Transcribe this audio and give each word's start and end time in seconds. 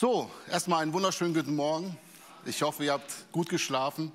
So, 0.00 0.30
erstmal 0.48 0.82
einen 0.82 0.94
wunderschönen 0.94 1.34
guten 1.34 1.54
Morgen. 1.54 1.94
Ich 2.46 2.62
hoffe, 2.62 2.86
ihr 2.86 2.92
habt 2.94 3.12
gut 3.32 3.50
geschlafen 3.50 4.10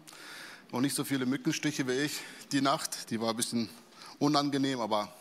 und 0.72 0.82
nicht 0.82 0.96
so 0.96 1.04
viele 1.04 1.28
Mückenstiche 1.28 1.88
wie 1.88 1.92
ich 1.92 2.22
die 2.52 2.62
Nacht. 2.62 3.12
Die 3.12 3.22
war 3.22 3.30
ein 3.30 3.36
bisschen 3.36 3.70
unangenehm, 4.18 4.80
aber 4.80 5.14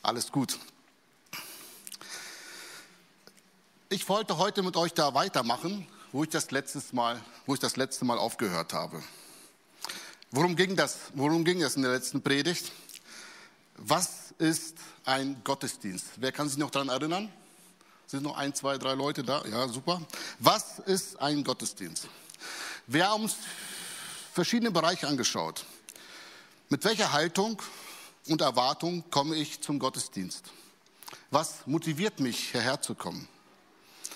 alles 0.00 0.30
gut. 0.30 0.60
Ich 3.88 4.08
wollte 4.08 4.38
heute 4.38 4.62
mit 4.62 4.76
euch 4.76 4.94
da 4.94 5.12
weitermachen, 5.12 5.88
wo 6.12 6.22
ich 6.22 6.30
das, 6.30 6.52
letztes 6.52 6.92
Mal, 6.92 7.20
wo 7.44 7.54
ich 7.54 7.60
das 7.60 7.74
letzte 7.74 8.04
Mal 8.04 8.16
aufgehört 8.16 8.72
habe. 8.72 9.02
Worum 10.30 10.54
ging 10.54 10.76
das? 10.76 10.98
Worum 11.14 11.44
ging 11.44 11.64
es 11.64 11.74
in 11.74 11.82
der 11.82 11.90
letzten 11.90 12.22
Predigt? 12.22 12.70
Was 13.76 14.30
ist 14.38 14.76
ein 15.04 15.42
Gottesdienst? 15.42 16.06
Wer 16.14 16.30
kann 16.30 16.48
sich 16.48 16.58
noch 16.58 16.70
daran 16.70 16.90
erinnern? 16.90 17.28
Sind 18.10 18.24
noch 18.24 18.36
ein, 18.36 18.52
zwei, 18.52 18.76
drei 18.76 18.94
Leute 18.94 19.22
da? 19.22 19.44
Ja, 19.46 19.68
super. 19.68 20.02
Was 20.40 20.80
ist 20.80 21.20
ein 21.20 21.44
Gottesdienst? 21.44 22.08
Wir 22.88 23.08
haben 23.08 23.22
uns 23.22 23.36
verschiedene 24.32 24.72
Bereiche 24.72 25.06
angeschaut. 25.06 25.64
Mit 26.70 26.84
welcher 26.84 27.12
Haltung 27.12 27.62
und 28.26 28.40
Erwartung 28.40 29.08
komme 29.12 29.36
ich 29.36 29.60
zum 29.60 29.78
Gottesdienst? 29.78 30.46
Was 31.30 31.64
motiviert 31.66 32.18
mich, 32.18 32.50
hierher 32.50 32.82
zu 32.82 32.96
kommen? 32.96 33.28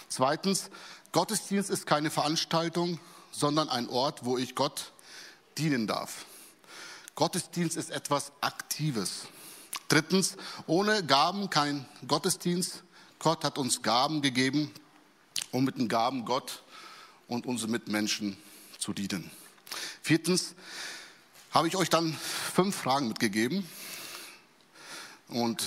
Zweitens, 0.09 0.71
Gottesdienst 1.13 1.71
ist 1.71 1.87
keine 1.87 2.11
Veranstaltung, 2.11 2.99
sondern 3.31 3.69
ein 3.69 3.89
Ort, 3.89 4.25
wo 4.25 4.37
ich 4.39 4.57
Gott 4.57 4.93
dienen 5.57 5.87
darf. 5.87 6.25
Gottesdienst 7.15 7.77
ist 7.77 7.91
etwas 7.91 8.33
Aktives. 8.41 9.29
Drittens, 9.87 10.37
ohne 10.67 11.05
Gaben 11.05 11.49
kein 11.49 11.87
Gottesdienst. 12.09 12.84
Gott 13.25 13.43
hat 13.43 13.57
uns 13.57 13.81
Gaben 13.81 14.21
gegeben, 14.21 14.71
um 15.51 15.65
mit 15.65 15.79
den 15.79 15.89
Gaben 15.89 16.27
Gott 16.27 16.63
und 17.27 17.47
unsere 17.47 17.71
Mitmenschen 17.71 18.37
zu 18.79 18.93
dienen. 18.93 19.31
Viertens 20.03 20.55
habe 21.51 21.67
ich 21.67 21.75
euch 21.75 21.89
dann 21.89 22.13
fünf 22.13 22.77
Fragen 22.77 23.09
mitgegeben 23.09 23.67
und 25.29 25.65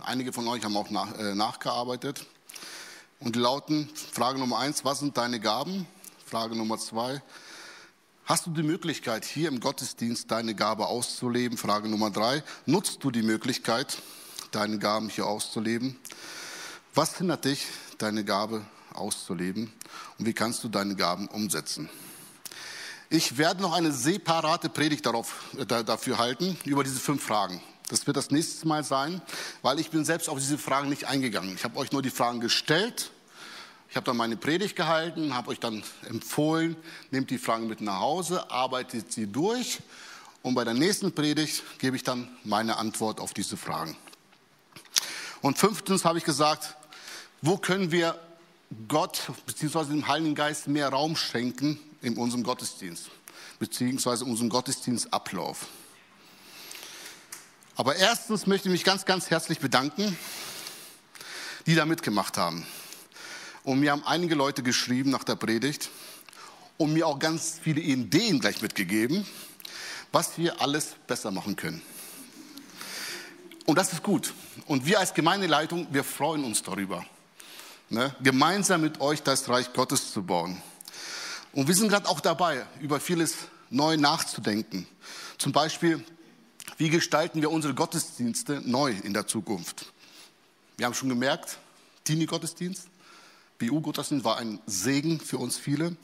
einige 0.00 0.32
von 0.32 0.48
euch 0.48 0.64
haben 0.64 0.76
auch 0.76 0.90
nach, 0.90 1.16
äh, 1.16 1.36
nachgearbeitet. 1.36 2.26
Und 3.20 3.36
die 3.36 3.38
lauten, 3.38 3.88
Frage 3.94 4.40
Nummer 4.40 4.58
eins, 4.58 4.84
was 4.84 4.98
sind 4.98 5.16
deine 5.16 5.38
Gaben? 5.38 5.86
Frage 6.26 6.56
Nummer 6.56 6.76
zwei, 6.76 7.22
hast 8.24 8.46
du 8.46 8.50
die 8.50 8.64
Möglichkeit, 8.64 9.24
hier 9.24 9.46
im 9.46 9.60
Gottesdienst 9.60 10.28
deine 10.32 10.56
Gabe 10.56 10.88
auszuleben? 10.88 11.56
Frage 11.56 11.88
Nummer 11.88 12.10
drei, 12.10 12.42
nutzt 12.64 13.04
du 13.04 13.12
die 13.12 13.22
Möglichkeit, 13.22 13.96
deine 14.50 14.80
Gaben 14.80 15.08
hier 15.08 15.28
auszuleben? 15.28 16.00
Was 16.96 17.18
hindert 17.18 17.44
dich, 17.44 17.66
deine 17.98 18.24
Gabe 18.24 18.64
auszuleben 18.94 19.70
und 20.18 20.24
wie 20.24 20.32
kannst 20.32 20.64
du 20.64 20.68
deine 20.70 20.96
Gaben 20.96 21.28
umsetzen? 21.28 21.90
Ich 23.10 23.36
werde 23.36 23.60
noch 23.60 23.74
eine 23.74 23.92
separate 23.92 24.70
Predigt 24.70 25.04
darauf, 25.04 25.44
äh, 25.58 25.66
dafür 25.66 26.16
halten, 26.16 26.56
über 26.64 26.84
diese 26.84 26.98
fünf 26.98 27.22
Fragen. 27.22 27.60
Das 27.90 28.06
wird 28.06 28.16
das 28.16 28.30
nächste 28.30 28.66
Mal 28.66 28.82
sein, 28.82 29.20
weil 29.60 29.78
ich 29.78 29.90
bin 29.90 30.06
selbst 30.06 30.30
auf 30.30 30.38
diese 30.38 30.56
Fragen 30.56 30.88
nicht 30.88 31.04
eingegangen. 31.04 31.54
Ich 31.54 31.64
habe 31.64 31.76
euch 31.76 31.92
nur 31.92 32.00
die 32.00 32.08
Fragen 32.08 32.40
gestellt. 32.40 33.10
Ich 33.90 33.96
habe 33.96 34.06
dann 34.06 34.16
meine 34.16 34.38
Predigt 34.38 34.74
gehalten, 34.74 35.34
habe 35.34 35.50
euch 35.50 35.60
dann 35.60 35.82
empfohlen, 36.08 36.76
nehmt 37.10 37.28
die 37.28 37.36
Fragen 37.36 37.66
mit 37.66 37.82
nach 37.82 38.00
Hause, 38.00 38.50
arbeitet 38.50 39.12
sie 39.12 39.26
durch 39.26 39.80
und 40.40 40.54
bei 40.54 40.64
der 40.64 40.72
nächsten 40.72 41.14
Predigt 41.14 41.62
gebe 41.78 41.94
ich 41.94 42.04
dann 42.04 42.26
meine 42.42 42.78
Antwort 42.78 43.20
auf 43.20 43.34
diese 43.34 43.58
Fragen. 43.58 43.98
Und 45.42 45.58
fünftens 45.58 46.06
habe 46.06 46.16
ich 46.16 46.24
gesagt, 46.24 46.74
wo 47.46 47.56
können 47.56 47.92
wir 47.92 48.18
Gott 48.88 49.30
bzw. 49.46 49.84
dem 49.84 50.08
Heiligen 50.08 50.34
Geist 50.34 50.66
mehr 50.66 50.88
Raum 50.88 51.14
schenken 51.14 51.78
in 52.02 52.16
unserem 52.16 52.42
Gottesdienst 52.42 53.08
bzw. 53.60 54.24
unserem 54.24 54.48
Gottesdienstablauf? 54.48 55.68
Aber 57.76 57.94
erstens 57.94 58.48
möchte 58.48 58.68
ich 58.68 58.72
mich 58.72 58.82
ganz, 58.82 59.04
ganz 59.04 59.30
herzlich 59.30 59.60
bedanken, 59.60 60.18
die 61.66 61.76
da 61.76 61.84
mitgemacht 61.86 62.36
haben. 62.36 62.66
Und 63.62 63.78
mir 63.78 63.92
haben 63.92 64.02
einige 64.04 64.34
Leute 64.34 64.64
geschrieben 64.64 65.10
nach 65.10 65.22
der 65.22 65.36
Predigt 65.36 65.90
und 66.78 66.94
mir 66.94 67.06
auch 67.06 67.20
ganz 67.20 67.60
viele 67.62 67.80
Ideen 67.80 68.40
gleich 68.40 68.60
mitgegeben, 68.60 69.24
was 70.10 70.36
wir 70.36 70.60
alles 70.60 70.96
besser 71.06 71.30
machen 71.30 71.54
können. 71.54 71.80
Und 73.66 73.78
das 73.78 73.92
ist 73.92 74.02
gut. 74.02 74.34
Und 74.66 74.86
wir 74.86 74.98
als 74.98 75.14
Gemeindeleitung, 75.14 75.86
wir 75.92 76.02
freuen 76.02 76.42
uns 76.42 76.62
darüber 76.64 77.06
ne, 77.88 78.14
gemeinsam 78.22 78.80
mit 78.80 79.00
euch 79.00 79.22
das 79.22 79.48
Reich 79.48 79.72
Gottes 79.72 80.12
zu 80.12 80.22
bauen. 80.22 80.60
Und 81.52 81.68
wir 81.68 81.74
sind 81.74 81.88
gerade 81.88 82.08
auch 82.08 82.20
dabei, 82.20 82.66
über 82.80 83.00
vieles 83.00 83.36
neu 83.70 83.96
nachzudenken. 83.96 84.86
Zum 85.38 85.52
Beispiel, 85.52 86.04
wie 86.78 86.90
gestalten 86.90 87.40
wir 87.40 87.50
unsere 87.50 87.74
Gottesdienste 87.74 88.60
neu 88.64 88.94
in 89.02 89.14
der 89.14 89.26
Zukunft? 89.26 89.92
Wir 90.76 90.86
haben 90.86 90.94
schon 90.94 91.08
gemerkt, 91.08 91.58
Teenie-Gottesdienst, 92.04 92.88
BU-Gottesdienst 93.58 94.24
war 94.24 94.36
ein 94.36 94.60
Segen 94.66 95.18
für 95.18 95.38
uns 95.38 95.56
viele. 95.56 95.96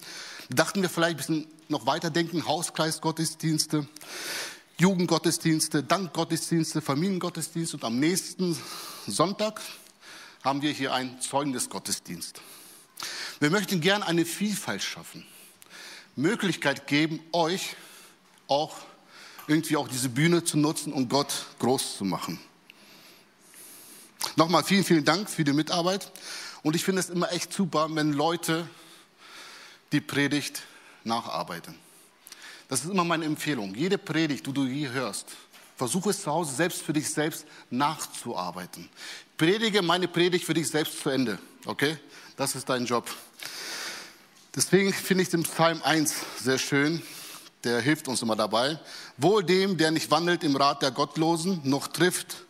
Dachten 0.48 0.80
wir 0.80 0.88
vielleicht 0.88 1.14
ein 1.14 1.16
bisschen 1.18 1.46
noch 1.68 1.86
weiterdenken, 1.86 2.46
Hauskreisgottesdienste, 2.46 3.86
Jugendgottesdienste, 4.78 5.82
Dankgottesdienste, 5.82 6.80
Familiengottesdienste 6.80 7.76
und 7.76 7.84
am 7.84 7.98
nächsten 7.98 8.56
Sonntag 9.06 9.60
haben 10.42 10.62
wir 10.62 10.72
hier 10.72 10.92
einen 10.92 11.20
Zeugnisgottesdienst. 11.20 12.40
Wir 13.40 13.50
möchten 13.50 13.80
gern 13.80 14.02
eine 14.02 14.24
Vielfalt 14.24 14.82
schaffen, 14.82 15.26
Möglichkeit 16.16 16.86
geben, 16.86 17.20
euch 17.32 17.76
auch 18.48 18.76
irgendwie 19.46 19.76
auch 19.76 19.88
diese 19.88 20.08
Bühne 20.08 20.44
zu 20.44 20.58
nutzen 20.58 20.92
und 20.92 21.08
Gott 21.08 21.46
groß 21.58 21.96
zu 21.96 22.04
machen. 22.04 22.38
Nochmal 24.36 24.62
vielen, 24.62 24.84
vielen 24.84 25.04
Dank 25.04 25.28
für 25.28 25.44
die 25.44 25.52
Mitarbeit. 25.52 26.12
Und 26.62 26.76
ich 26.76 26.84
finde 26.84 27.00
es 27.00 27.10
immer 27.10 27.32
echt 27.32 27.52
super, 27.52 27.88
wenn 27.90 28.12
Leute 28.12 28.68
die 29.90 30.00
Predigt 30.00 30.62
nacharbeiten. 31.02 31.74
Das 32.68 32.84
ist 32.84 32.90
immer 32.90 33.04
meine 33.04 33.24
Empfehlung. 33.24 33.74
Jede 33.74 33.98
Predigt, 33.98 34.46
die 34.46 34.52
du 34.52 34.64
hier 34.64 34.92
hörst, 34.92 35.26
versuche 35.76 36.10
es 36.10 36.22
zu 36.22 36.30
Hause 36.30 36.54
selbst 36.54 36.82
für 36.82 36.92
dich 36.92 37.10
selbst 37.10 37.44
nachzuarbeiten 37.70 38.88
predige 39.42 39.82
meine 39.82 40.06
Predigt 40.06 40.44
für 40.44 40.54
dich 40.54 40.68
selbst 40.68 41.00
zu 41.00 41.10
Ende. 41.10 41.36
Okay? 41.66 41.98
Das 42.36 42.54
ist 42.54 42.68
dein 42.68 42.86
Job. 42.86 43.10
Deswegen 44.54 44.92
finde 44.92 45.24
ich 45.24 45.30
den 45.30 45.42
Psalm 45.42 45.82
1 45.82 46.14
sehr 46.40 46.58
schön. 46.58 47.02
Der 47.64 47.80
hilft 47.80 48.06
uns 48.06 48.22
immer 48.22 48.36
dabei. 48.36 48.78
Wohl 49.16 49.42
dem, 49.42 49.76
der 49.78 49.90
nicht 49.90 50.12
wandelt 50.12 50.44
im 50.44 50.54
Rat 50.54 50.82
der 50.82 50.92
Gottlosen, 50.92 51.60
noch 51.64 51.88
trifft, 51.88 52.44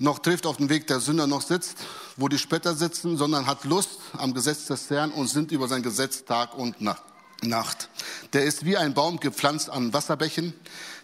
noch 0.00 0.18
trifft 0.18 0.44
auf 0.44 0.56
den 0.56 0.70
Weg 0.70 0.88
der 0.88 0.98
Sünder, 0.98 1.28
noch 1.28 1.42
sitzt, 1.42 1.76
wo 2.16 2.26
die 2.26 2.38
Spötter 2.38 2.74
sitzen, 2.74 3.16
sondern 3.16 3.46
hat 3.46 3.62
Lust 3.62 4.00
am 4.14 4.34
Gesetz 4.34 4.66
des 4.66 4.90
Herrn 4.90 5.12
und 5.12 5.28
sind 5.28 5.52
über 5.52 5.68
sein 5.68 5.84
Gesetz 5.84 6.24
Tag 6.24 6.58
und 6.58 6.80
Nacht. 6.80 7.88
Der 8.32 8.42
ist 8.42 8.64
wie 8.64 8.76
ein 8.76 8.92
Baum 8.92 9.20
gepflanzt 9.20 9.70
an 9.70 9.92
Wasserbächen, 9.92 10.52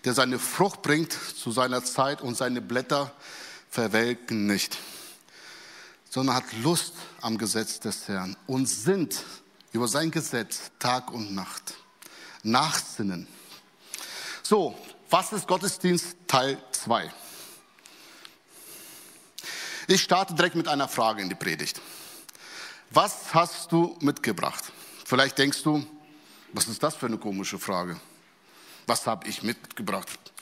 der 0.04 0.14
seine 0.14 0.40
Frucht 0.40 0.82
bringt 0.82 1.12
zu 1.12 1.52
seiner 1.52 1.84
Zeit 1.84 2.20
und 2.20 2.36
seine 2.36 2.60
Blätter 2.60 3.12
verwelken 3.70 4.46
nicht, 4.46 4.78
sondern 6.10 6.36
hat 6.36 6.44
Lust 6.62 6.94
am 7.20 7.38
Gesetz 7.38 7.80
des 7.80 8.08
Herrn 8.08 8.36
und 8.46 8.66
sind 8.66 9.24
über 9.72 9.88
sein 9.88 10.10
Gesetz 10.10 10.70
Tag 10.78 11.12
und 11.12 11.34
Nacht. 11.34 11.74
Nachsinnen. 12.42 13.26
So, 14.42 14.78
was 15.10 15.32
ist 15.32 15.46
Gottesdienst 15.46 16.16
Teil 16.26 16.58
2? 16.72 17.12
Ich 19.88 20.02
starte 20.02 20.34
direkt 20.34 20.54
mit 20.54 20.68
einer 20.68 20.88
Frage 20.88 21.22
in 21.22 21.28
die 21.28 21.34
Predigt. 21.34 21.80
Was 22.90 23.34
hast 23.34 23.72
du 23.72 23.96
mitgebracht? 24.00 24.64
Vielleicht 25.04 25.36
denkst 25.38 25.62
du, 25.62 25.86
was 26.52 26.68
ist 26.68 26.82
das 26.82 26.94
für 26.94 27.06
eine 27.06 27.18
komische 27.18 27.58
Frage? 27.58 28.00
Was 28.86 29.06
habe 29.06 29.28
ich 29.28 29.42
mitgebracht? 29.42 30.32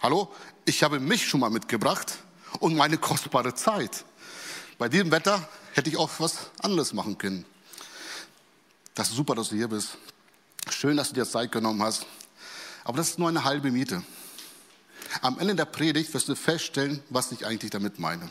Hallo, 0.00 0.32
ich 0.64 0.82
habe 0.82 1.00
mich 1.00 1.26
schon 1.26 1.40
mal 1.40 1.50
mitgebracht 1.50 2.18
und 2.60 2.76
meine 2.76 2.98
kostbare 2.98 3.54
Zeit. 3.54 4.04
Bei 4.78 4.88
diesem 4.88 5.10
Wetter 5.10 5.48
hätte 5.72 5.90
ich 5.90 5.96
auch 5.96 6.10
was 6.18 6.50
anderes 6.62 6.92
machen 6.92 7.18
können. 7.18 7.44
Das 8.94 9.08
ist 9.08 9.16
super, 9.16 9.34
dass 9.34 9.50
du 9.50 9.56
hier 9.56 9.68
bist. 9.68 9.98
Schön, 10.70 10.96
dass 10.96 11.08
du 11.08 11.14
dir 11.14 11.26
Zeit 11.26 11.52
genommen 11.52 11.82
hast. 11.82 12.06
Aber 12.84 12.98
das 12.98 13.10
ist 13.10 13.18
nur 13.18 13.28
eine 13.28 13.44
halbe 13.44 13.70
Miete. 13.70 14.02
Am 15.22 15.38
Ende 15.38 15.54
der 15.54 15.64
Predigt 15.64 16.12
wirst 16.14 16.28
du 16.28 16.36
feststellen, 16.36 17.02
was 17.10 17.32
ich 17.32 17.46
eigentlich 17.46 17.70
damit 17.70 17.98
meine. 17.98 18.30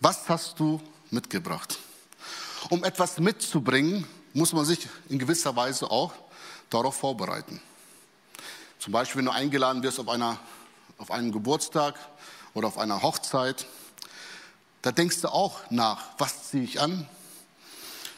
Was 0.00 0.28
hast 0.28 0.58
du 0.60 0.80
mitgebracht? 1.10 1.78
Um 2.70 2.84
etwas 2.84 3.18
mitzubringen, 3.18 4.06
muss 4.32 4.52
man 4.52 4.64
sich 4.64 4.88
in 5.08 5.18
gewisser 5.18 5.54
Weise 5.54 5.90
auch 5.90 6.12
darauf 6.70 6.96
vorbereiten. 6.96 7.60
Zum 8.78 8.92
Beispiel, 8.92 9.20
wenn 9.20 9.26
du 9.26 9.32
eingeladen 9.32 9.82
wirst 9.82 10.00
auf, 10.00 10.08
einer, 10.08 10.38
auf 10.98 11.10
einen 11.10 11.32
Geburtstag 11.32 11.98
oder 12.54 12.68
auf 12.68 12.78
einer 12.78 13.02
Hochzeit, 13.02 13.66
da 14.82 14.92
denkst 14.92 15.20
du 15.20 15.28
auch 15.28 15.60
nach, 15.70 16.06
was 16.18 16.50
ziehe 16.50 16.62
ich 16.62 16.80
an? 16.80 17.08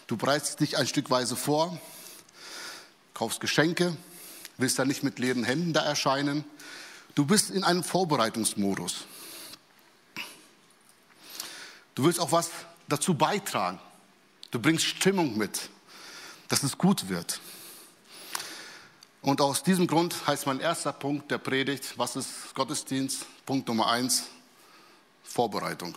Du 0.07 0.17
bereitest 0.17 0.61
dich 0.61 0.77
ein 0.77 0.87
Stückweise 0.87 1.35
vor, 1.35 1.81
kaufst 3.15 3.41
Geschenke, 3.41 3.97
willst 4.59 4.79
dann 4.79 4.89
nicht 4.89 5.03
mit 5.03 5.19
leeren 5.19 5.43
Händen 5.43 5.73
da 5.73 5.83
erscheinen. 5.83 6.45
Du 7.15 7.25
bist 7.25 7.51
in 7.51 7.65
einem 7.65 7.83
Vorbereitungsmodus. 7.83 9.05
Du 11.95 12.05
willst 12.05 12.21
auch 12.21 12.31
was 12.31 12.51
dazu 12.89 13.15
beitragen. 13.15 13.81
Du 14.51 14.61
bringst 14.61 14.85
Stimmung 14.85 15.37
mit, 15.37 15.71
dass 16.49 16.63
es 16.63 16.77
gut 16.79 17.09
wird. 17.09 17.41
Und 19.23 19.41
aus 19.41 19.63
diesem 19.63 19.87
Grund 19.87 20.27
heißt 20.27 20.47
mein 20.47 20.61
erster 20.61 20.93
Punkt 20.93 21.31
der 21.31 21.39
Predigt, 21.39 21.95
was 21.97 22.17
ist 22.17 22.55
Gottesdienst? 22.55 23.27
Punkt 23.47 23.69
Nummer 23.69 23.87
eins, 23.87 24.25
Vorbereitung. 25.23 25.95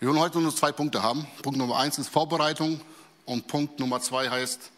Wir 0.00 0.08
wollen 0.08 0.18
heute 0.18 0.40
nur 0.40 0.54
zwei 0.54 0.72
Punkte 0.72 1.04
haben. 1.04 1.24
Punkt 1.42 1.56
Nummer 1.56 1.78
eins 1.78 1.98
ist 1.98 2.08
Vorbereitung 2.08 2.80
und 3.26 3.46
Punkt 3.46 3.78
Nummer 3.78 4.00
zwei 4.00 4.28
heißt 4.28 4.72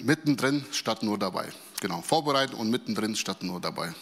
mittendrin 0.00 0.66
statt 0.72 1.04
nur 1.04 1.16
dabei. 1.16 1.52
Genau, 1.80 2.02
vorbereiten 2.02 2.54
und 2.54 2.70
mittendrin 2.70 3.14
statt 3.14 3.44
nur 3.44 3.60
dabei. 3.60 3.94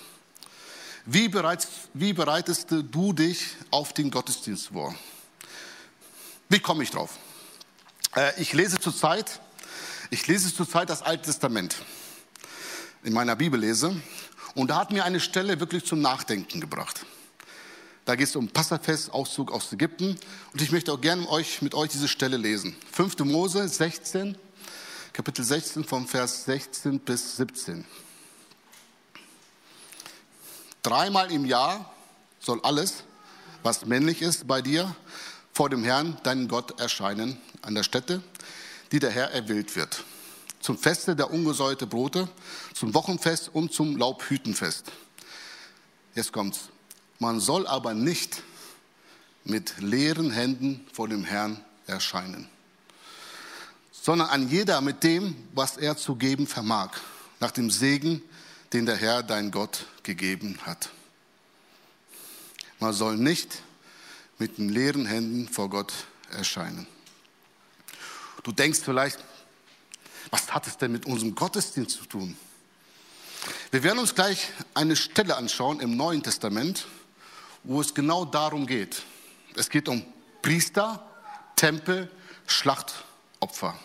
Wie, 1.04 1.28
bereits, 1.28 1.68
wie 1.92 2.14
bereitest 2.14 2.70
du 2.70 3.12
dich 3.12 3.48
auf 3.70 3.92
den 3.92 4.10
Gottesdienst 4.10 4.68
vor? 4.68 4.94
Wie 6.48 6.60
komme 6.60 6.84
ich 6.84 6.90
drauf? 6.90 7.18
Äh, 8.16 8.40
ich 8.40 8.54
lese 8.54 8.80
zurzeit, 8.80 9.40
ich 10.08 10.26
lese 10.26 10.54
zurzeit 10.54 10.88
das 10.88 11.02
Alte 11.02 11.24
Testament 11.24 11.76
in 13.04 13.12
meiner 13.12 13.34
Bibel 13.34 13.58
lese 13.58 13.96
und 14.54 14.68
da 14.68 14.76
hat 14.76 14.90
mir 14.90 15.04
eine 15.04 15.20
Stelle 15.20 15.60
wirklich 15.60 15.84
zum 15.84 16.00
Nachdenken 16.00 16.60
gebracht. 16.60 17.04
Da 18.04 18.16
geht 18.16 18.26
es 18.26 18.36
um 18.36 18.48
Passafest, 18.48 19.12
Auszug 19.12 19.52
aus 19.52 19.72
Ägypten 19.72 20.18
und 20.52 20.60
ich 20.60 20.72
möchte 20.72 20.92
auch 20.92 21.00
gerne 21.00 21.28
euch, 21.28 21.62
mit 21.62 21.74
euch 21.74 21.90
diese 21.90 22.08
Stelle 22.08 22.36
lesen. 22.36 22.76
5. 22.92 23.20
Mose 23.20 23.68
16, 23.68 24.36
Kapitel 25.12 25.44
16 25.44 25.84
vom 25.84 26.08
Vers 26.08 26.44
16 26.46 26.98
bis 26.98 27.36
17. 27.36 27.84
Dreimal 30.82 31.30
im 31.30 31.44
Jahr 31.44 31.94
soll 32.40 32.60
alles, 32.62 33.04
was 33.62 33.86
männlich 33.86 34.20
ist 34.20 34.48
bei 34.48 34.60
dir, 34.62 34.96
vor 35.52 35.70
dem 35.70 35.84
Herrn, 35.84 36.16
deinen 36.24 36.48
Gott, 36.48 36.80
erscheinen 36.80 37.40
an 37.60 37.76
der 37.76 37.84
Stätte, 37.84 38.20
die 38.90 38.98
der 38.98 39.10
Herr 39.10 39.30
erwählt 39.30 39.76
wird. 39.76 40.02
Zum 40.62 40.78
Feste 40.78 41.16
der 41.16 41.32
ungesäuerte 41.32 41.88
Brote, 41.88 42.28
zum 42.72 42.94
Wochenfest 42.94 43.50
und 43.52 43.72
zum 43.72 43.96
Laubhütenfest. 43.96 44.92
Jetzt 46.14 46.32
kommt's. 46.32 46.68
Man 47.18 47.40
soll 47.40 47.66
aber 47.66 47.94
nicht 47.94 48.42
mit 49.44 49.74
leeren 49.78 50.30
Händen 50.30 50.86
vor 50.92 51.08
dem 51.08 51.24
Herrn 51.24 51.64
erscheinen, 51.86 52.48
sondern 53.90 54.28
an 54.28 54.48
jeder 54.48 54.80
mit 54.80 55.02
dem, 55.02 55.36
was 55.52 55.76
er 55.76 55.96
zu 55.96 56.14
geben 56.14 56.46
vermag, 56.46 56.90
nach 57.40 57.50
dem 57.50 57.70
Segen, 57.70 58.22
den 58.72 58.86
der 58.86 58.96
Herr, 58.96 59.24
dein 59.24 59.50
Gott, 59.50 59.86
gegeben 60.04 60.58
hat. 60.64 60.90
Man 62.78 62.92
soll 62.92 63.16
nicht 63.16 63.62
mit 64.38 64.58
leeren 64.58 65.06
Händen 65.06 65.48
vor 65.48 65.68
Gott 65.70 65.92
erscheinen. 66.30 66.86
Du 68.44 68.52
denkst 68.52 68.80
vielleicht, 68.84 69.18
was 70.32 70.52
hat 70.52 70.66
es 70.66 70.78
denn 70.78 70.90
mit 70.90 71.06
unserem 71.06 71.34
Gottesdienst 71.34 71.98
zu 71.98 72.06
tun? 72.06 72.36
Wir 73.70 73.82
werden 73.82 73.98
uns 73.98 74.14
gleich 74.14 74.48
eine 74.74 74.96
Stelle 74.96 75.36
anschauen 75.36 75.78
im 75.80 75.96
Neuen 75.96 76.22
Testament, 76.22 76.86
wo 77.64 77.80
es 77.80 77.94
genau 77.94 78.24
darum 78.24 78.66
geht. 78.66 79.02
Es 79.54 79.68
geht 79.68 79.88
um 79.88 80.04
Priester, 80.40 81.06
Tempel, 81.54 82.10
Schlachtopfer. 82.46 83.78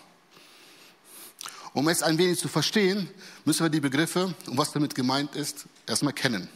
Um 1.74 1.90
es 1.90 2.02
ein 2.02 2.18
wenig 2.18 2.40
zu 2.40 2.48
verstehen, 2.48 3.10
müssen 3.44 3.66
wir 3.66 3.70
die 3.70 3.82
Begriffe 3.82 4.34
und 4.48 4.58
was 4.58 4.72
damit 4.72 4.96
gemeint 4.96 5.36
ist, 5.36 5.66
erstmal 5.86 6.14
kennen. 6.14 6.50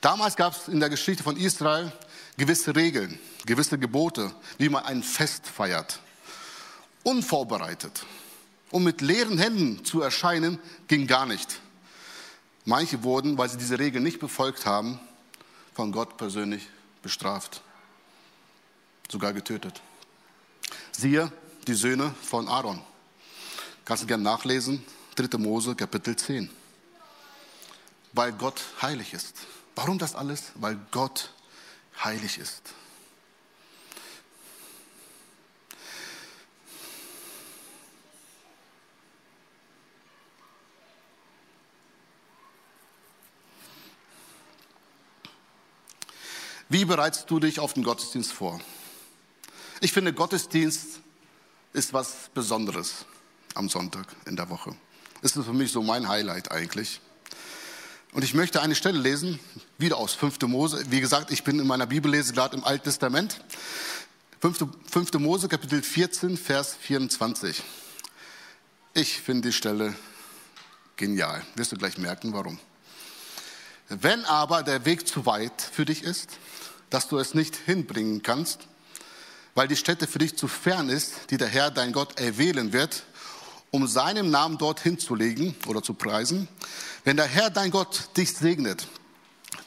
Damals 0.00 0.36
gab 0.36 0.54
es 0.54 0.68
in 0.68 0.78
der 0.78 0.90
Geschichte 0.90 1.24
von 1.24 1.36
Israel 1.36 1.92
gewisse 2.36 2.76
Regeln, 2.76 3.18
gewisse 3.46 3.78
Gebote, 3.78 4.32
wie 4.58 4.68
man 4.68 4.84
ein 4.84 5.02
Fest 5.02 5.48
feiert. 5.48 5.98
Unvorbereitet 7.08 8.04
und 8.70 8.84
mit 8.84 9.00
leeren 9.00 9.38
Händen 9.38 9.82
zu 9.82 10.02
erscheinen, 10.02 10.58
ging 10.88 11.06
gar 11.06 11.24
nicht. 11.24 11.58
Manche 12.66 13.02
wurden, 13.02 13.38
weil 13.38 13.48
sie 13.48 13.56
diese 13.56 13.78
Regeln 13.78 14.04
nicht 14.04 14.20
befolgt 14.20 14.66
haben, 14.66 15.00
von 15.72 15.90
Gott 15.90 16.18
persönlich 16.18 16.68
bestraft, 17.02 17.62
sogar 19.10 19.32
getötet. 19.32 19.80
Siehe 20.92 21.32
die 21.66 21.72
Söhne 21.72 22.14
von 22.20 22.46
Aaron. 22.46 22.82
Kannst 23.86 24.02
du 24.02 24.06
gerne 24.06 24.24
nachlesen, 24.24 24.84
3. 25.16 25.38
Mose, 25.38 25.74
Kapitel 25.74 26.14
10. 26.14 26.50
Weil 28.12 28.32
Gott 28.32 28.60
heilig 28.82 29.14
ist. 29.14 29.34
Warum 29.76 29.96
das 29.96 30.14
alles? 30.14 30.52
Weil 30.56 30.78
Gott 30.90 31.32
heilig 32.04 32.36
ist. 32.36 32.60
Wie 46.68 46.84
bereitest 46.84 47.30
du 47.30 47.40
dich 47.40 47.60
auf 47.60 47.72
den 47.72 47.82
Gottesdienst 47.82 48.32
vor? 48.32 48.60
Ich 49.80 49.92
finde, 49.92 50.12
Gottesdienst 50.12 51.00
ist 51.72 51.92
was 51.92 52.30
Besonderes 52.34 53.06
am 53.54 53.68
Sonntag 53.70 54.06
in 54.26 54.36
der 54.36 54.50
Woche. 54.50 54.76
Das 55.22 55.34
ist 55.34 55.44
für 55.44 55.52
mich 55.52 55.72
so 55.72 55.82
mein 55.82 56.08
Highlight 56.08 56.50
eigentlich. 56.50 57.00
Und 58.12 58.22
ich 58.22 58.34
möchte 58.34 58.60
eine 58.60 58.74
Stelle 58.74 58.98
lesen, 58.98 59.38
wieder 59.78 59.96
aus 59.96 60.14
5. 60.14 60.40
Mose. 60.42 60.84
Wie 60.90 61.00
gesagt, 61.00 61.30
ich 61.30 61.42
bin 61.42 61.58
in 61.58 61.66
meiner 61.66 61.86
Bibellese 61.86 62.32
gerade 62.34 62.56
im 62.56 62.64
Alten 62.64 62.84
Testament. 62.84 63.42
5. 64.40 64.66
5. 64.90 65.12
Mose, 65.14 65.48
Kapitel 65.48 65.82
14, 65.82 66.36
Vers 66.36 66.76
24. 66.80 67.62
Ich 68.94 69.20
finde 69.20 69.48
die 69.48 69.52
Stelle 69.54 69.94
genial. 70.96 71.42
Wirst 71.54 71.72
du 71.72 71.76
gleich 71.76 71.96
merken, 71.96 72.32
warum. 72.32 72.58
Wenn 73.88 74.24
aber 74.26 74.62
der 74.62 74.84
Weg 74.84 75.08
zu 75.08 75.24
weit 75.24 75.62
für 75.62 75.86
dich 75.86 76.02
ist, 76.02 76.30
dass 76.90 77.08
du 77.08 77.18
es 77.18 77.34
nicht 77.34 77.56
hinbringen 77.56 78.22
kannst, 78.22 78.60
weil 79.54 79.66
die 79.66 79.76
Stätte 79.76 80.06
für 80.06 80.18
dich 80.18 80.36
zu 80.36 80.46
fern 80.46 80.88
ist, 80.90 81.30
die 81.30 81.38
der 81.38 81.48
Herr, 81.48 81.70
dein 81.70 81.92
Gott, 81.92 82.20
erwählen 82.20 82.72
wird, 82.72 83.04
um 83.70 83.86
seinen 83.86 84.30
Namen 84.30 84.58
dorthin 84.58 84.98
zu 84.98 85.14
legen 85.14 85.54
oder 85.66 85.82
zu 85.82 85.94
preisen. 85.94 86.48
Wenn 87.04 87.16
der 87.16 87.26
Herr, 87.26 87.50
dein 87.50 87.70
Gott, 87.70 88.10
dich 88.16 88.34
segnet, 88.34 88.86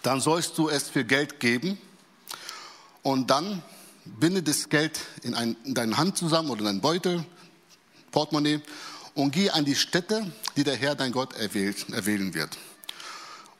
dann 0.03 0.21
sollst 0.21 0.57
du 0.57 0.69
es 0.69 0.89
für 0.89 1.03
Geld 1.03 1.39
geben 1.39 1.79
und 3.01 3.29
dann 3.29 3.63
binde 4.05 4.43
das 4.43 4.69
Geld 4.69 4.99
in, 5.23 5.33
ein, 5.33 5.55
in 5.63 5.73
deine 5.73 5.97
Hand 5.97 6.17
zusammen 6.17 6.49
oder 6.49 6.59
in 6.59 6.65
deinen 6.65 6.81
Beutel, 6.81 7.25
Portemonnaie 8.11 8.61
und 9.15 9.31
geh 9.31 9.49
an 9.49 9.65
die 9.65 9.75
Stätte, 9.75 10.31
die 10.55 10.63
der 10.63 10.75
Herr, 10.75 10.95
dein 10.95 11.11
Gott, 11.11 11.33
erwählen 11.33 12.33
wird. 12.33 12.57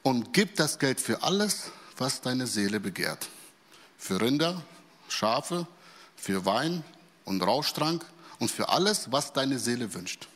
Und 0.03 0.33
gib 0.33 0.55
das 0.55 0.79
Geld 0.79 0.99
für 0.99 1.21
alles, 1.21 1.71
was 1.97 2.21
deine 2.21 2.47
Seele 2.47 2.79
begehrt. 2.79 3.27
Für 3.97 4.19
Rinder, 4.19 4.63
Schafe, 5.07 5.67
für 6.15 6.45
Wein 6.45 6.83
und 7.25 7.41
Rauschtrank 7.41 8.03
und 8.39 8.49
für 8.49 8.69
alles, 8.69 9.11
was 9.11 9.33
deine 9.33 9.59
Seele 9.59 9.93
wünscht. 9.93 10.27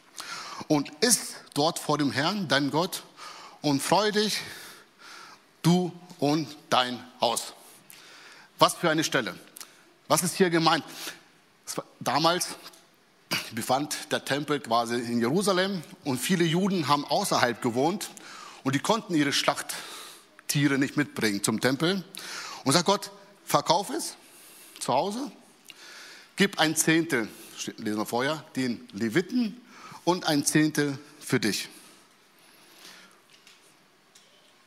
Und 0.67 0.91
iss 1.01 1.33
dort 1.53 1.79
vor 1.79 1.97
dem 1.97 2.11
Herrn, 2.11 2.47
dein 2.47 2.69
Gott, 2.69 3.03
und 3.61 3.81
freu 3.81 4.11
dich, 4.11 4.39
du 5.63 5.91
und 6.19 6.47
dein 6.69 7.03
Haus. 7.19 7.53
Was 8.59 8.75
für 8.75 8.89
eine 8.89 9.03
Stelle. 9.03 9.35
Was 10.07 10.21
ist 10.21 10.35
hier 10.35 10.51
gemeint? 10.51 10.83
Damals 11.99 12.49
befand 13.51 14.11
der 14.11 14.23
Tempel 14.23 14.59
quasi 14.59 14.95
in 14.95 15.19
Jerusalem 15.19 15.81
und 16.03 16.19
viele 16.19 16.45
Juden 16.45 16.87
haben 16.87 17.05
außerhalb 17.05 17.61
gewohnt 17.61 18.09
und 18.65 18.75
die 18.75 18.79
konnten 18.79 19.15
ihre 19.15 19.31
Schlachttiere 19.31 20.77
nicht 20.77 20.97
mitbringen 20.97 21.41
zum 21.41 21.61
Tempel. 21.61 22.03
Und 22.65 22.73
sagt 22.73 22.85
Gott, 22.85 23.11
verkauf 23.45 23.89
es 23.91 24.17
zu 24.79 24.91
Hause 24.93 25.31
Gib 26.35 26.59
ein 26.59 26.75
Zehntel, 26.75 27.29
lesen 27.77 27.97
wir 27.97 28.05
vorher, 28.05 28.43
den 28.57 28.85
Leviten 28.91 29.61
und 30.03 30.25
ein 30.27 30.45
Zehntel 30.45 30.99
für 31.21 31.39
dich. 31.39 31.69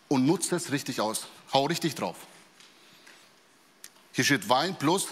Und 0.09 0.25
nutzt 0.25 0.53
es 0.53 0.73
richtig 0.73 1.03
aus. 1.03 1.27
Hau 1.53 1.67
richtig 1.67 1.95
drauf. 1.95 2.17
Hier 4.13 4.25
steht 4.25 4.49
Wein 4.49 4.79
plus, 4.79 5.09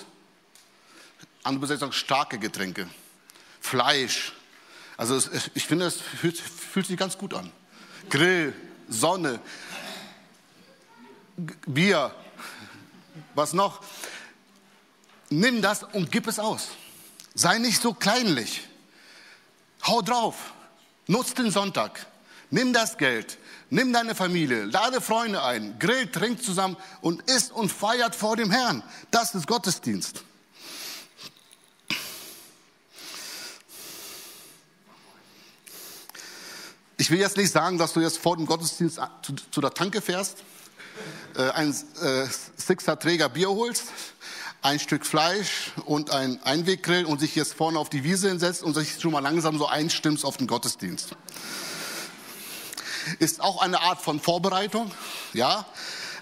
andere 1.43 1.61
Besetzung, 1.61 1.93
starke 1.93 2.39
Getränke. 2.39 2.89
Fleisch. 3.61 4.33
Also 4.97 5.21
ich 5.55 5.67
finde, 5.67 5.85
es 5.85 6.01
fühlt, 6.01 6.39
fühlt 6.39 6.87
sich 6.87 6.97
ganz 6.97 7.19
gut 7.19 7.35
an. 7.35 7.53
Grill, 8.09 8.55
Sonne, 8.89 9.41
Bier, 11.67 12.15
was 13.35 13.53
noch? 13.53 13.83
nimm 15.31 15.63
das 15.63 15.83
und 15.83 16.11
gib 16.11 16.27
es 16.27 16.39
aus. 16.39 16.69
Sei 17.35 17.59
nicht 17.59 17.81
so 17.81 17.93
kleinlich. 17.93 18.67
Hau 19.87 20.03
drauf. 20.03 20.53
Nutz 21.07 21.35
den 21.35 21.51
Sonntag. 21.51 22.07
Nimm 22.51 22.73
das 22.73 22.97
Geld. 22.97 23.39
Nimm 23.71 23.93
deine 23.93 24.15
Familie. 24.15 24.65
Lade 24.65 25.01
Freunde 25.01 25.43
ein. 25.43 25.79
Grill, 25.79 26.11
trink 26.11 26.43
zusammen 26.43 26.77
und 27.01 27.29
isst 27.31 27.53
und 27.53 27.71
feiert 27.71 28.15
vor 28.15 28.37
dem 28.37 28.51
Herrn. 28.51 28.83
Das 29.11 29.35
ist 29.35 29.47
Gottesdienst. 29.47 30.23
Ich 36.99 37.11
will 37.11 37.19
jetzt 37.19 37.37
nicht 37.37 37.53
sagen, 37.53 37.77
dass 37.77 37.93
du 37.93 38.01
jetzt 38.01 38.19
vor 38.19 38.37
dem 38.37 38.47
Gottesdienst 38.47 38.99
zu, 39.23 39.35
zu 39.51 39.61
der 39.61 39.73
Tanke 39.73 40.01
fährst, 40.01 40.39
äh, 41.37 41.51
ein 41.51 41.71
äh, 42.01 42.27
Sixer 42.57 42.99
Träger 42.99 43.29
Bier 43.29 43.51
holst, 43.51 43.85
ein 44.63 44.81
Stück 44.81 45.05
Fleisch 45.05 45.73
und 45.85 46.11
ein 46.11 46.43
Einweggrill 46.43 47.05
und 47.05 47.21
sich 47.21 47.37
jetzt 47.37 47.53
vorne 47.53 47.79
auf 47.79 47.91
die 47.91 48.03
Wiese 48.03 48.29
hinsetzt 48.29 48.63
und 48.63 48.73
sich 48.75 48.99
schon 48.99 49.13
mal 49.13 49.21
langsam 49.21 49.59
so 49.59 49.67
einstimmst 49.67 50.25
auf 50.25 50.39
den 50.39 50.47
Gottesdienst. 50.47 51.11
Ist 53.19 53.43
auch 53.43 53.61
eine 53.61 53.83
Art 53.83 54.01
von 54.01 54.19
Vorbereitung, 54.19 54.91
ja, 55.35 55.67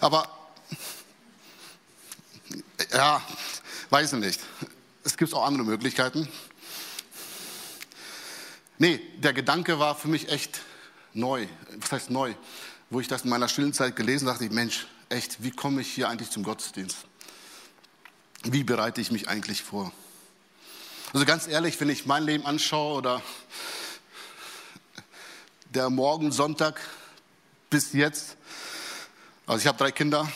aber 0.00 0.28
ja, 2.92 3.22
weiß 3.90 4.14
ich 4.14 4.18
nicht. 4.18 4.40
Es 5.04 5.16
gibt 5.16 5.32
auch 5.34 5.46
andere 5.46 5.64
Möglichkeiten. 5.64 6.28
Nee, 8.78 9.00
der 9.18 9.32
Gedanke 9.32 9.78
war 9.78 9.94
für 9.94 10.08
mich 10.08 10.28
echt 10.28 10.60
neu. 11.12 11.46
Was 11.78 11.92
heißt 11.92 12.10
neu? 12.10 12.34
Wo 12.90 13.00
ich 13.00 13.06
das 13.06 13.22
in 13.22 13.30
meiner 13.30 13.48
stillen 13.48 13.72
Zeit 13.72 13.94
gelesen 13.94 14.26
habe, 14.26 14.34
dachte 14.34 14.46
ich, 14.46 14.50
Mensch, 14.50 14.86
echt, 15.08 15.42
wie 15.42 15.52
komme 15.52 15.80
ich 15.80 15.92
hier 15.92 16.08
eigentlich 16.08 16.30
zum 16.30 16.42
Gottesdienst? 16.42 16.96
Wie 18.42 18.64
bereite 18.64 19.00
ich 19.00 19.12
mich 19.12 19.28
eigentlich 19.28 19.62
vor? 19.62 19.92
Also 21.12 21.24
ganz 21.24 21.46
ehrlich, 21.46 21.80
wenn 21.80 21.88
ich 21.88 22.06
mein 22.06 22.24
Leben 22.24 22.44
anschaue 22.44 22.96
oder 22.98 23.22
der 25.66 25.88
Morgen 25.88 26.32
Sonntag 26.32 26.80
bis 27.70 27.92
jetzt, 27.92 28.36
also 29.46 29.60
ich 29.60 29.68
habe 29.68 29.78
drei 29.78 29.92
Kinder, 29.92 30.28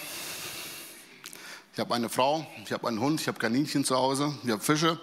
ich 1.73 1.80
habe 1.80 1.95
eine 1.95 2.09
Frau, 2.09 2.47
ich 2.64 2.73
habe 2.73 2.87
einen 2.87 3.00
Hund, 3.00 3.21
ich 3.21 3.26
habe 3.26 3.38
Kaninchen 3.38 3.85
zu 3.85 3.97
Hause, 3.97 4.38
ich 4.45 4.50
habe 4.50 4.62
Fische, 4.62 5.00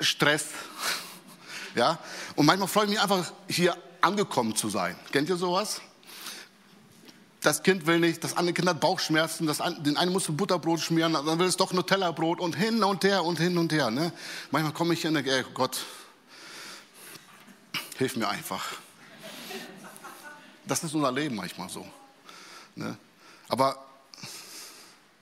Stress, 0.00 0.46
ja. 1.74 1.98
Und 2.36 2.46
manchmal 2.46 2.68
freue 2.68 2.84
ich 2.84 2.90
mich 2.90 3.00
einfach, 3.00 3.32
hier 3.48 3.76
angekommen 4.00 4.56
zu 4.56 4.68
sein. 4.68 4.96
Kennt 5.12 5.28
ihr 5.28 5.36
sowas? 5.36 5.80
Das 7.40 7.62
Kind 7.62 7.86
will 7.86 7.98
nicht, 7.98 8.22
das 8.22 8.36
andere 8.36 8.54
Kind 8.54 8.68
hat 8.68 8.80
Bauchschmerzen, 8.80 9.46
das, 9.46 9.58
den 9.78 9.96
einen 9.96 10.12
musst 10.12 10.28
du 10.28 10.32
Butterbrot 10.32 10.80
schmieren, 10.80 11.14
dann 11.14 11.38
will 11.38 11.48
es 11.48 11.56
doch 11.56 11.72
Nutella-Brot 11.72 12.38
und 12.38 12.54
hin 12.54 12.84
und 12.84 13.02
her 13.02 13.24
und 13.24 13.38
hin 13.38 13.58
und 13.58 13.72
her. 13.72 13.90
Ne? 13.90 14.12
Manchmal 14.52 14.72
komme 14.72 14.94
ich 14.94 15.00
hier 15.00 15.08
und 15.08 15.14
denke, 15.14 15.32
ey 15.32 15.44
Gott, 15.52 15.84
hilf 17.98 18.16
mir 18.16 18.28
einfach. 18.28 18.64
Das 20.64 20.84
ist 20.84 20.94
unser 20.94 21.10
Leben 21.10 21.34
manchmal 21.34 21.68
so. 21.68 21.84
Ne? 22.76 22.96
Aber 23.48 23.84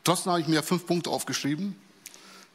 trotzdem 0.04 0.33
habe 0.33 0.42
ich 0.42 0.49
mir 0.49 0.62
fünf 0.62 0.87
Punkte 0.87 1.09
aufgeschrieben, 1.09 1.75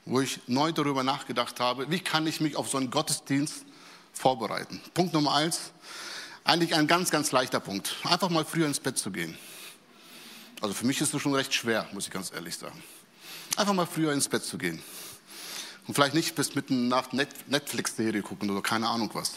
wo 0.05 0.21
ich 0.21 0.41
neu 0.45 0.71
darüber 0.71 1.01
nachgedacht 1.01 1.59
habe, 1.59 1.89
wie 1.89 1.99
kann 1.99 2.27
ich 2.27 2.39
mich 2.39 2.55
auf 2.55 2.69
so 2.69 2.77
einen 2.77 2.91
Gottesdienst 2.91 3.65
vorbereiten. 4.15 4.81
Punkt 4.93 5.13
Nummer 5.13 5.35
eins, 5.35 5.71
eigentlich 6.43 6.73
ein 6.73 6.87
ganz, 6.87 7.11
ganz 7.11 7.31
leichter 7.31 7.59
Punkt. 7.59 7.95
Einfach 8.03 8.29
mal 8.29 8.45
früher 8.45 8.65
ins 8.65 8.79
Bett 8.79 8.97
zu 8.97 9.11
gehen. 9.11 9.37
Also 10.61 10.73
für 10.73 10.85
mich 10.85 11.01
ist 11.01 11.13
es 11.13 11.21
schon 11.21 11.35
recht 11.35 11.53
schwer, 11.53 11.87
muss 11.91 12.05
ich 12.05 12.11
ganz 12.11 12.31
ehrlich 12.33 12.57
sagen. 12.57 12.81
Einfach 13.57 13.73
mal 13.73 13.85
früher 13.85 14.13
ins 14.13 14.29
Bett 14.29 14.43
zu 14.43 14.57
gehen. 14.57 14.81
Und 15.87 15.93
vielleicht 15.93 16.15
nicht 16.15 16.33
bis 16.35 16.55
mitten 16.55 16.87
nach 16.87 17.11
Netflix-Serie 17.11 18.21
gucken 18.23 18.49
oder 18.49 18.61
keine 18.61 18.87
Ahnung 18.87 19.11
was. 19.13 19.33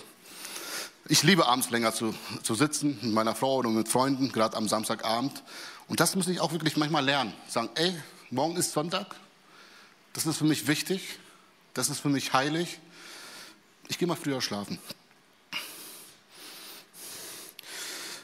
Ich 1.07 1.23
liebe 1.23 1.47
abends 1.47 1.71
länger 1.71 1.93
zu, 1.95 2.15
zu 2.43 2.55
sitzen 2.55 2.99
mit 3.03 3.13
meiner 3.13 3.35
Frau 3.35 3.57
oder 3.57 3.71
mit 3.71 3.89
Freunden, 3.89 4.31
gerade 4.31 4.57
am 4.57 4.69
Samstagabend. 4.69 5.43
Und 5.89 6.01
das 6.01 6.15
muss 6.15 6.29
ich 6.29 6.41
auch 6.41 6.53
wirklich 6.53 6.77
manchmal 6.77 7.05
lernen. 7.05 7.33
Sagen, 7.49 7.71
ey, 7.75 7.95
morgen 8.31 8.57
ist 8.57 8.73
Sonntag. 8.73 9.15
Das 10.13 10.27
ist 10.27 10.37
für 10.37 10.45
mich 10.45 10.67
wichtig. 10.67 11.19
Das 11.75 11.89
ist 11.89 12.01
für 12.01 12.09
mich 12.09 12.33
heilig. 12.33 12.79
Ich 13.89 13.99
gehe 13.99 14.07
mal 14.07 14.17
früher 14.17 14.41
schlafen. 14.41 14.79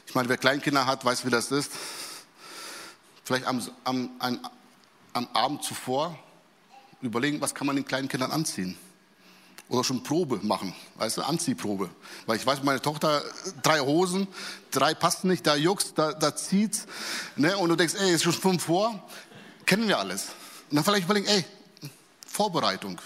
Ich 0.05 0.15
meine, 0.15 0.29
wer 0.29 0.37
Kleinkinder 0.37 0.85
hat, 0.85 1.03
weiß, 1.03 1.25
wie 1.25 1.29
das 1.29 1.51
ist. 1.51 1.71
Vielleicht 3.23 3.45
am, 3.47 3.61
am, 3.83 4.11
am, 4.19 4.49
am 5.13 5.27
Abend 5.33 5.63
zuvor 5.63 6.17
überlegen, 7.01 7.41
was 7.41 7.55
kann 7.55 7.67
man 7.67 7.75
den 7.75 7.85
kleinen 7.85 8.07
Kindern 8.07 8.31
anziehen. 8.31 8.77
Oder 9.67 9.83
schon 9.83 10.03
Probe 10.03 10.39
machen, 10.43 10.75
weißt 10.95 11.17
du, 11.17 11.23
Anziehprobe. 11.23 11.89
Weil 12.27 12.37
ich 12.37 12.45
weiß, 12.45 12.61
meine 12.61 12.81
Tochter, 12.81 13.23
drei 13.63 13.79
Hosen, 13.79 14.27
drei 14.69 14.93
passen 14.93 15.27
nicht, 15.27 15.47
da 15.47 15.55
juckst, 15.55 15.97
da, 15.97 16.13
da 16.13 16.35
zieht's. 16.35 16.85
Ne? 17.35 17.57
Und 17.57 17.69
du 17.69 17.75
denkst, 17.75 17.95
ey, 17.99 18.13
ist 18.13 18.23
schon 18.23 18.33
fünf 18.33 18.63
vor, 18.63 19.03
kennen 19.65 19.87
wir 19.87 19.97
alles. 19.97 20.27
Und 20.69 20.75
dann 20.75 20.83
vielleicht 20.83 21.05
überlegen, 21.05 21.25
ey, 21.25 21.43
Vorbereitung. 22.27 23.01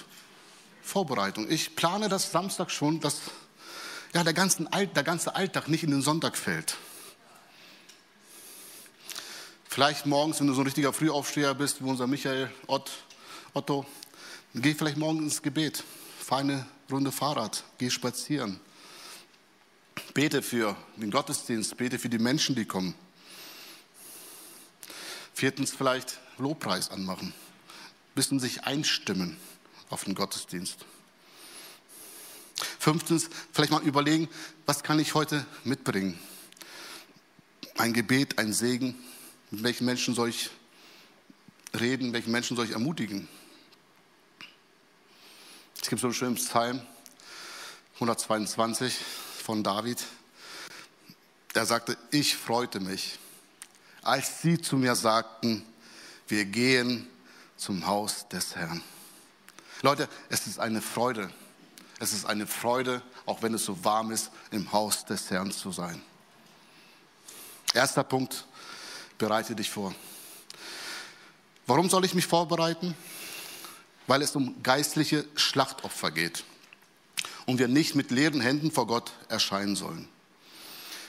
Vorbereitung. 0.90 1.50
Ich 1.50 1.76
plane 1.76 2.10
das 2.10 2.32
Samstag 2.32 2.72
schon, 2.72 3.00
dass 3.00 3.22
ja, 4.14 4.24
der, 4.24 4.34
ganzen 4.34 4.68
Alt, 4.68 4.96
der 4.96 5.04
ganze 5.04 5.36
Alltag 5.36 5.68
nicht 5.68 5.84
in 5.84 5.92
den 5.92 6.02
Sonntag 6.02 6.36
fällt. 6.36 6.76
Vielleicht 9.68 10.08
morgens, 10.08 10.40
wenn 10.40 10.48
du 10.48 10.54
so 10.54 10.62
ein 10.62 10.66
richtiger 10.66 10.92
Frühaufsteher 10.92 11.54
bist, 11.54 11.84
wie 11.84 11.88
unser 11.88 12.08
Michael 12.08 12.52
Ott, 12.66 12.92
Otto, 13.54 13.86
geh 14.56 14.74
vielleicht 14.74 14.98
morgen 14.98 15.20
ins 15.20 15.44
Gebet, 15.44 15.84
fahr 16.20 16.40
eine 16.40 16.66
Runde 16.92 17.12
Fahrrad, 17.12 17.64
geh 17.78 17.92
spazieren. 17.92 18.60
Bete 20.16 20.42
für 20.42 20.76
den 20.96 21.12
Gottesdienst, 21.12 21.78
bete 21.78 22.00
für 22.00 22.10
die 22.10 22.18
Menschen, 22.18 22.56
die 22.56 22.66
kommen. 22.66 22.96
Viertens 25.36 25.72
vielleicht 25.72 26.20
Lobpreis 26.40 26.90
anmachen, 26.90 27.34
bisschen 28.16 28.40
sich 28.40 28.64
einstimmen 28.64 29.38
auf 29.90 30.04
den 30.04 30.16
Gottesdienst. 30.16 30.86
Fünftens, 32.80 33.30
vielleicht 33.52 33.72
mal 33.72 33.82
überlegen, 33.82 34.28
was 34.66 34.84
kann 34.84 35.00
ich 35.00 35.14
heute 35.14 35.46
mitbringen? 35.64 36.20
Ein 37.78 37.94
Gebet, 37.94 38.38
ein 38.38 38.54
Segen. 38.54 38.96
Mit 39.52 39.64
welchen 39.64 39.86
Menschen 39.86 40.14
soll 40.14 40.30
ich 40.30 40.50
reden? 41.80 42.14
Welchen 42.14 42.32
Menschen 42.32 42.56
soll 42.56 42.66
ich 42.66 42.72
ermutigen? 42.72 43.28
Es 45.82 45.90
gibt 45.90 46.02
so 46.02 46.08
einen 46.08 46.14
schönen 46.14 46.36
Psalm, 46.36 46.82
122 47.96 48.94
von 49.44 49.64
David. 49.64 50.04
Er 51.54 51.66
sagte, 51.66 51.98
ich 52.12 52.36
freute 52.36 52.80
mich, 52.80 53.18
als 54.02 54.42
sie 54.42 54.62
zu 54.62 54.78
mir 54.78 54.96
sagten, 54.96 55.66
wir 56.28 56.46
gehen 56.46 57.08
zum 57.58 57.88
Haus 57.88 58.28
des 58.30 58.56
Herrn. 58.56 58.84
Leute, 59.82 60.10
es 60.30 60.46
ist 60.46 60.60
eine 60.60 60.82
Freude. 60.82 61.30
Es 62.00 62.14
ist 62.14 62.26
eine 62.26 62.48
Freude, 62.48 63.02
auch 63.26 63.42
wenn 63.42 63.54
es 63.54 63.66
so 63.66 63.84
warm 63.84 64.12
ist, 64.12 64.32
im 64.52 64.72
Haus 64.72 65.06
des 65.06 65.30
Herrn 65.32 65.52
zu 65.52 65.72
sein. 65.72 66.02
Erster 67.74 68.04
Punkt, 68.04 68.46
bereite 69.18 69.56
dich 69.56 69.70
vor. 69.70 69.94
Warum 71.68 71.90
soll 71.90 72.04
ich 72.06 72.14
mich 72.14 72.26
vorbereiten? 72.26 72.96
Weil 74.08 74.22
es 74.22 74.36
um 74.36 74.62
geistliche 74.64 75.26
Schlachtopfer 75.36 76.12
geht 76.12 76.44
und 77.46 77.60
wir 77.60 77.68
nicht 77.68 77.96
mit 77.96 78.12
leeren 78.12 78.42
Händen 78.42 78.72
vor 78.72 78.88
Gott 78.88 79.12
erscheinen 79.28 79.76
sollen. 79.76 80.08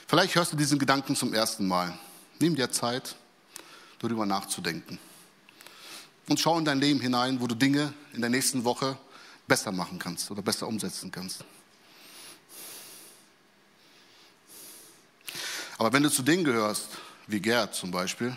Vielleicht 0.07 0.35
hörst 0.35 0.53
du 0.53 0.57
diesen 0.57 0.77
Gedanken 0.77 1.15
zum 1.15 1.33
ersten 1.33 1.67
Mal. 1.67 1.97
Nimm 2.39 2.55
dir 2.55 2.71
Zeit, 2.71 3.15
darüber 3.99 4.25
nachzudenken 4.25 4.99
und 6.31 6.39
schau 6.39 6.57
in 6.57 6.63
dein 6.63 6.79
Leben 6.79 7.01
hinein, 7.01 7.41
wo 7.41 7.47
du 7.47 7.55
Dinge 7.55 7.93
in 8.13 8.21
der 8.21 8.29
nächsten 8.29 8.63
Woche 8.63 8.97
besser 9.49 9.73
machen 9.73 9.99
kannst 9.99 10.31
oder 10.31 10.41
besser 10.41 10.65
umsetzen 10.65 11.11
kannst. 11.11 11.43
Aber 15.77 15.91
wenn 15.91 16.03
du 16.03 16.09
zu 16.09 16.21
denen 16.21 16.45
gehörst, 16.45 16.87
wie 17.27 17.41
Gerd 17.41 17.75
zum 17.75 17.91
Beispiel, 17.91 18.33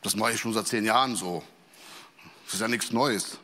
das 0.00 0.16
mache 0.16 0.32
ich 0.32 0.40
schon 0.40 0.54
seit 0.54 0.66
zehn 0.66 0.86
Jahren 0.86 1.14
so. 1.14 1.42
Das 2.46 2.54
ist 2.54 2.60
ja 2.60 2.68
nichts 2.68 2.90
Neues. 2.90 3.36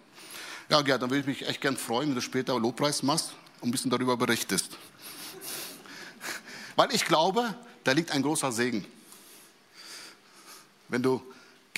Ja, 0.70 0.80
Gerd, 0.80 1.02
dann 1.02 1.10
würde 1.10 1.20
ich 1.20 1.26
mich 1.26 1.46
echt 1.46 1.60
gern 1.60 1.76
freuen, 1.76 2.08
wenn 2.08 2.14
du 2.14 2.22
später 2.22 2.58
Lobpreis 2.58 3.02
machst 3.02 3.34
und 3.60 3.68
ein 3.68 3.72
bisschen 3.72 3.90
darüber 3.90 4.16
berichtest. 4.16 4.70
Weil 6.76 6.94
ich 6.94 7.04
glaube, 7.04 7.54
da 7.84 7.92
liegt 7.92 8.10
ein 8.10 8.22
großer 8.22 8.52
Segen. 8.52 8.86
Wenn 10.88 11.02
du 11.02 11.22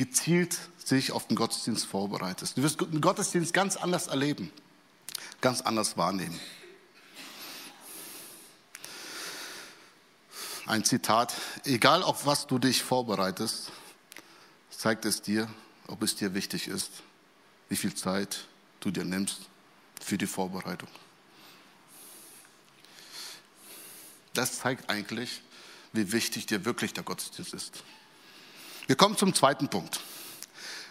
gezielt 0.00 0.58
sich 0.82 1.12
auf 1.12 1.26
den 1.26 1.36
Gottesdienst 1.36 1.84
vorbereitest. 1.84 2.56
Du 2.56 2.62
wirst 2.62 2.80
den 2.80 3.02
Gottesdienst 3.02 3.52
ganz 3.52 3.76
anders 3.76 4.06
erleben, 4.06 4.50
ganz 5.42 5.60
anders 5.60 5.98
wahrnehmen. 5.98 6.40
Ein 10.64 10.84
Zitat, 10.84 11.34
egal 11.66 12.02
auf 12.02 12.24
was 12.24 12.46
du 12.46 12.58
dich 12.58 12.82
vorbereitest, 12.82 13.72
zeigt 14.70 15.04
es 15.04 15.20
dir, 15.20 15.50
ob 15.86 16.02
es 16.02 16.16
dir 16.16 16.32
wichtig 16.32 16.68
ist, 16.68 16.90
wie 17.68 17.76
viel 17.76 17.94
Zeit 17.94 18.46
du 18.80 18.90
dir 18.90 19.04
nimmst 19.04 19.50
für 20.02 20.16
die 20.16 20.26
Vorbereitung. 20.26 20.88
Das 24.32 24.60
zeigt 24.60 24.88
eigentlich, 24.88 25.42
wie 25.92 26.10
wichtig 26.10 26.46
dir 26.46 26.64
wirklich 26.64 26.94
der 26.94 27.02
Gottesdienst 27.02 27.52
ist. 27.52 27.84
Wir 28.90 28.96
kommen 28.96 29.16
zum 29.16 29.32
zweiten 29.32 29.68
Punkt. 29.68 30.00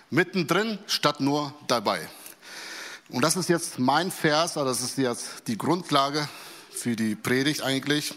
Mittendrin 0.09 0.79
statt 0.87 1.19
nur 1.19 1.53
dabei. 1.67 2.07
Und 3.09 3.23
das 3.23 3.35
ist 3.35 3.49
jetzt 3.49 3.77
mein 3.77 4.09
Vers, 4.09 4.55
also 4.55 4.69
das 4.69 4.79
ist 4.79 4.97
jetzt 4.97 5.45
die 5.47 5.57
Grundlage 5.57 6.29
für 6.71 6.95
die 6.95 7.15
Predigt 7.15 7.61
eigentlich. 7.61 8.13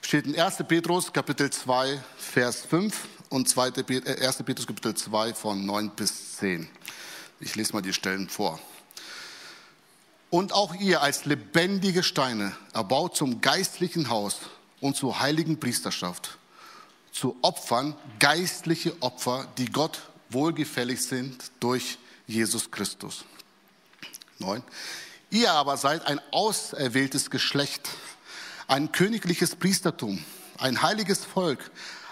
Steht 0.00 0.24
in 0.24 0.40
1. 0.40 0.56
Petrus 0.66 1.12
Kapitel 1.12 1.50
2, 1.50 2.02
Vers 2.16 2.62
5 2.62 2.96
und 3.28 3.46
2. 3.46 3.72
1. 3.76 3.90
Äh, 3.90 4.42
Petrus 4.42 4.66
Kapitel 4.66 4.94
2 4.94 5.34
von 5.34 5.66
9 5.66 5.90
bis 5.90 6.38
10. 6.38 6.66
Ich 7.40 7.56
lese 7.56 7.74
mal 7.74 7.82
die 7.82 7.92
Stellen 7.92 8.30
vor. 8.30 8.58
Und 10.30 10.54
auch 10.54 10.74
ihr 10.76 11.02
als 11.02 11.26
lebendige 11.26 12.02
Steine 12.02 12.56
erbaut 12.72 13.18
zum 13.18 13.42
geistlichen 13.42 14.08
Haus 14.08 14.38
und 14.80 14.96
zur 14.96 15.20
heiligen 15.20 15.60
Priesterschaft, 15.60 16.38
zu 17.14 17.36
Opfern, 17.42 17.94
geistliche 18.18 19.00
Opfer, 19.00 19.46
die 19.56 19.70
Gott 19.70 20.00
wohlgefällig 20.30 21.00
sind 21.00 21.50
durch 21.60 21.96
Jesus 22.26 22.70
Christus. 22.70 23.24
9. 24.40 24.62
Ihr 25.30 25.52
aber 25.52 25.76
seid 25.76 26.06
ein 26.06 26.20
auserwähltes 26.32 27.30
Geschlecht, 27.30 27.88
ein 28.66 28.90
königliches 28.90 29.54
Priestertum, 29.54 30.22
ein 30.58 30.82
heiliges 30.82 31.24
Volk, 31.24 31.70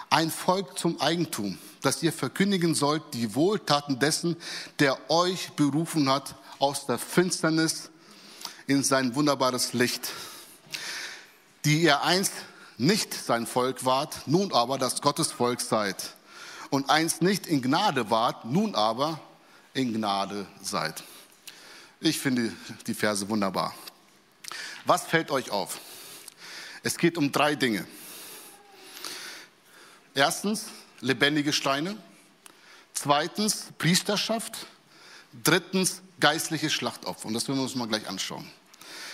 ein 0.09 0.31
Volk 0.31 0.79
zum 0.79 0.99
Eigentum, 1.01 1.57
dass 1.81 2.01
ihr 2.01 2.13
verkündigen 2.13 2.73
sollt 2.73 3.03
die 3.13 3.35
Wohltaten 3.35 3.99
dessen, 3.99 4.37
der 4.79 4.97
euch 5.09 5.51
berufen 5.51 6.09
hat 6.09 6.35
aus 6.59 6.85
der 6.85 6.97
Finsternis 6.97 7.89
in 8.67 8.83
sein 8.83 9.15
wunderbares 9.15 9.73
Licht, 9.73 10.11
die 11.65 11.83
ihr 11.83 12.03
einst 12.03 12.31
nicht 12.77 13.13
sein 13.13 13.45
Volk 13.45 13.85
wart, 13.85 14.27
nun 14.27 14.53
aber 14.53 14.77
das 14.77 15.01
Gottesvolk 15.01 15.61
seid. 15.61 16.15
Und 16.69 16.89
einst 16.89 17.21
nicht 17.21 17.45
in 17.45 17.61
Gnade 17.61 18.09
wart, 18.09 18.45
nun 18.45 18.75
aber 18.75 19.19
in 19.73 19.93
Gnade 19.93 20.47
seid. 20.61 21.03
Ich 21.99 22.19
finde 22.19 22.51
die 22.87 22.93
Verse 22.93 23.29
wunderbar. 23.29 23.73
Was 24.85 25.05
fällt 25.05 25.31
euch 25.31 25.51
auf? 25.51 25.79
Es 26.83 26.97
geht 26.97 27.17
um 27.17 27.31
drei 27.31 27.55
Dinge. 27.55 27.87
Erstens 30.13 30.65
lebendige 30.99 31.53
Steine. 31.53 31.97
Zweitens 32.93 33.67
Priesterschaft. 33.77 34.67
Drittens 35.43 36.01
geistliche 36.19 36.69
Schlachtopfer. 36.69 37.27
Und 37.27 37.33
das 37.33 37.47
werden 37.47 37.57
wir 37.59 37.63
uns 37.63 37.75
mal 37.75 37.87
gleich 37.87 38.07
anschauen. 38.07 38.49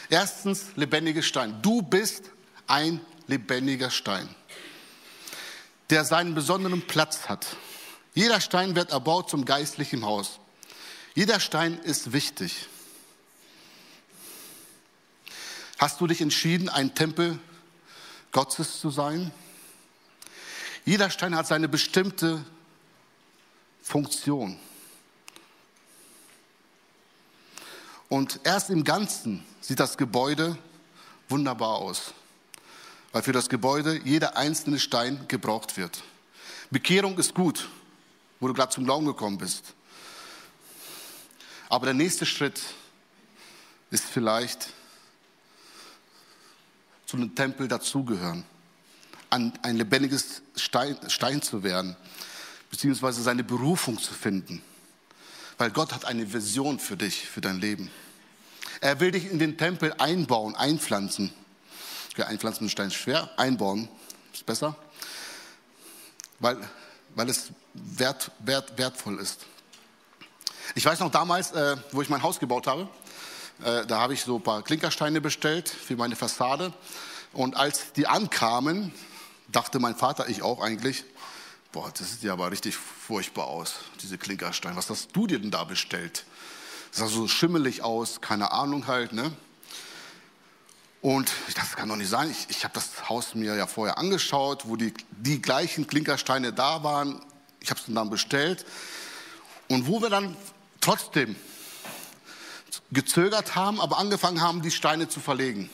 Erstens 0.10 0.68
lebendige 0.76 1.22
Steine. 1.22 1.54
Du 1.62 1.82
bist 1.82 2.24
ein 2.68 3.00
lebendiger 3.30 3.92
Stein, 3.92 4.28
der 5.90 6.04
seinen 6.04 6.36
besonderen 6.36 6.82
Platz 6.82 7.30
hat. 7.30 7.46
Jeder 8.14 8.42
Stein 8.42 8.76
wird 8.76 8.92
erbaut 8.92 9.30
zum 9.30 9.46
geistlichen 9.46 10.04
Haus. 10.04 10.40
Jeder 11.14 11.40
Stein 11.40 11.80
ist 11.80 12.12
wichtig. 12.12 12.68
Hast 15.78 16.02
du 16.02 16.08
dich 16.08 16.22
entschieden, 16.22 16.70
ein 16.70 16.94
Tempel 16.96 17.40
Gottes 18.32 18.82
zu 18.82 18.90
sein? 18.90 19.32
Jeder 20.86 21.10
Stein 21.10 21.36
hat 21.36 21.48
seine 21.48 21.70
bestimmte 21.70 22.44
Funktion. 23.82 24.60
Und 28.10 28.40
erst 28.44 28.72
im 28.72 28.84
Ganzen 28.84 29.46
sieht 29.62 29.80
das 29.80 29.98
Gebäude 29.98 30.58
wunderbar 31.30 31.76
aus 31.76 32.14
weil 33.12 33.24
für 33.24 33.32
das 33.32 33.50
Gebäude 33.50 34.00
jeder 34.04 34.38
einzelne 34.38 34.80
Stein 34.80 35.26
gebraucht 35.28 35.78
wird. 35.78 36.04
Bekehrung 36.70 37.18
ist 37.18 37.34
gut, 37.34 37.68
wo 38.40 38.48
du 38.48 38.54
gerade 38.54 38.72
zum 38.72 38.86
Glauben 38.86 39.06
gekommen 39.06 39.38
bist. 39.38 39.74
Aber 41.70 41.86
der 41.86 41.96
nächste 41.96 42.26
Schritt 42.26 42.62
ist 43.92 44.06
vielleicht 44.06 44.70
zu 47.06 47.18
einem 47.18 47.34
Tempel 47.34 47.68
dazugehören, 47.68 48.44
ein 49.32 49.54
lebendiges 49.64 50.42
Stein, 50.56 50.98
Stein 51.08 51.42
zu 51.42 51.64
werden, 51.64 51.96
beziehungsweise 52.70 53.22
seine 53.22 53.44
Berufung 53.44 54.00
zu 54.00 54.14
finden. 54.14 54.62
Weil 55.58 55.72
Gott 55.72 55.94
hat 55.94 56.06
eine 56.06 56.32
Vision 56.32 56.80
für 56.80 56.98
dich, 56.98 57.28
für 57.28 57.42
dein 57.42 57.60
Leben. 57.60 57.92
Er 58.82 59.00
will 59.00 59.12
dich 59.12 59.30
in 59.30 59.40
den 59.40 59.58
Tempel 59.58 59.94
einbauen, 59.94 60.56
einpflanzen. 60.56 61.34
Ja, 62.20 62.28
einpflanzen 62.28 62.66
ist 62.66 62.74
Stein 62.74 62.92
schwer, 62.92 63.30
einbauen 63.38 63.88
ist 64.34 64.46
besser, 64.46 64.76
weil, 66.40 66.58
weil 67.16 67.30
es 67.30 67.52
wert, 67.74 68.32
wert, 68.40 68.78
wertvoll 68.78 69.18
ist. 69.20 69.46
Ich 70.76 70.84
weiß 70.84 71.00
noch 71.00 71.12
damals, 71.12 71.54
äh, 71.54 71.78
wo 71.94 72.02
ich 72.02 72.10
mein 72.10 72.22
Haus 72.22 72.42
gebaut 72.42 72.68
habe, 72.68 72.90
äh, 73.64 73.86
da 73.86 74.02
habe 74.02 74.14
ich 74.14 74.24
so 74.24 74.36
ein 74.36 74.44
paar 74.44 74.64
Klinkersteine 74.64 75.22
bestellt 75.22 75.70
für 75.70 75.96
meine 75.96 76.18
Fassade. 76.18 76.74
Und 77.32 77.56
als 77.56 77.94
die 77.94 78.06
ankamen, 78.06 78.94
dachte 79.48 79.80
mein 79.80 79.96
Vater, 79.96 80.28
ich 80.28 80.42
auch 80.42 80.60
eigentlich, 80.60 81.06
boah, 81.72 81.90
das 81.98 82.12
sieht 82.12 82.24
ja 82.24 82.34
aber 82.34 82.52
richtig 82.52 82.76
furchtbar 82.76 83.48
aus, 83.48 83.76
diese 84.02 84.18
Klinkersteine. 84.18 84.76
Was 84.76 84.90
hast 84.90 85.16
du 85.16 85.26
dir 85.26 85.40
denn 85.40 85.52
da 85.52 85.64
bestellt? 85.64 86.26
Das 86.92 87.00
sah 87.00 87.08
so 87.08 87.30
schimmelig 87.30 87.82
aus, 87.82 88.20
keine 88.20 88.52
Ahnung 88.52 88.88
halt, 88.88 89.14
ne? 89.14 89.32
Und 91.02 91.32
ich 91.48 91.54
dachte, 91.54 91.70
das 91.70 91.78
kann 91.78 91.90
doch 91.90 91.96
nicht 91.96 92.10
sein. 92.10 92.30
Ich, 92.30 92.48
ich 92.50 92.64
habe 92.64 92.74
das 92.74 93.10
Haus 93.10 93.34
mir 93.34 93.56
ja 93.56 93.68
vorher 93.68 93.98
angeschaut, 93.98 94.68
wo 94.68 94.76
die, 94.76 94.94
die 95.12 95.42
gleichen 95.42 95.88
Klinkersteine 95.88 96.52
da 96.52 96.84
waren. 96.84 97.22
Ich 97.62 97.70
habe 97.70 97.80
es 97.80 97.86
dann 97.88 98.10
bestellt. 98.10 98.66
Und 99.70 99.88
wo 99.88 100.02
wir 100.02 100.10
dann 100.10 100.36
trotzdem 100.82 101.36
gezögert 102.92 103.56
haben, 103.56 103.80
aber 103.80 103.98
angefangen 103.98 104.42
haben, 104.42 104.62
die 104.62 104.72
Steine 104.72 105.08
zu 105.08 105.20
verlegen. 105.20 105.70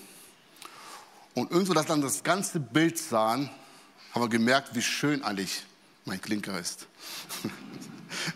Und 1.33 1.51
irgendwo, 1.51 1.73
dass 1.73 1.85
dann 1.85 2.01
das 2.01 2.23
ganze 2.23 2.59
Bild 2.59 2.97
sahen, 2.97 3.49
haben 4.13 4.21
wir 4.21 4.29
gemerkt, 4.29 4.75
wie 4.75 4.81
schön 4.81 5.23
eigentlich 5.23 5.63
mein 6.05 6.21
Klinker 6.21 6.59
ist. 6.59 6.87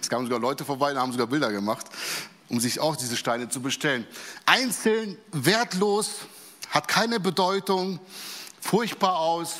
Es 0.01 0.09
kamen 0.09 0.25
sogar 0.25 0.39
Leute 0.39 0.65
vorbei, 0.65 0.93
da 0.93 0.99
haben 0.99 1.13
sogar 1.13 1.27
Bilder 1.27 1.51
gemacht, 1.51 1.85
um 2.49 2.59
sich 2.59 2.81
auch 2.81 2.97
diese 2.97 3.15
Steine 3.15 3.47
zu 3.47 3.61
bestellen. 3.61 4.05
Einzeln, 4.45 5.17
wertlos, 5.31 6.27
hat 6.69 6.87
keine 6.87 7.19
Bedeutung, 7.19 7.99
furchtbar 8.61 9.17
aus, 9.17 9.55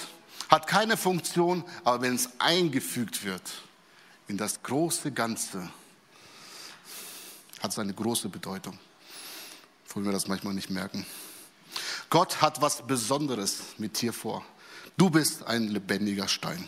hat 0.50 0.68
keine 0.68 0.98
Funktion, 0.98 1.64
aber 1.84 2.02
wenn 2.02 2.16
es 2.16 2.30
eingefügt 2.40 3.24
wird 3.24 3.42
in 4.28 4.38
das 4.38 4.62
große 4.62 5.12
Ganze, 5.12 5.70
hat 7.62 7.72
es 7.72 7.80
eine 7.80 7.94
große 7.94 8.30
Bedeutung. 8.30 8.78
Obwohl 9.88 10.06
wir 10.06 10.12
das 10.12 10.28
manchmal 10.28 10.54
nicht 10.54 10.70
merken. 10.70 11.06
Gott 12.10 12.42
hat 12.42 12.62
was 12.62 12.86
Besonderes 12.86 13.62
mit 13.78 14.00
dir 14.02 14.14
vor. 14.14 14.44
Du 14.98 15.10
bist 15.10 15.44
ein 15.46 15.68
lebendiger 15.68 16.28
Stein. 16.28 16.68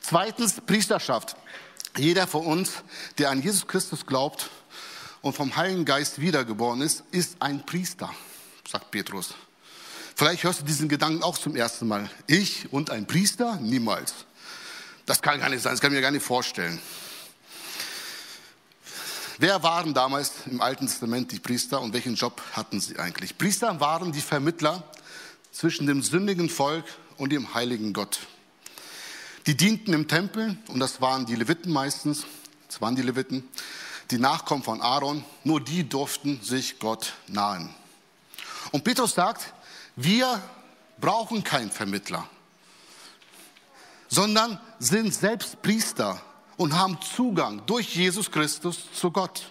Zweitens, 0.00 0.60
Priesterschaft. 0.60 1.36
Jeder 1.96 2.26
von 2.26 2.44
uns, 2.44 2.82
der 3.18 3.30
an 3.30 3.42
Jesus 3.42 3.66
Christus 3.66 4.04
glaubt 4.04 4.50
und 5.22 5.34
vom 5.34 5.56
Heiligen 5.56 5.84
Geist 5.84 6.20
wiedergeboren 6.20 6.80
ist, 6.82 7.04
ist 7.10 7.36
ein 7.40 7.64
Priester, 7.64 8.10
sagt 8.68 8.90
Petrus. 8.90 9.34
Vielleicht 10.18 10.44
hörst 10.44 10.62
du 10.62 10.64
diesen 10.64 10.88
Gedanken 10.88 11.22
auch 11.22 11.36
zum 11.36 11.54
ersten 11.56 11.86
Mal. 11.86 12.08
Ich 12.26 12.72
und 12.72 12.88
ein 12.88 13.06
Priester? 13.06 13.56
Niemals. 13.56 14.14
Das 15.04 15.20
kann 15.20 15.40
gar 15.40 15.50
nicht 15.50 15.62
sein, 15.62 15.74
das 15.74 15.80
kann 15.82 15.92
ich 15.92 15.96
mir 15.96 16.00
gar 16.00 16.10
nicht 16.10 16.24
vorstellen. 16.24 16.80
Wer 19.36 19.62
waren 19.62 19.92
damals 19.92 20.32
im 20.46 20.62
Alten 20.62 20.86
Testament 20.86 21.32
die 21.32 21.38
Priester 21.38 21.82
und 21.82 21.92
welchen 21.92 22.14
Job 22.14 22.40
hatten 22.52 22.80
sie 22.80 22.98
eigentlich? 22.98 23.36
Priester 23.36 23.78
waren 23.78 24.10
die 24.10 24.22
Vermittler 24.22 24.82
zwischen 25.52 25.86
dem 25.86 26.00
sündigen 26.00 26.48
Volk 26.48 26.86
und 27.18 27.30
dem 27.30 27.52
heiligen 27.52 27.92
Gott. 27.92 28.20
Die 29.46 29.54
dienten 29.54 29.92
im 29.92 30.08
Tempel 30.08 30.56
und 30.68 30.80
das 30.80 31.02
waren 31.02 31.26
die 31.26 31.36
Leviten 31.36 31.70
meistens, 31.70 32.24
das 32.68 32.80
waren 32.80 32.96
die 32.96 33.02
Leviten, 33.02 33.46
die 34.10 34.18
Nachkommen 34.18 34.62
von 34.62 34.80
Aaron, 34.80 35.26
nur 35.44 35.60
die 35.60 35.86
durften 35.86 36.40
sich 36.40 36.78
Gott 36.78 37.12
nahen. 37.26 37.68
Und 38.72 38.82
Petrus 38.82 39.14
sagt, 39.14 39.52
wir 39.96 40.42
brauchen 40.98 41.42
keinen 41.42 41.70
Vermittler, 41.70 42.28
sondern 44.08 44.60
sind 44.78 45.12
selbst 45.14 45.62
Priester 45.62 46.20
und 46.58 46.74
haben 46.74 46.98
Zugang 47.00 47.64
durch 47.66 47.96
Jesus 47.96 48.30
Christus 48.30 48.92
zu 48.92 49.10
Gott. 49.10 49.50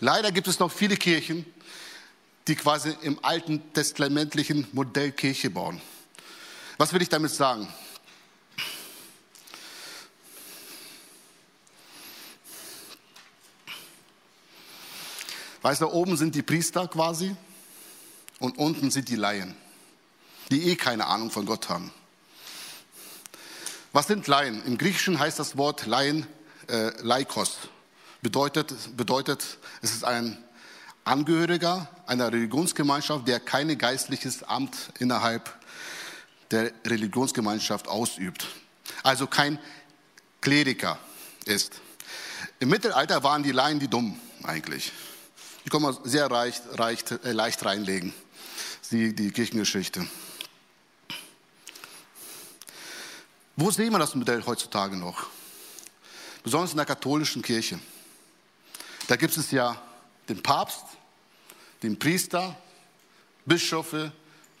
Leider 0.00 0.30
gibt 0.32 0.48
es 0.48 0.58
noch 0.58 0.70
viele 0.70 0.96
Kirchen, 0.96 1.46
die 2.46 2.54
quasi 2.54 2.94
im 3.02 3.18
alten 3.24 3.72
testamentlichen 3.72 4.66
Modell 4.72 5.12
Kirche 5.12 5.50
bauen. 5.50 5.80
Was 6.76 6.92
will 6.92 7.02
ich 7.02 7.08
damit 7.08 7.30
sagen? 7.30 7.72
Weißt 15.62 15.80
du, 15.80 15.88
oben 15.88 16.16
sind 16.16 16.34
die 16.34 16.42
Priester 16.42 16.88
quasi 16.88 17.36
und 18.42 18.58
unten 18.58 18.90
sind 18.90 19.08
die 19.08 19.16
Laien, 19.16 19.54
die 20.50 20.70
eh 20.70 20.76
keine 20.76 21.06
Ahnung 21.06 21.30
von 21.30 21.46
Gott 21.46 21.68
haben. 21.68 21.92
Was 23.92 24.08
sind 24.08 24.26
Laien? 24.26 24.64
Im 24.66 24.78
Griechischen 24.78 25.18
heißt 25.20 25.38
das 25.38 25.56
Wort 25.56 25.86
Laien 25.86 26.26
äh, 26.68 26.90
Laikos. 27.02 27.56
Bedeutet, 28.20 28.96
bedeutet, 28.96 29.58
es 29.80 29.92
ist 29.92 30.04
ein 30.04 30.42
Angehöriger 31.04 31.88
einer 32.06 32.32
Religionsgemeinschaft, 32.32 33.28
der 33.28 33.38
kein 33.38 33.78
geistliches 33.78 34.42
Amt 34.42 34.76
innerhalb 34.98 35.56
der 36.50 36.72
Religionsgemeinschaft 36.84 37.86
ausübt. 37.86 38.48
Also 39.04 39.28
kein 39.28 39.58
Kleriker 40.40 40.98
ist. 41.44 41.80
Im 42.58 42.70
Mittelalter 42.70 43.22
waren 43.22 43.44
die 43.44 43.52
Laien 43.52 43.78
die 43.78 43.88
dumm 43.88 44.18
eigentlich. 44.42 44.92
Die 45.64 45.70
kann 45.70 45.82
man 45.82 45.96
sehr 46.02 46.28
leicht, 46.28 46.62
leicht, 46.76 47.12
äh, 47.24 47.30
leicht 47.30 47.64
reinlegen, 47.64 48.12
die, 48.92 49.14
die 49.14 49.30
Kirchengeschichte. 49.30 50.06
Wo 53.56 53.70
sehen 53.70 53.92
wir 53.92 53.98
das 53.98 54.14
Modell 54.14 54.44
heutzutage 54.44 54.96
noch? 54.96 55.26
Besonders 56.42 56.72
in 56.72 56.76
der 56.76 56.86
katholischen 56.86 57.42
Kirche. 57.42 57.78
Da 59.08 59.16
gibt 59.16 59.36
es 59.36 59.50
ja 59.50 59.80
den 60.28 60.42
Papst, 60.42 60.84
den 61.82 61.98
Priester, 61.98 62.56
Bischöfe, 63.44 64.12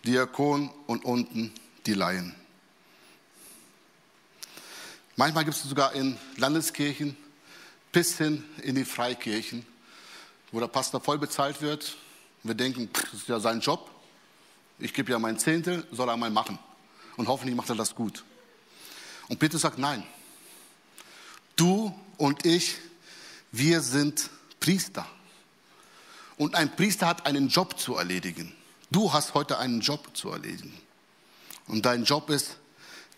Diakon 0.04 0.70
und 0.86 1.04
unten 1.04 1.52
die 1.86 1.94
Laien. 1.94 2.34
Manchmal 5.16 5.44
gibt 5.44 5.56
es 5.56 5.62
sogar 5.62 5.92
in 5.92 6.18
Landeskirchen 6.36 7.16
bis 7.92 8.16
hin 8.16 8.44
in 8.62 8.74
die 8.74 8.84
Freikirchen, 8.84 9.66
wo 10.50 10.58
der 10.58 10.68
Pastor 10.68 11.00
voll 11.00 11.18
bezahlt 11.18 11.60
wird. 11.60 11.96
Wir 12.42 12.54
denken, 12.54 12.88
das 12.92 13.12
ist 13.12 13.28
ja 13.28 13.38
sein 13.38 13.60
Job. 13.60 13.91
Ich 14.82 14.92
gebe 14.92 15.12
ja 15.12 15.18
mein 15.20 15.38
Zehntel, 15.38 15.86
soll 15.92 16.08
er 16.08 16.16
mal 16.16 16.30
machen. 16.30 16.58
Und 17.16 17.28
hoffentlich 17.28 17.54
macht 17.54 17.68
er 17.70 17.76
das 17.76 17.94
gut. 17.94 18.24
Und 19.28 19.38
Petrus 19.38 19.60
sagt, 19.60 19.78
nein. 19.78 20.02
Du 21.54 21.94
und 22.16 22.44
ich, 22.44 22.78
wir 23.52 23.80
sind 23.80 24.28
Priester. 24.58 25.06
Und 26.36 26.56
ein 26.56 26.74
Priester 26.74 27.06
hat 27.06 27.26
einen 27.26 27.48
Job 27.48 27.78
zu 27.78 27.94
erledigen. 27.94 28.52
Du 28.90 29.12
hast 29.12 29.34
heute 29.34 29.58
einen 29.58 29.80
Job 29.80 30.16
zu 30.16 30.30
erledigen. 30.30 30.76
Und 31.68 31.86
dein 31.86 32.02
Job 32.02 32.28
ist, 32.28 32.56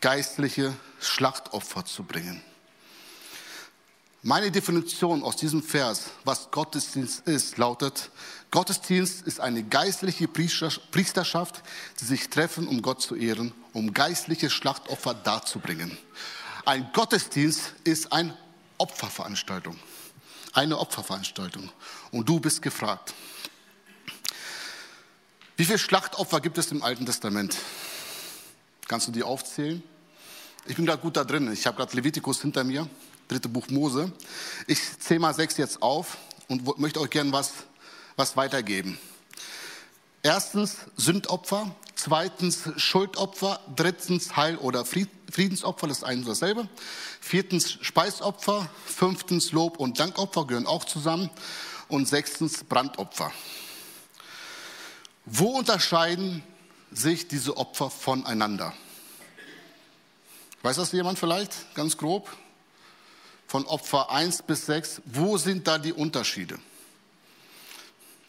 geistliche 0.02 0.76
Schlachtopfer 1.00 1.86
zu 1.86 2.04
bringen. 2.04 2.42
Meine 4.26 4.50
Definition 4.50 5.22
aus 5.22 5.36
diesem 5.36 5.62
Vers, 5.62 6.04
was 6.24 6.50
Gottesdienst 6.50 7.28
ist, 7.28 7.58
lautet, 7.58 8.10
Gottesdienst 8.50 9.26
ist 9.26 9.38
eine 9.38 9.62
geistliche 9.62 10.28
Priesterschaft, 10.28 11.62
die 12.00 12.06
sich 12.06 12.30
treffen, 12.30 12.66
um 12.66 12.80
Gott 12.80 13.02
zu 13.02 13.16
ehren, 13.16 13.52
um 13.74 13.92
geistliche 13.92 14.48
Schlachtopfer 14.48 15.12
darzubringen. 15.12 15.98
Ein 16.64 16.88
Gottesdienst 16.94 17.74
ist 17.84 18.14
eine 18.14 18.34
Opferveranstaltung. 18.78 19.78
Eine 20.54 20.78
Opferveranstaltung. 20.78 21.68
Und 22.10 22.26
du 22.26 22.40
bist 22.40 22.62
gefragt. 22.62 23.12
Wie 25.58 25.66
viele 25.66 25.78
Schlachtopfer 25.78 26.40
gibt 26.40 26.56
es 26.56 26.72
im 26.72 26.82
Alten 26.82 27.04
Testament? 27.04 27.58
Kannst 28.88 29.06
du 29.06 29.12
die 29.12 29.22
aufzählen? 29.22 29.82
Ich 30.64 30.76
bin 30.76 30.86
gerade 30.86 31.02
gut 31.02 31.18
da 31.18 31.24
drin. 31.24 31.52
Ich 31.52 31.66
habe 31.66 31.76
gerade 31.76 31.94
Levitikus 31.94 32.40
hinter 32.40 32.64
mir 32.64 32.88
dritte 33.28 33.48
Buch 33.48 33.68
Mose. 33.68 34.12
Ich 34.66 34.80
zähle 34.98 35.20
mal 35.20 35.34
sechs 35.34 35.56
jetzt 35.56 35.82
auf 35.82 36.16
und 36.48 36.78
möchte 36.78 37.00
euch 37.00 37.10
gerne 37.10 37.32
was, 37.32 37.52
was 38.16 38.36
weitergeben. 38.36 38.98
Erstens 40.22 40.76
Sündopfer, 40.96 41.74
zweitens 41.94 42.70
Schuldopfer, 42.76 43.60
drittens 43.76 44.36
Heil- 44.36 44.56
oder 44.56 44.84
Friedensopfer, 44.84 45.86
das 45.86 45.98
ist 45.98 46.04
ein 46.04 46.20
und 46.20 46.28
dasselbe. 46.28 46.68
Viertens 47.20 47.78
Speisopfer, 47.80 48.68
fünftens 48.86 49.52
Lob- 49.52 49.78
und 49.78 49.98
Dankopfer 49.98 50.46
gehören 50.46 50.66
auch 50.66 50.84
zusammen 50.84 51.28
und 51.88 52.08
sechstens 52.08 52.64
Brandopfer. 52.64 53.32
Wo 55.26 55.58
unterscheiden 55.58 56.42
sich 56.90 57.28
diese 57.28 57.56
Opfer 57.56 57.90
voneinander? 57.90 58.72
Weiß 60.62 60.76
das 60.76 60.92
jemand 60.92 61.18
vielleicht, 61.18 61.74
ganz 61.74 61.96
grob? 61.98 62.30
Von 63.54 63.66
Opfer 63.66 64.10
1 64.10 64.42
bis 64.42 64.66
6, 64.66 65.02
wo 65.04 65.38
sind 65.38 65.68
da 65.68 65.78
die 65.78 65.92
Unterschiede? 65.92 66.58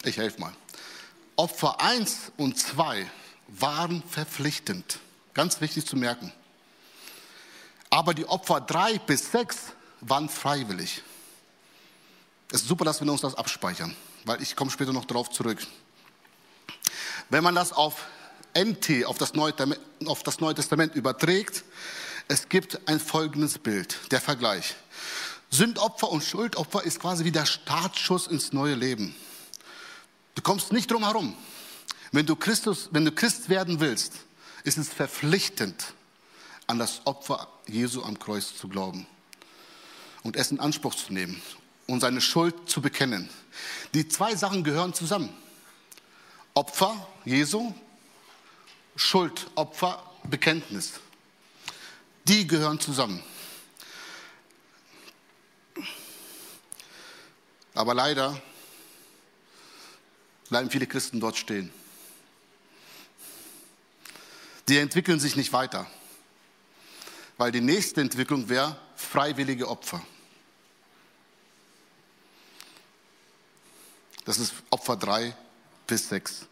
Ich 0.04 0.18
helfe 0.18 0.40
mal. 0.40 0.54
Opfer 1.36 1.82
1 1.82 2.34
und 2.38 2.60
2 2.60 3.10
waren 3.48 4.04
verpflichtend. 4.08 5.00
Ganz 5.34 5.62
wichtig 5.62 5.88
zu 5.88 5.96
merken. 5.96 6.32
Aber 7.90 8.14
die 8.14 8.28
Opfer 8.28 8.62
3 8.62 9.00
bis 9.00 9.32
6 9.32 9.58
waren 10.02 10.30
freiwillig. 10.30 11.02
Es 12.52 12.62
ist 12.62 12.68
super, 12.68 12.86
dass 12.86 13.02
wir 13.02 13.12
uns 13.12 13.22
das 13.22 13.34
abspeichern, 13.34 13.96
weil 14.26 14.44
ich 14.44 14.56
komme 14.56 14.70
später 14.70 14.94
noch 14.94 15.06
darauf 15.06 15.32
zurück. 15.32 15.66
Wenn 17.32 17.44
man 17.44 17.56
das 17.56 17.74
auf 17.74 18.06
NT, 18.56 19.06
auf 19.06 19.18
das, 19.18 19.34
Neue, 19.34 19.56
auf 20.06 20.22
das 20.22 20.40
Neue 20.40 20.54
Testament 20.54 20.94
überträgt, 20.94 21.64
es 22.28 22.48
gibt 22.48 22.88
ein 22.88 23.00
folgendes 23.00 23.58
Bild, 23.58 24.12
der 24.12 24.22
Vergleich. 24.22 24.76
Sündopfer 25.50 26.10
und 26.10 26.24
Schuldopfer 26.24 26.84
ist 26.84 27.00
quasi 27.00 27.24
wie 27.24 27.32
der 27.32 27.46
Startschuss 27.46 28.28
ins 28.28 28.54
neue 28.54 28.76
Leben. 28.76 29.16
Du 30.36 30.42
kommst 30.42 30.74
nicht 30.74 30.92
drum 30.92 31.04
herum. 31.04 31.36
Wenn 32.12 32.26
du, 32.26 32.36
Christus, 32.36 32.90
wenn 32.92 33.06
du 33.06 33.12
Christ 33.12 33.50
werden 33.50 33.80
willst, 33.80 34.14
ist 34.64 34.78
es 34.78 34.90
verpflichtend, 34.90 35.94
an 36.68 36.80
das 36.80 37.02
Opfer 37.06 37.48
Jesu 37.68 38.04
am 38.04 38.18
Kreuz 38.18 38.58
zu 38.58 38.68
glauben 38.68 39.06
und 40.24 40.36
es 40.36 40.52
in 40.52 40.60
Anspruch 40.60 40.96
zu 40.96 41.14
nehmen 41.14 41.42
und 41.88 42.00
seine 42.00 42.22
Schuld 42.22 42.70
zu 42.70 42.82
bekennen. 42.82 43.30
Die 43.94 44.08
zwei 44.08 44.36
Sachen 44.36 44.64
gehören 44.64 44.94
zusammen. 44.94 45.30
Opfer 46.54 47.08
Jesu, 47.26 47.74
Schuld, 48.96 49.48
Opfer, 49.56 50.02
Bekenntnis. 50.24 50.94
Die 52.28 52.48
gehören 52.48 52.80
zusammen. 52.80 53.22
Aber 57.76 57.94
leider 57.94 58.42
bleiben 60.50 60.70
viele 60.72 60.88
Christen 60.88 61.20
dort 61.20 61.38
stehen. 61.38 61.72
Die 64.68 64.78
entwickeln 64.78 65.20
sich 65.20 65.36
nicht 65.36 65.54
weiter, 65.54 65.86
weil 67.38 67.52
die 67.52 67.62
nächste 67.62 68.02
Entwicklung 68.02 68.50
wäre 68.50 68.80
freiwillige 68.96 69.68
Opfer. 69.68 70.02
Das 74.24 74.40
ist 74.40 74.54
Opfer 74.72 74.96
3 74.96 75.36
bis 75.86 76.10
6. 76.10 76.48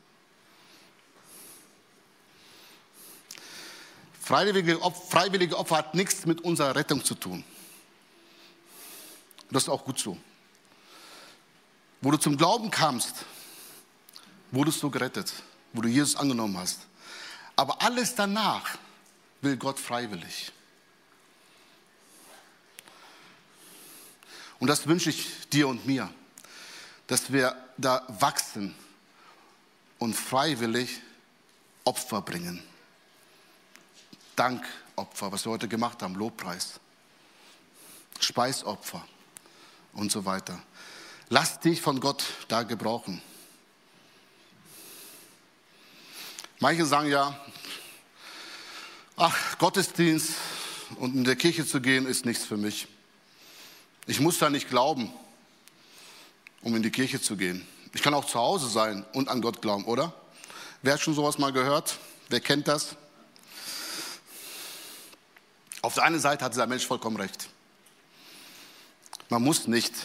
Freiwillige, 4.22 4.80
freiwillige 5.10 5.58
Opfer 5.58 5.78
hat 5.78 5.96
nichts 5.96 6.26
mit 6.26 6.42
unserer 6.42 6.76
Rettung 6.76 7.04
zu 7.04 7.16
tun. 7.16 7.44
Das 9.50 9.64
ist 9.64 9.70
auch 9.70 9.84
gut 9.84 10.00
so. 10.00 10.18
Wo 12.04 12.12
du 12.12 12.18
zum 12.18 12.36
Glauben 12.36 12.70
kamst, 12.70 13.24
wurdest 14.52 14.84
du 14.84 14.92
gerettet, 14.92 15.32
wo 15.72 15.80
du 15.80 15.88
Jesus 15.88 16.18
angenommen 16.18 16.58
hast. 16.58 16.82
Aber 17.56 17.82
alles 17.82 18.14
danach 18.14 18.78
will 19.40 19.56
Gott 19.56 19.80
freiwillig. 19.80 20.52
Und 24.60 24.68
das 24.68 24.86
wünsche 24.86 25.12
ich 25.12 25.48
dir 25.48 25.70
und 25.70 25.86
mir, 25.86 26.14
dass 27.08 27.32
wir 27.32 27.56
da 27.78 28.06
wachsen 28.20 28.76
und 29.98 30.14
freiwillig 30.14 31.00
Opfer 31.86 32.22
bringen. 32.22 32.62
Dankopfer, 34.36 35.32
was 35.32 35.46
wir 35.46 35.52
heute 35.52 35.70
gemacht 35.70 36.02
haben, 36.02 36.16
Lobpreis, 36.16 36.82
Speisopfer 38.20 39.08
und 39.94 40.12
so 40.12 40.26
weiter. 40.26 40.62
Lass 41.34 41.60
dich 41.60 41.82
von 41.82 42.00
Gott 42.00 42.24
da 42.48 42.62
gebrauchen. 42.62 43.20
Manche 46.60 46.86
sagen 46.86 47.10
ja, 47.10 47.44
ach, 49.18 49.58
Gottesdienst 49.58 50.34
und 50.98 51.16
in 51.16 51.24
der 51.24 51.36
Kirche 51.36 51.66
zu 51.66 51.82
gehen 51.82 52.06
ist 52.06 52.28
nichts 52.28 52.46
für 52.46 52.56
mich. 52.56 52.88
Ich 54.06 54.20
muss 54.20 54.38
da 54.38 54.52
nicht 54.52 54.70
glauben, 54.70 55.12
um 56.62 56.76
in 56.76 56.84
die 56.84 56.92
Kirche 56.92 57.20
zu 57.20 57.36
gehen. 57.36 57.68
Ich 57.96 58.04
kann 58.04 58.14
auch 58.14 58.26
zu 58.26 58.38
Hause 58.38 58.70
sein 58.70 59.04
und 59.14 59.28
an 59.28 59.42
Gott 59.42 59.60
glauben, 59.60 59.86
oder? 59.86 60.14
Wer 60.84 60.94
hat 60.94 61.02
schon 61.02 61.16
sowas 61.16 61.40
mal 61.40 61.52
gehört? 61.52 61.98
Wer 62.30 62.42
kennt 62.42 62.68
das? 62.68 62.96
Auf 65.82 65.96
der 65.96 66.04
einen 66.04 66.20
Seite 66.20 66.46
hat 66.46 66.54
dieser 66.54 66.68
Mensch 66.68 66.86
vollkommen 66.86 67.18
recht. 67.18 67.50
Man 69.30 69.42
muss 69.42 69.66
nicht 69.66 69.96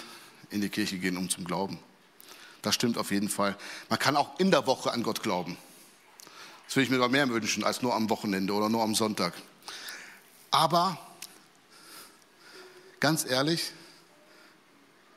in 0.51 0.61
die 0.61 0.69
Kirche 0.69 0.99
gehen, 0.99 1.17
um 1.17 1.29
zum 1.29 1.45
Glauben. 1.45 1.79
Das 2.63 2.75
stimmt 2.75 2.99
auf 2.99 3.11
jeden 3.11 3.29
Fall. 3.29 3.57
Man 3.89 3.99
kann 3.99 4.17
auch 4.17 4.39
in 4.39 4.51
der 4.51 4.67
Woche 4.67 4.93
an 4.93 5.03
Gott 5.03 5.23
glauben. 5.23 5.57
Das 6.67 6.77
würde 6.77 6.85
ich 6.85 6.91
mir 6.91 6.97
aber 6.97 7.09
mehr 7.09 7.29
wünschen 7.29 7.65
als 7.65 7.83
nur 7.83 7.95
am 7.95 8.11
Wochenende 8.11 8.53
oder 8.53 8.69
nur 8.69 8.83
am 8.83 8.95
Sonntag. 8.95 9.33
Aber 10.51 10.99
ganz 13.01 13.25
ehrlich, 13.25 13.73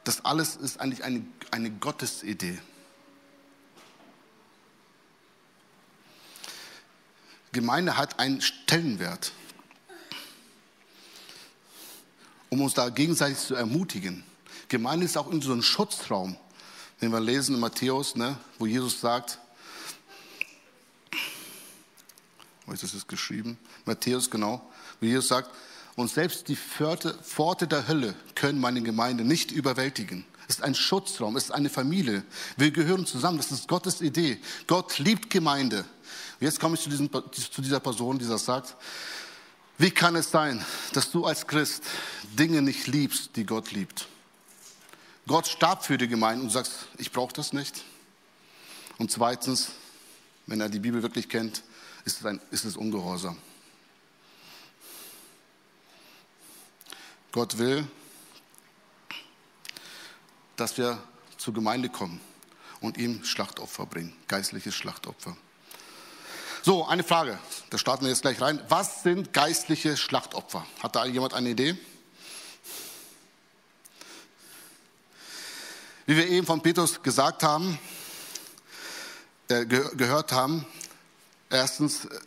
das 0.04 0.24
alles 0.24 0.56
ist 0.56 0.80
eigentlich 0.80 1.04
eine, 1.04 1.26
eine 1.52 1.72
Gottesidee. 1.72 2.58
Gemeinde 7.52 7.98
hat 7.98 8.17
einen 8.20 8.41
Stellenwert, 8.41 9.34
um 12.50 12.62
uns 12.62 12.74
da 12.74 12.89
gegenseitig 12.89 13.39
zu 13.39 13.56
ermutigen. 13.56 14.24
Gemeinde 14.71 15.05
ist 15.05 15.17
auch 15.17 15.29
in 15.29 15.41
so 15.41 15.51
einem 15.51 15.62
Schutzraum, 15.62 16.38
den 17.01 17.12
wir 17.12 17.19
lesen 17.19 17.55
in 17.55 17.60
Matthäus, 17.60 18.15
ne, 18.15 18.38
wo 18.57 18.65
Jesus 18.65 19.01
sagt, 19.01 19.38
wo 22.65 22.71
ist 22.71 22.81
das 22.81 22.93
jetzt 22.93 23.10
geschrieben? 23.10 23.57
Matthäus, 23.84 24.29
genau, 24.29 24.62
wie 25.01 25.10
Jesus 25.10 25.27
sagt, 25.27 25.53
und 25.97 26.10
selbst 26.10 26.47
die 26.47 26.55
Pforte, 26.55 27.13
Pforte 27.21 27.67
der 27.67 27.89
Hölle 27.89 28.15
können 28.34 28.62
meine 28.62 28.81
Gemeinde 28.81 29.25
nicht 29.25 29.51
überwältigen. 29.51 30.25
Es 30.47 30.55
ist 30.55 30.63
ein 30.63 30.73
Schutzraum, 30.73 31.36
es 31.36 31.45
ist 31.45 31.51
eine 31.51 31.69
Familie. 31.69 32.23
Wir 32.55 32.71
gehören 32.71 33.05
zusammen, 33.05 33.39
das 33.39 33.51
ist 33.51 33.67
Gottes 33.67 33.99
Idee. 33.99 34.39
Gott 34.67 34.99
liebt 34.99 35.29
Gemeinde. 35.29 35.79
Und 35.79 36.45
jetzt 36.45 36.62
komme 36.62 36.75
ich 36.75 36.81
zu, 36.81 36.89
diesem, 36.89 37.10
zu 37.12 37.62
dieser 37.62 37.81
Person, 37.81 38.19
die 38.19 38.27
das 38.27 38.45
sagt. 38.45 38.77
Wie 39.77 39.91
kann 39.91 40.15
es 40.15 40.31
sein, 40.31 40.63
dass 40.93 41.12
du 41.12 41.25
als 41.25 41.45
Christ 41.45 41.84
Dinge 42.39 42.62
nicht 42.62 42.88
liebst, 42.88 43.31
die 43.36 43.45
Gott 43.45 43.73
liebt? 43.73 44.07
Gott 45.27 45.47
starb 45.47 45.86
für 45.86 45.97
die 45.97 46.07
Gemeinde 46.07 46.41
und 46.41 46.47
du 46.47 46.53
sagst, 46.53 46.73
ich 46.97 47.12
brauche 47.12 47.34
das 47.34 47.53
nicht. 47.53 47.84
Und 48.97 49.12
zweitens, 49.12 49.69
wenn 50.47 50.62
er 50.62 50.69
die 50.69 50.79
Bibel 50.79 51.01
wirklich 51.01 51.29
kennt, 51.29 51.63
ist 52.05 52.19
es, 52.19 52.25
ein, 52.25 52.41
ist 52.51 52.65
es 52.65 52.75
Ungehorsam. 52.75 53.38
Gott 57.31 57.57
will, 57.57 57.88
dass 60.57 60.77
wir 60.77 61.01
zur 61.38 61.53
Gemeinde 61.53 61.89
kommen 61.89 62.19
und 62.81 62.97
ihm 62.97 63.23
Schlachtopfer 63.23 63.86
bringen, 63.86 64.13
geistliches 64.27 64.75
Schlachtopfer. 64.75 65.38
So, 66.63 66.86
eine 66.86 67.03
Frage, 67.03 67.39
da 67.69 67.77
starten 67.77 68.03
wir 68.03 68.10
jetzt 68.10 68.21
gleich 68.21 68.39
rein. 68.41 68.62
Was 68.69 69.01
sind 69.01 69.34
geistliche 69.34 69.97
Schlachtopfer? 69.97 70.65
Hat 70.84 70.95
da 70.95 71.05
jemand 71.05 71.34
eine 71.34 71.49
Idee? 71.49 71.77
Wie 76.12 76.17
wir 76.17 76.28
eben 76.28 76.45
von 76.45 76.60
Petrus 76.60 77.02
gesagt 77.02 77.41
haben, 77.41 77.80
äh, 79.47 79.65
ge 79.65 79.82
gehört 79.95 80.34
haben, 80.34 80.65
erstens 81.50 82.04
äh, 82.04 82.19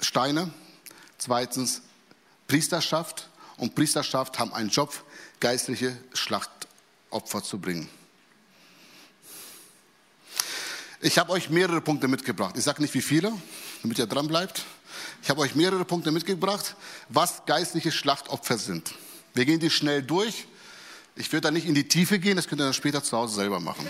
Steine, 0.00 0.52
zweitens 1.18 1.82
Priesterschaft 2.48 3.28
und 3.58 3.76
Priesterschaft 3.76 4.40
haben 4.40 4.52
einen 4.52 4.70
Job, 4.70 4.92
geistliche 5.38 5.96
Schlachtopfer 6.14 7.44
zu 7.44 7.60
bringen. 7.60 7.88
Ich 11.00 11.16
habe 11.16 11.30
euch 11.30 11.48
mehrere 11.48 11.80
Punkte 11.80 12.08
mitgebracht. 12.08 12.56
Ich 12.58 12.64
sage 12.64 12.82
nicht 12.82 12.94
wie 12.94 13.02
viele, 13.02 13.32
damit 13.82 14.00
ihr 14.00 14.06
dran 14.08 14.26
bleibt. 14.26 14.64
Ich 15.22 15.30
habe 15.30 15.42
euch 15.42 15.54
mehrere 15.54 15.84
Punkte 15.84 16.10
mitgebracht, 16.10 16.74
was 17.08 17.46
geistliche 17.46 17.92
Schlachtopfer 17.92 18.58
sind. 18.58 18.92
Wir 19.32 19.44
gehen 19.44 19.60
die 19.60 19.70
schnell 19.70 20.02
durch. 20.02 20.48
Ich 21.14 21.30
werde 21.32 21.48
da 21.48 21.50
nicht 21.50 21.66
in 21.66 21.74
die 21.74 21.88
Tiefe 21.88 22.18
gehen, 22.18 22.36
das 22.36 22.48
könnt 22.48 22.60
ihr 22.60 22.64
dann 22.64 22.74
später 22.74 23.02
zu 23.02 23.16
Hause 23.16 23.34
selber 23.34 23.60
machen. 23.60 23.86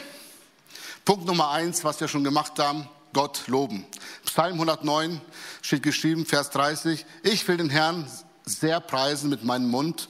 Punkt 1.04 1.24
Nummer 1.24 1.50
eins, 1.50 1.85
was 1.85 2.00
wir 2.00 2.08
schon 2.08 2.24
gemacht 2.24 2.58
haben, 2.58 2.88
Gott 3.12 3.44
loben. 3.46 3.85
Psalm 4.24 4.54
109 4.54 5.20
steht 5.61 5.82
geschrieben, 5.82 6.26
Vers 6.26 6.50
30, 6.50 7.04
ich 7.22 7.46
will 7.46 7.58
den 7.58 7.70
Herrn 7.70 8.11
sehr 8.44 8.80
preisen 8.80 9.30
mit 9.30 9.44
meinem 9.44 9.70
Mund 9.70 10.08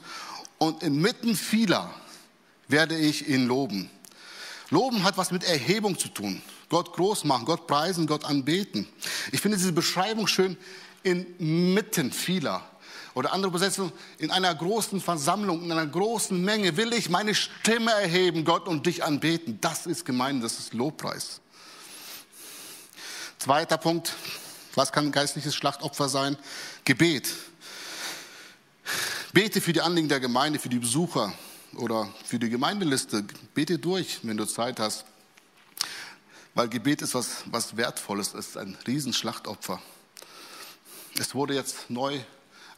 und 0.58 0.82
inmitten 0.82 1.36
vieler 1.36 1.92
werde 2.68 2.96
ich 2.96 3.28
ihn 3.28 3.46
loben. 3.46 3.90
Loben 4.70 5.02
hat 5.02 5.18
was 5.18 5.32
mit 5.32 5.44
Erhebung 5.44 5.98
zu 5.98 6.08
tun. 6.08 6.40
Gott 6.70 6.94
groß 6.94 7.24
machen, 7.24 7.44
Gott 7.44 7.66
preisen, 7.66 8.06
Gott 8.06 8.24
anbeten. 8.24 8.88
Ich 9.32 9.42
finde 9.42 9.58
diese 9.58 9.72
Beschreibung 9.72 10.26
schön 10.26 10.56
inmitten 11.02 12.10
vieler. 12.10 12.62
Oder 13.14 13.32
andere 13.32 13.50
Übersetzung, 13.50 13.92
in 14.18 14.30
einer 14.30 14.54
großen 14.54 15.00
Versammlung, 15.00 15.62
in 15.62 15.72
einer 15.72 15.86
großen 15.86 16.42
Menge 16.42 16.76
will 16.76 16.92
ich 16.94 17.10
meine 17.10 17.34
Stimme 17.34 17.90
erheben, 17.92 18.44
Gott, 18.44 18.68
und 18.68 18.86
dich 18.86 19.04
anbeten. 19.04 19.58
Das 19.60 19.86
ist 19.86 20.04
Gemeinde, 20.04 20.42
das 20.42 20.58
ist 20.58 20.72
Lobpreis. 20.72 21.40
Zweiter 23.38 23.76
Punkt, 23.76 24.14
was 24.74 24.92
kann 24.92 25.06
ein 25.06 25.12
geistliches 25.12 25.54
Schlachtopfer 25.54 26.08
sein? 26.08 26.38
Gebet. 26.84 27.28
Bete 29.32 29.60
für 29.60 29.72
die 29.72 29.80
Anliegen 29.80 30.08
der 30.08 30.20
Gemeinde, 30.20 30.58
für 30.58 30.68
die 30.68 30.78
Besucher 30.78 31.32
oder 31.76 32.12
für 32.24 32.38
die 32.38 32.48
Gemeindeliste. 32.48 33.24
Bete 33.52 33.78
durch, 33.78 34.20
wenn 34.22 34.36
du 34.36 34.46
Zeit 34.46 34.80
hast. 34.80 35.04
Weil 36.54 36.68
Gebet 36.68 37.02
ist 37.02 37.14
was, 37.14 37.44
was 37.46 37.76
Wertvolles, 37.76 38.34
es 38.34 38.48
ist 38.48 38.56
ein 38.58 38.76
Riesenschlachtopfer. 38.86 39.82
Es 41.18 41.34
wurde 41.34 41.54
jetzt 41.54 41.90
neu 41.90 42.20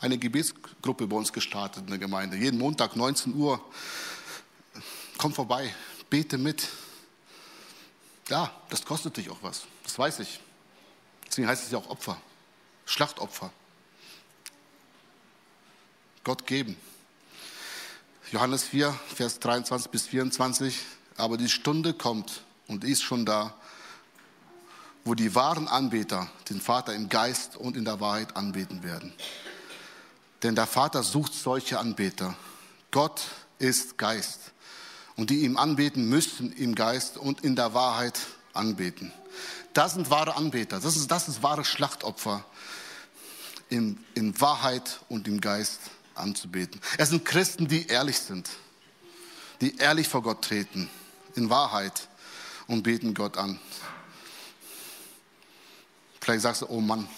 eine 0.00 0.18
Gebetsgruppe 0.18 1.06
bei 1.06 1.16
uns 1.16 1.32
gestartet 1.32 1.84
in 1.84 1.88
der 1.88 1.98
Gemeinde. 1.98 2.36
Jeden 2.36 2.58
Montag 2.58 2.96
19 2.96 3.34
Uhr. 3.34 3.60
Komm 5.18 5.32
vorbei, 5.32 5.74
bete 6.10 6.38
mit. 6.38 6.68
Ja, 8.28 8.50
das 8.70 8.84
kostet 8.84 9.16
dich 9.16 9.30
auch 9.30 9.42
was. 9.42 9.62
Das 9.82 9.98
weiß 9.98 10.20
ich. 10.20 10.40
Deswegen 11.26 11.48
heißt 11.48 11.64
es 11.64 11.70
ja 11.70 11.78
auch 11.78 11.88
Opfer, 11.88 12.20
Schlachtopfer. 12.86 13.50
Gott 16.22 16.46
geben. 16.46 16.76
Johannes 18.32 18.64
4, 18.64 18.98
Vers 19.14 19.38
23 19.40 19.90
bis 19.90 20.06
24. 20.06 20.78
Aber 21.16 21.36
die 21.36 21.48
Stunde 21.48 21.92
kommt 21.92 22.42
und 22.66 22.82
ist 22.82 23.02
schon 23.02 23.26
da, 23.26 23.54
wo 25.04 25.14
die 25.14 25.34
wahren 25.34 25.68
Anbeter 25.68 26.30
den 26.48 26.60
Vater 26.60 26.94
im 26.94 27.08
Geist 27.08 27.56
und 27.56 27.76
in 27.76 27.84
der 27.84 28.00
Wahrheit 28.00 28.36
anbeten 28.36 28.82
werden. 28.82 29.12
Denn 30.44 30.54
der 30.54 30.66
Vater 30.66 31.02
sucht 31.02 31.32
solche 31.32 31.78
Anbeter. 31.78 32.36
Gott 32.90 33.22
ist 33.58 33.96
Geist. 33.96 34.52
Und 35.16 35.30
die 35.30 35.40
ihm 35.40 35.56
anbeten, 35.56 36.06
müssen 36.08 36.52
im 36.52 36.74
Geist 36.74 37.16
und 37.16 37.42
in 37.42 37.56
der 37.56 37.72
Wahrheit 37.72 38.20
anbeten. 38.52 39.10
Das 39.72 39.94
sind 39.94 40.10
wahre 40.10 40.36
Anbeter. 40.36 40.80
Das 40.80 40.96
ist, 40.96 41.10
das 41.10 41.28
ist 41.28 41.42
wahre 41.42 41.64
Schlachtopfer. 41.64 42.44
In, 43.70 44.04
in 44.14 44.38
Wahrheit 44.38 45.00
und 45.08 45.26
im 45.26 45.40
Geist 45.40 45.80
anzubeten. 46.14 46.78
Es 46.98 47.08
sind 47.08 47.24
Christen, 47.24 47.66
die 47.66 47.86
ehrlich 47.86 48.18
sind. 48.18 48.50
Die 49.62 49.78
ehrlich 49.78 50.08
vor 50.08 50.22
Gott 50.22 50.42
treten. 50.42 50.90
In 51.36 51.48
Wahrheit. 51.48 52.08
Und 52.66 52.82
beten 52.82 53.14
Gott 53.14 53.38
an. 53.38 53.58
Vielleicht 56.20 56.42
sagst 56.42 56.62
du, 56.62 56.66
oh 56.68 56.80
Mann, 56.80 57.08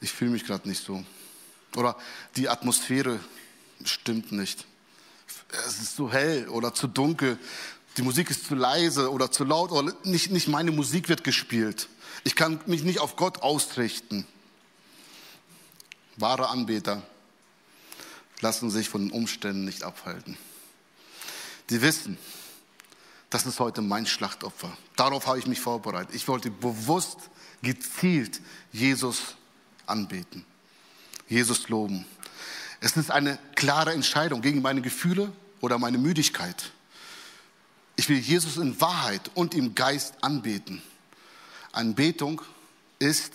ich 0.00 0.10
fühle 0.10 0.30
mich 0.30 0.46
gerade 0.46 0.66
nicht 0.66 0.82
so. 0.82 1.04
Oder 1.76 1.96
die 2.36 2.48
Atmosphäre 2.48 3.20
stimmt 3.84 4.32
nicht. 4.32 4.66
Es 5.66 5.80
ist 5.80 5.96
zu 5.96 6.10
hell 6.10 6.48
oder 6.48 6.74
zu 6.74 6.86
dunkel. 6.86 7.38
Die 7.96 8.02
Musik 8.02 8.30
ist 8.30 8.46
zu 8.46 8.54
leise 8.54 9.10
oder 9.10 9.30
zu 9.30 9.44
laut 9.44 9.72
oder 9.72 9.94
nicht, 10.04 10.30
nicht 10.30 10.48
meine 10.48 10.70
Musik 10.70 11.08
wird 11.08 11.24
gespielt. 11.24 11.88
Ich 12.24 12.34
kann 12.34 12.60
mich 12.66 12.82
nicht 12.82 13.00
auf 13.00 13.16
Gott 13.16 13.42
ausrichten. 13.42 14.26
Wahre 16.16 16.48
Anbeter 16.48 17.02
lassen 18.40 18.70
sich 18.70 18.88
von 18.88 19.02
den 19.02 19.10
Umständen 19.10 19.64
nicht 19.64 19.82
abhalten. 19.82 20.36
Die 21.70 21.82
wissen, 21.82 22.18
das 23.30 23.46
ist 23.46 23.60
heute 23.60 23.82
mein 23.82 24.06
Schlachtopfer. 24.06 24.76
Darauf 24.96 25.26
habe 25.26 25.38
ich 25.38 25.46
mich 25.46 25.60
vorbereitet. 25.60 26.14
Ich 26.14 26.26
wollte 26.28 26.50
bewusst 26.50 27.18
gezielt 27.62 28.40
Jesus 28.72 29.36
anbeten, 29.86 30.44
Jesus 31.28 31.68
loben. 31.68 32.04
Es 32.80 32.96
ist 32.96 33.10
eine 33.10 33.38
klare 33.54 33.92
Entscheidung 33.92 34.40
gegen 34.40 34.62
meine 34.62 34.80
Gefühle 34.80 35.32
oder 35.60 35.78
meine 35.78 35.98
Müdigkeit. 35.98 36.70
Ich 37.96 38.08
will 38.08 38.18
Jesus 38.18 38.56
in 38.56 38.80
Wahrheit 38.80 39.30
und 39.34 39.54
im 39.54 39.74
Geist 39.74 40.14
anbeten. 40.22 40.80
Anbetung 41.72 42.40
ist 42.98 43.32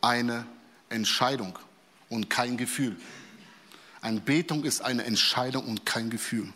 eine 0.00 0.46
Entscheidung 0.90 1.58
und 2.10 2.28
kein 2.28 2.56
Gefühl. 2.56 2.96
Anbetung 4.02 4.64
ist 4.64 4.82
eine 4.82 5.04
Entscheidung 5.04 5.64
und 5.66 5.86
kein 5.86 6.10
Gefühl. 6.10 6.52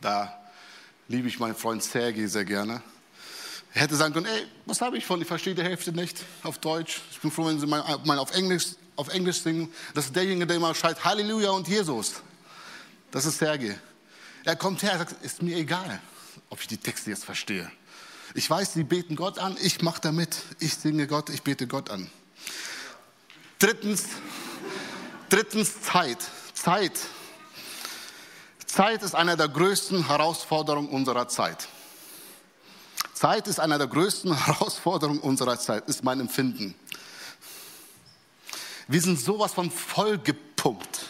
Da 0.00 0.32
liebe 1.08 1.26
ich 1.26 1.40
meinen 1.40 1.56
Freund 1.56 1.82
Sergei 1.82 2.26
sehr 2.26 2.44
gerne. 2.44 2.80
Er 3.76 3.82
hätte 3.82 3.94
sagen 3.94 4.14
können, 4.14 4.24
ey, 4.24 4.46
was 4.64 4.80
habe 4.80 4.96
ich 4.96 5.04
von, 5.04 5.20
ich 5.20 5.28
verstehe 5.28 5.54
die 5.54 5.62
Hälfte 5.62 5.92
nicht 5.92 6.24
auf 6.42 6.56
Deutsch. 6.56 7.02
Ich 7.10 7.20
bin 7.20 7.30
froh, 7.30 7.44
wenn 7.44 7.60
Sie 7.60 7.66
mal, 7.66 7.98
mal 8.04 8.18
auf, 8.18 8.34
Englisch, 8.34 8.68
auf 8.96 9.08
Englisch 9.08 9.42
singen. 9.42 9.70
Das 9.92 10.06
ist 10.06 10.16
derjenige, 10.16 10.46
der 10.46 10.56
immer 10.56 10.74
schreit, 10.74 11.04
Halleluja 11.04 11.50
und 11.50 11.68
Jesus. 11.68 12.14
Das 13.10 13.26
ist 13.26 13.36
Sergei. 13.36 13.78
Er 14.46 14.56
kommt 14.56 14.82
her, 14.82 14.92
er 14.92 14.98
sagt, 15.00 15.22
ist 15.22 15.42
mir 15.42 15.58
egal. 15.58 16.00
ob 16.48 16.58
ich 16.62 16.68
die 16.68 16.78
Texte 16.78 17.10
jetzt 17.10 17.26
verstehe. 17.26 17.70
Ich 18.32 18.48
weiß, 18.48 18.72
sie 18.72 18.82
beten 18.82 19.14
Gott 19.14 19.38
an, 19.38 19.58
ich 19.60 19.82
mache 19.82 20.00
damit, 20.00 20.38
ich 20.58 20.74
singe 20.74 21.06
Gott, 21.06 21.28
ich 21.28 21.42
bete 21.42 21.66
Gott 21.66 21.90
an. 21.90 22.10
Drittens, 23.58 24.06
drittens 25.28 25.82
Zeit. 25.82 26.18
Zeit. 26.54 26.98
Zeit 28.64 29.02
ist 29.02 29.14
eine 29.14 29.36
der 29.36 29.48
größten 29.48 30.06
Herausforderungen 30.06 30.88
unserer 30.88 31.28
Zeit. 31.28 31.68
Zeit 33.16 33.48
ist 33.48 33.58
eine 33.58 33.78
der 33.78 33.86
größten 33.86 34.34
Herausforderungen 34.44 35.20
unserer 35.20 35.58
Zeit, 35.58 35.88
ist 35.88 36.04
mein 36.04 36.20
Empfinden. 36.20 36.74
Wir 38.88 39.00
sind 39.00 39.18
sowas 39.18 39.54
von 39.54 39.70
vollgepumpt. 39.70 41.06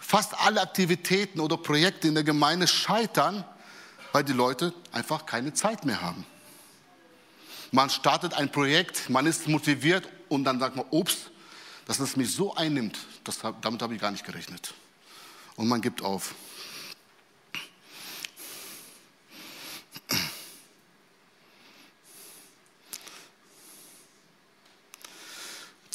Fast 0.00 0.38
alle 0.40 0.60
Aktivitäten 0.60 1.40
oder 1.40 1.56
Projekte 1.56 2.08
in 2.08 2.14
der 2.14 2.24
Gemeinde 2.24 2.66
scheitern, 2.66 3.44
weil 4.12 4.24
die 4.24 4.32
Leute 4.32 4.72
einfach 4.92 5.26
keine 5.26 5.54
Zeit 5.54 5.84
mehr 5.84 6.02
haben. 6.02 6.26
Man 7.70 7.88
startet 7.88 8.34
ein 8.34 8.50
Projekt, 8.50 9.08
man 9.08 9.26
ist 9.26 9.46
motiviert 9.46 10.08
und 10.28 10.44
dann 10.44 10.58
sagt 10.58 10.76
man, 10.76 10.86
ups, 10.90 11.30
dass 11.86 12.00
es 12.00 12.16
mich 12.16 12.32
so 12.32 12.54
einnimmt, 12.54 12.98
das, 13.22 13.38
damit 13.60 13.80
habe 13.80 13.94
ich 13.94 14.00
gar 14.00 14.10
nicht 14.10 14.24
gerechnet. 14.24 14.74
Und 15.54 15.68
man 15.68 15.80
gibt 15.80 16.02
auf. 16.02 16.34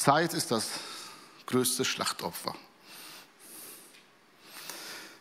Zeit 0.01 0.33
ist 0.33 0.49
das 0.49 0.67
größte 1.45 1.85
Schlachtopfer. 1.85 2.55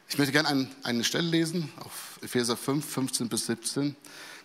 Ich 0.08 0.16
möchte 0.16 0.32
gerne 0.32 0.70
eine 0.84 1.04
Stelle 1.04 1.28
lesen 1.28 1.70
auf 1.80 2.18
Epheser 2.22 2.56
5, 2.56 2.90
15 2.90 3.28
bis 3.28 3.44
17. 3.44 3.94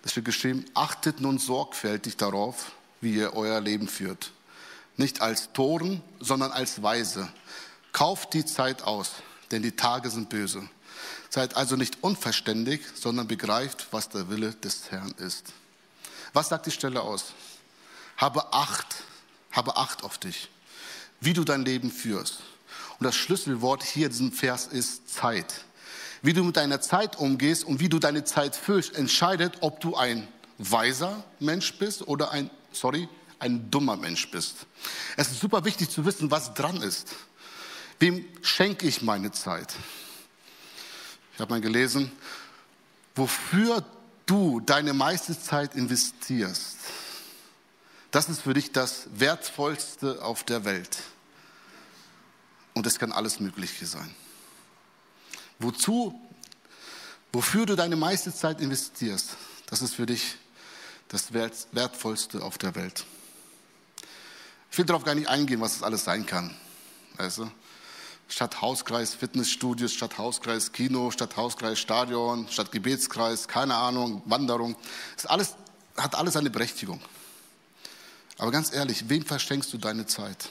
Da 0.01 0.09
steht 0.09 0.25
geschrieben, 0.25 0.65
achtet 0.73 1.21
nun 1.21 1.39
sorgfältig 1.39 2.17
darauf, 2.17 2.73
wie 2.99 3.15
ihr 3.15 3.33
euer 3.33 3.61
Leben 3.61 3.87
führt. 3.87 4.31
Nicht 4.97 5.21
als 5.21 5.53
Toren, 5.53 6.03
sondern 6.19 6.51
als 6.51 6.83
Weise. 6.83 7.29
Kauft 7.93 8.33
die 8.33 8.43
Zeit 8.43 8.81
aus, 8.81 9.13
denn 9.51 9.63
die 9.63 9.77
Tage 9.77 10.09
sind 10.09 10.27
böse. 10.27 10.67
Seid 11.29 11.55
also 11.55 11.77
nicht 11.77 12.03
unverständig, 12.03 12.81
sondern 12.93 13.29
begreift, 13.29 13.87
was 13.91 14.09
der 14.09 14.29
Wille 14.29 14.53
des 14.55 14.91
Herrn 14.91 15.15
ist. 15.17 15.53
Was 16.33 16.49
sagt 16.49 16.65
die 16.65 16.71
Stelle 16.71 17.01
aus? 17.01 17.33
Habe 18.17 18.51
Acht 18.53 18.95
habe 19.55 19.77
Acht 19.77 20.03
auf 20.03 20.17
dich, 20.17 20.49
wie 21.21 21.33
du 21.33 21.43
dein 21.43 21.63
Leben 21.63 21.91
führst. 21.91 22.41
Und 22.99 23.05
das 23.05 23.15
Schlüsselwort 23.15 23.83
hier 23.83 24.07
in 24.07 24.11
diesem 24.11 24.31
Vers 24.31 24.67
ist 24.67 25.13
Zeit. 25.13 25.65
Wie 26.21 26.33
du 26.33 26.43
mit 26.43 26.57
deiner 26.57 26.81
Zeit 26.81 27.17
umgehst 27.17 27.63
und 27.63 27.79
wie 27.79 27.89
du 27.89 27.99
deine 27.99 28.23
Zeit 28.23 28.55
fühlst, 28.55 28.95
entscheidet, 28.95 29.57
ob 29.61 29.79
du 29.79 29.95
ein 29.95 30.27
weiser 30.57 31.23
Mensch 31.39 31.73
bist 31.77 32.07
oder 32.07 32.31
ein, 32.31 32.49
sorry, 32.71 33.07
ein 33.39 33.69
dummer 33.69 33.95
Mensch 33.95 34.29
bist. 34.31 34.65
Es 35.17 35.29
ist 35.29 35.41
super 35.41 35.65
wichtig 35.65 35.89
zu 35.89 36.05
wissen, 36.05 36.31
was 36.31 36.53
dran 36.53 36.81
ist. 36.81 37.09
Wem 37.99 38.25
schenke 38.41 38.87
ich 38.87 39.01
meine 39.01 39.31
Zeit? 39.31 39.75
Ich 41.33 41.39
habe 41.39 41.53
mal 41.53 41.61
gelesen, 41.61 42.11
wofür 43.13 43.83
du 44.25 44.61
deine 44.61 44.93
meiste 44.93 45.39
Zeit 45.39 45.75
investierst, 45.75 46.77
das 48.15 48.29
ist 48.29 48.43
für 48.43 48.53
dich 48.53 48.71
das 48.71 49.07
Wertvollste 49.11 50.23
auf 50.23 50.45
der 50.45 50.63
Welt. 50.63 50.99
Und 52.73 52.87
es 52.87 52.97
kann 52.97 53.11
alles 53.11 53.41
Mögliche 53.41 53.85
sein. 53.85 54.15
Wozu, 55.59 56.17
wofür 57.33 57.65
du 57.65 57.75
deine 57.75 57.97
meiste 57.97 58.33
Zeit 58.33 58.61
investierst, 58.61 59.31
das 59.65 59.81
ist 59.81 59.95
für 59.95 60.05
dich 60.05 60.37
das 61.09 61.33
Wertvollste 61.33 62.41
auf 62.41 62.57
der 62.57 62.73
Welt. 62.75 63.03
Ich 64.71 64.77
will 64.77 64.85
darauf 64.85 65.03
gar 65.03 65.15
nicht 65.15 65.27
eingehen, 65.27 65.59
was 65.59 65.75
es 65.75 65.83
alles 65.83 66.05
sein 66.05 66.25
kann. 66.25 66.55
Weißt 67.17 67.39
du? 67.39 67.51
Statt 68.29 68.61
Hauskreis 68.61 69.13
Fitnessstudios, 69.13 69.93
statt 69.93 70.17
Hauskreis 70.17 70.71
Kino, 70.71 71.11
statt 71.11 71.35
Hauskreis 71.35 71.79
Stadion, 71.79 72.47
statt 72.49 72.71
Gebetskreis, 72.71 73.49
keine 73.49 73.75
Ahnung, 73.75 74.21
Wanderung. 74.23 74.77
Das 75.17 75.25
alles, 75.25 75.55
hat 75.97 76.15
alles 76.15 76.37
eine 76.37 76.49
Berechtigung. 76.49 77.01
Aber 78.37 78.51
ganz 78.51 78.73
ehrlich, 78.73 79.09
wem 79.09 79.25
verschenkst 79.25 79.71
du 79.71 79.77
deine 79.77 80.05
Zeit? 80.05 80.49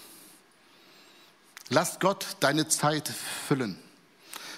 Lass 1.68 1.98
Gott 1.98 2.36
deine 2.40 2.68
Zeit 2.68 3.08
füllen. 3.48 3.78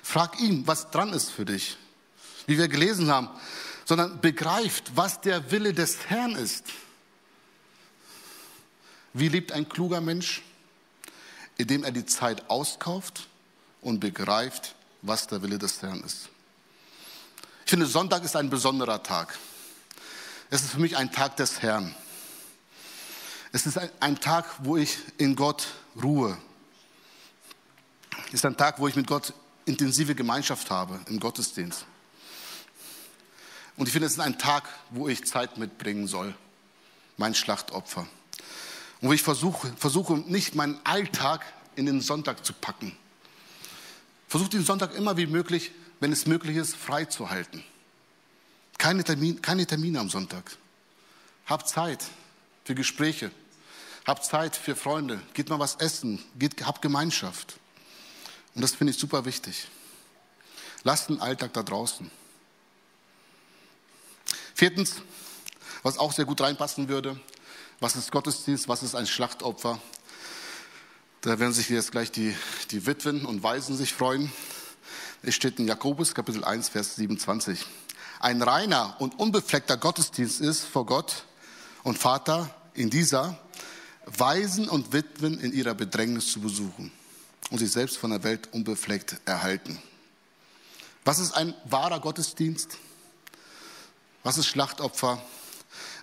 Frag 0.03 0.41
ihn, 0.41 0.67
was 0.67 0.91
dran 0.91 1.12
ist 1.12 1.31
für 1.31 1.45
dich, 1.45 1.77
wie 2.47 2.59
wir 2.59 2.69
gelesen 2.69 3.11
haben, 3.11 3.29
sondern 3.85 4.21
begreift, 4.21 4.93
was 4.95 5.21
der 5.21 5.51
Wille 5.51 5.73
des 5.73 6.07
Herrn 6.09 6.37
ist. 6.37 6.65
Wie 9.12 9.29
lebt 9.29 9.53
ein 9.53 9.69
kluger 9.69 10.01
Mensch? 10.01 10.43
Indem 11.57 11.85
er 11.85 11.93
die 11.93 12.05
Zeit 12.05 12.51
auskauft 12.51 13.29
und 13.81 13.99
begreift, 13.99 14.75
was 15.03 15.27
der 15.27 15.43
Wille 15.43 15.59
des 15.59 15.81
Herrn 15.81 16.03
ist. 16.03 16.29
Ich 17.65 17.71
finde, 17.71 17.87
Sonntag 17.87 18.25
ist 18.25 18.37
ein 18.37 18.51
besonderer 18.51 19.03
Tag. 19.03 19.39
Es 20.51 20.62
ist 20.62 20.73
für 20.73 20.81
mich 20.81 20.97
ein 20.97 21.11
Tag 21.11 21.37
des 21.37 21.62
Herrn. 21.62 21.95
Es 23.57 23.64
ist 23.64 23.81
ein, 24.01 24.21
Tag, 24.21 24.45
wo 24.59 24.77
ich 24.77 24.99
in 25.16 25.35
Gott 25.35 25.69
ruhe. 26.03 26.37
Es 28.27 28.35
ist 28.35 28.45
ein 28.45 28.55
Tag, 28.55 28.79
wo 28.79 28.87
ich 28.87 28.97
mit 28.97 29.07
Gott 29.07 29.33
intensive 29.64 30.14
Gemeinschaft 30.14 30.71
habe 30.71 31.01
im 31.09 31.19
Gottesdienst. 31.19 31.87
Und 33.79 33.87
ich 33.87 33.92
finde, 33.92 34.09
es 34.09 34.12
ist 34.12 34.21
ein 34.21 34.38
Tag, 34.38 34.69
wo 34.90 35.09
ich 35.09 35.25
Zeit 35.25 35.57
mitbringen 35.57 36.07
soll, 36.07 36.35
mein 37.16 37.35
Schlachtopfer. 37.35 38.07
Und 39.01 39.09
wo 39.09 39.14
ich 39.14 39.23
versuche, 39.23 39.73
versuche 39.79 40.19
nicht 40.19 40.55
meinen 40.55 40.79
Alltag 40.85 41.47
in 41.77 41.87
den 41.87 42.03
Sonntag 42.03 42.45
zu 42.45 42.53
packen. 42.53 42.95
Versuche 44.29 44.51
den 44.51 44.66
Sonntag 44.66 44.95
immer 44.95 45.16
wie 45.16 45.27
möglich, 45.27 45.73
wenn 46.01 46.12
es 46.12 46.27
möglich 46.27 46.59
ist, 46.59 46.77
frei 46.77 47.07
zu 47.07 47.31
halten. 47.31 47.64
Keine, 48.77 49.03
Termin, 49.03 49.40
keine 49.40 49.66
Termine 49.66 50.01
am 50.01 50.11
Sonntag. 50.11 50.45
Hab 51.47 51.66
Zeit 51.66 52.05
für 52.64 52.75
Gespräche, 52.75 53.31
Habt 54.07 54.25
Zeit 54.25 54.55
für 54.55 54.77
Freunde, 54.77 55.21
geht 55.35 55.49
mal 55.49 55.59
was 55.59 55.75
essen, 55.77 56.23
geht, 56.38 56.64
habt 56.64 56.81
Gemeinschaft. 56.81 57.59
Und 58.55 58.62
das 58.62 58.73
finde 58.73 58.92
ich 58.92 58.99
super 59.01 59.25
wichtig. 59.25 59.66
Lasst 60.85 61.09
den 61.09 61.21
Alltag 61.21 61.53
da 61.55 61.64
draußen. 61.64 62.09
Viertens, 64.55 65.03
was 65.83 65.99
auch 65.99 66.12
sehr 66.12 66.25
gut 66.25 66.40
reinpassen 66.40 66.88
würde, 66.88 67.19
was 67.81 67.97
ist 67.97 68.12
Gottesdienst, 68.12 68.69
was 68.69 68.85
ist 68.85 68.95
ein 68.95 69.09
Schlachtopfer? 69.09 69.81
Da 71.23 71.40
werden 71.40 71.53
sich 71.53 71.69
jetzt 71.69 71.90
gleich 71.90 72.12
die, 72.12 72.37
die 72.71 72.87
Witwen 72.87 73.27
und 73.27 73.42
Waisen 73.42 73.77
sich 73.77 73.92
freuen. 73.92 74.33
Es 75.23 75.35
steht 75.35 75.59
in 75.59 75.66
Jakobus 75.66 76.14
Kapitel 76.14 76.45
1, 76.45 76.69
Vers 76.69 76.95
27. 76.95 77.66
Ein 78.21 78.40
reiner 78.40 78.95
und 79.01 79.19
unbefleckter 79.19 79.77
Gottesdienst 79.77 80.40
ist 80.40 80.62
vor 80.64 80.87
Gott 80.87 81.25
und 81.83 81.99
Vater 81.99 82.55
in 82.73 82.88
dieser 82.88 83.37
Waisen 84.07 84.69
und 84.69 84.92
Witwen 84.92 85.40
in 85.40 85.53
ihrer 85.53 85.75
Bedrängnis 85.75 86.31
zu 86.31 86.40
besuchen 86.40 86.92
und 87.51 87.59
sich 87.59 87.73
selbst 87.73 87.99
von 87.99 88.11
der 88.11 88.23
Welt 88.23 88.49
unbefleckt 88.53 89.16
erhalten. 89.25 89.81
Was 91.05 91.19
ist 91.19 91.33
ein 91.33 91.55
wahrer 91.64 92.01
Gottesdienst? 92.01 92.79
Was 94.23 94.38
ist 94.38 94.47
Schlachtopfer? 94.47 95.23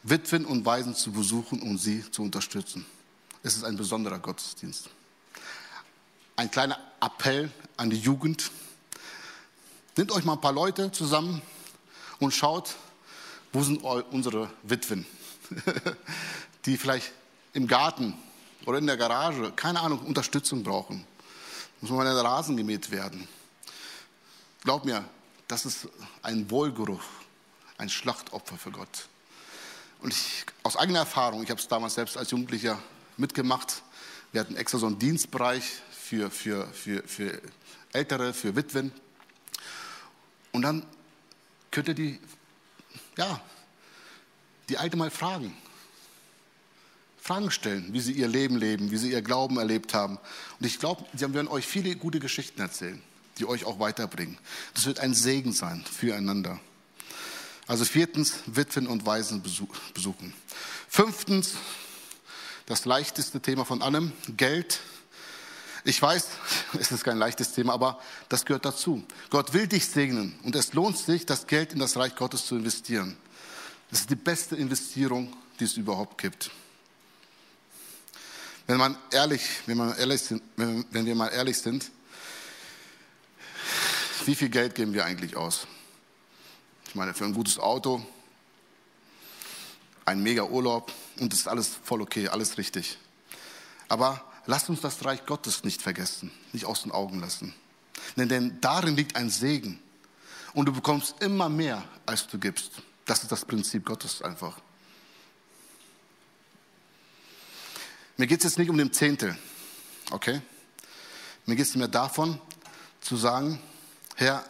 Witwen 0.04 0.46
und 0.46 0.66
Waisen 0.66 0.96
zu 0.96 1.12
besuchen 1.12 1.62
und 1.62 1.78
sie 1.78 2.10
zu 2.12 2.24
unterstützen. 2.24 2.86
Es 3.42 3.56
ist 3.56 3.64
ein 3.64 3.78
besonderer 3.78 4.20
Gottesdienst. 4.20 4.90
Ein 6.36 6.52
kleiner 6.52 6.78
Appell 7.00 7.52
an 7.78 7.90
die 7.90 7.98
Jugend. 7.98 8.52
Nehmt 9.96 10.12
euch 10.12 10.26
mal 10.26 10.34
ein 10.34 10.42
paar 10.42 10.54
Leute 10.54 10.92
zusammen 10.92 11.42
und 12.20 12.34
schaut, 12.34 12.76
wo 13.54 13.64
sind 13.64 13.78
unsere 13.84 14.50
Witwen, 14.64 15.06
die 16.66 16.78
vielleicht 16.78 17.12
im 17.54 17.68
Garten 17.68 18.14
oder 18.66 18.80
in 18.80 18.88
der 18.88 18.98
Garage, 18.98 19.52
keine 19.56 19.80
Ahnung, 19.80 20.00
Unterstützung 20.00 20.64
brauchen. 20.64 21.06
Muss 21.82 21.92
mal 21.92 22.04
der 22.04 22.16
Rasen 22.16 22.58
gemäht 22.58 22.92
werden. 22.92 23.28
Glaub 24.64 24.86
mir, 24.86 25.04
das 25.48 25.66
ist 25.66 25.88
ein 26.22 26.50
Wohlgeruch, 26.50 27.04
ein 27.78 27.90
Schlachtopfer 27.90 28.58
für 28.58 28.72
Gott. 28.72 29.08
Und 30.00 30.14
ich, 30.14 30.46
aus 30.64 30.78
eigener 30.78 31.00
Erfahrung, 31.00 31.44
ich 31.44 31.50
habe 31.50 31.60
es 31.60 31.68
damals 31.68 31.96
selbst 31.96 32.18
als 32.18 32.32
Jugendlicher 32.32 32.80
mitgemacht, 33.18 33.84
wir 34.32 34.42
hatten 34.42 34.56
extra 34.56 34.80
so 34.80 34.88
einen 34.88 34.98
Dienstbereich 34.98 35.64
für, 35.92 36.32
für, 36.32 36.66
für, 36.74 37.04
für 37.08 37.40
Ältere, 37.92 38.34
für 38.34 38.56
Witwen. 38.56 38.92
Und 40.52 40.64
dann 40.64 40.86
könnt 41.70 41.88
ihr 41.90 41.94
die, 41.94 42.20
ja, 43.16 43.40
die 44.70 44.78
Alte 44.78 44.98
mal 44.98 45.12
fragen, 45.12 45.56
Fragen 47.24 47.52
stellen, 47.52 47.86
wie 47.94 48.02
sie 48.02 48.12
ihr 48.12 48.28
Leben 48.28 48.58
leben, 48.58 48.92
wie 48.92 48.98
sie 48.98 49.14
ihr 49.14 49.22
Glauben 49.22 49.58
erlebt 49.58 49.94
haben. 49.94 50.18
Und 50.60 50.66
ich 50.66 50.78
glaube, 50.78 51.06
sie 51.14 51.34
werden 51.34 51.48
euch 51.48 51.66
viele 51.66 51.96
gute 51.96 52.20
Geschichten 52.20 52.60
erzählen, 52.60 53.02
die 53.38 53.46
euch 53.46 53.64
auch 53.64 53.80
weiterbringen. 53.80 54.38
Das 54.74 54.86
wird 54.88 55.00
ein 55.00 55.14
Segen 55.14 55.54
sein 55.54 55.86
füreinander. 55.90 56.60
Also 57.66 57.86
viertens, 57.86 58.40
Witwen 58.46 58.88
und 58.88 59.06
Waisen 59.06 59.42
besuchen. 59.42 60.34
Fünftens, 60.90 61.54
das 62.66 62.84
leichteste 62.84 63.40
Thema 63.40 63.64
von 63.64 63.82
allem, 63.82 64.12
Geld. 64.36 64.82
Ich 65.86 66.02
weiß, 66.02 66.28
es 66.78 66.92
ist 66.92 67.06
kein 67.06 67.20
leichtes 67.20 67.54
Thema, 67.54 67.72
aber 67.72 68.02
das 68.28 68.44
gehört 68.44 68.66
dazu. 68.66 69.02
Gott 69.30 69.54
will 69.54 69.68
dich 69.68 69.88
segnen 69.88 70.38
und 70.44 70.58
es 70.58 70.74
lohnt 70.74 70.98
sich, 70.98 71.26
das 71.26 71.48
Geld 71.48 71.72
in 71.72 71.80
das 71.80 71.96
Reich 71.96 72.18
Gottes 72.18 72.46
zu 72.46 72.58
investieren. 72.58 73.16
Das 73.92 74.02
ist 74.02 74.10
die 74.10 74.16
beste 74.16 74.58
Investierung, 74.58 75.34
die 75.62 75.64
es 75.64 75.78
überhaupt 75.78 76.22
gibt. 76.22 76.52
Wenn 78.66 78.78
man 78.78 78.98
ehrlich, 79.12 79.42
wenn, 79.66 79.78
man 79.78 79.98
ehrlich 79.98 80.22
sind, 80.22 80.42
wenn, 80.56 80.86
wenn 80.92 81.06
wir 81.06 81.16
mal 81.16 81.28
ehrlich 81.28 81.58
sind, 81.58 81.92
wie 84.26 84.36
viel 84.36 84.50
Geld 84.50 84.76
geben 84.76 84.94
wir 84.94 85.04
eigentlich 85.04 85.36
aus? 85.36 85.68
Ich 86.88 86.96
meine, 86.96 87.14
für 87.14 87.26
ein 87.26 87.34
gutes 87.34 87.60
Auto, 87.60 88.06
ein 90.06 90.24
mega 90.24 90.44
Urlaub 90.44 90.94
und 91.20 91.34
das 91.34 91.42
ist 91.42 91.48
alles 91.48 91.70
voll 91.84 92.02
okay, 92.02 92.30
alles 92.30 92.58
richtig. 92.58 92.98
Aber 93.90 94.24
lasst 94.46 94.70
uns 94.70 94.80
das 94.82 95.04
Reich 95.04 95.26
Gottes 95.26 95.64
nicht 95.64 95.82
vergessen, 95.82 96.32
nicht 96.54 96.66
aus 96.66 96.84
den 96.84 96.92
Augen 96.92 97.20
lassen. 97.20 97.54
Denn, 98.16 98.30
denn 98.30 98.62
darin 98.62 98.96
liegt 98.96 99.16
ein 99.16 99.30
Segen. 99.30 99.80
Und 100.54 100.68
du 100.68 100.74
bekommst 100.74 101.16
immer 101.22 101.50
mehr, 101.50 101.84
als 102.06 102.28
du 102.28 102.38
gibst. 102.38 102.72
Das 103.06 103.24
ist 103.24 103.32
das 103.32 103.44
Prinzip 103.44 103.86
Gottes 103.86 104.22
einfach. 104.22 104.58
Mir 108.16 108.28
geht 108.28 108.40
es 108.40 108.44
jetzt 108.44 108.60
nicht 108.60 108.70
um 108.70 108.78
den 108.78 108.94
Zehntel, 108.94 109.36
okay? 110.12 110.42
Mir 111.48 111.56
geht 111.56 111.66
es 111.66 111.76
mir 111.76 111.90
davon, 111.90 112.40
zu 113.02 113.18
sagen, 113.18 113.60
Herr, 114.16 114.46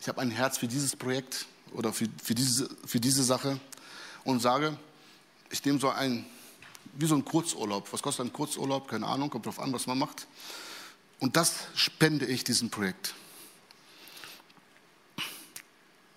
ich 0.00 0.06
habe 0.06 0.20
ein 0.20 0.30
Herz 0.30 0.56
für 0.56 0.68
dieses 0.68 0.94
Projekt 0.94 1.46
oder 1.72 1.92
für, 1.92 2.06
für, 2.22 2.36
diese, 2.36 2.70
für 2.86 3.00
diese 3.00 3.24
Sache 3.24 3.58
und 4.22 4.40
sage, 4.40 4.78
ich 5.50 5.64
nehme 5.64 5.80
so 5.80 5.90
ein, 5.90 6.24
wie 6.94 7.06
so 7.06 7.16
ein 7.16 7.24
Kurzurlaub. 7.24 7.92
Was 7.92 8.02
kostet 8.02 8.26
ein 8.26 8.32
Kurzurlaub? 8.32 8.86
Keine 8.86 9.06
Ahnung, 9.08 9.28
kommt 9.28 9.46
drauf 9.46 9.58
an, 9.58 9.72
was 9.72 9.88
man 9.88 9.98
macht. 9.98 10.28
Und 11.18 11.36
das 11.36 11.54
spende 11.74 12.24
ich 12.24 12.44
diesem 12.44 12.70
Projekt. 12.70 13.14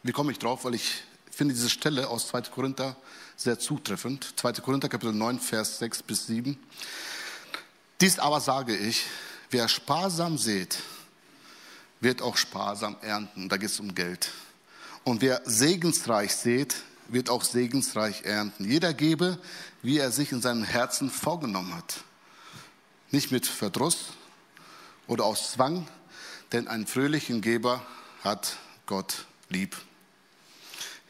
Wie 0.04 0.12
komme 0.12 0.32
ich 0.32 0.38
drauf? 0.38 0.66
Weil 0.66 0.76
ich 0.76 1.02
finde 1.32 1.56
diese 1.56 1.70
Stelle 1.70 2.10
aus 2.10 2.28
2. 2.28 2.44
Korinther 2.44 2.96
sehr 3.40 3.58
zutreffend. 3.58 4.34
2. 4.36 4.54
Korinther 4.54 4.90
Kapitel 4.90 5.14
9, 5.14 5.40
Vers 5.40 5.80
6 5.80 6.04
bis 6.04 6.28
7. 6.28 6.60
Dies 8.02 8.20
aber 8.20 8.42
sage 8.42 8.76
ich, 8.76 9.06
wer 9.50 9.70
sparsam 9.70 10.38
sät, 10.38 10.78
wird 12.02 12.22
auch 12.22 12.36
sparsam 12.36 12.98
ernten. 13.02 13.48
Da 13.48 13.56
geht 13.56 13.70
es 13.70 13.80
um 13.80 13.96
Geld. 13.96 14.32
Und 15.06 15.22
wer 15.22 15.42
segensreich 15.46 16.36
sät, 16.36 16.76
wird 17.08 17.30
auch 17.30 17.46
segensreich 17.46 18.24
ernten. 18.24 18.66
Jeder 18.66 18.94
gebe, 18.94 19.40
wie 19.82 20.00
er 20.00 20.12
sich 20.12 20.34
in 20.34 20.42
seinem 20.42 20.64
Herzen 20.64 21.10
vorgenommen 21.10 21.74
hat. 21.74 22.04
Nicht 23.10 23.32
mit 23.32 23.48
Verdruss 23.48 24.10
oder 25.08 25.24
aus 25.24 25.54
Zwang, 25.54 25.88
denn 26.52 26.68
einen 26.68 26.86
fröhlichen 26.86 27.40
Geber 27.40 27.86
hat 28.22 28.58
Gott 28.86 29.26
lieb. 29.48 29.78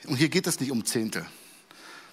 Und 0.06 0.16
hier 0.16 0.30
geht 0.30 0.46
es 0.46 0.60
nicht 0.60 0.72
um 0.72 0.86
Zehnte, 0.86 1.26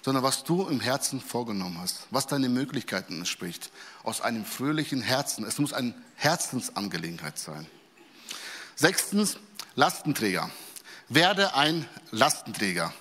sondern 0.07 0.23
was 0.23 0.45
du 0.45 0.65
im 0.69 0.79
Herzen 0.79 1.19
vorgenommen 1.19 1.81
hast, 1.81 2.03
was 2.11 2.27
deine 2.27 2.47
Möglichkeiten 2.47 3.17
entspricht, 3.17 3.71
aus 4.03 4.21
einem 4.21 4.45
fröhlichen 4.45 5.01
Herzen. 5.01 5.43
Es 5.43 5.59
muss 5.59 5.73
eine 5.73 5.93
Herzensangelegenheit 6.15 7.37
sein. 7.37 7.67
Sechstens, 8.77 9.35
Lastenträger. 9.75 10.49
Werde 11.09 11.55
ein 11.55 11.89
Lastenträger. 12.11 12.93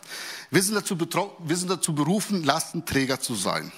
Wir 0.51 0.65
sind, 0.65 0.75
dazu 0.75 0.99
wir 0.99 1.57
sind 1.57 1.71
dazu 1.71 1.95
berufen, 1.95 2.43
Lastenträger 2.43 3.21
zu 3.21 3.37
sein. 3.37 3.71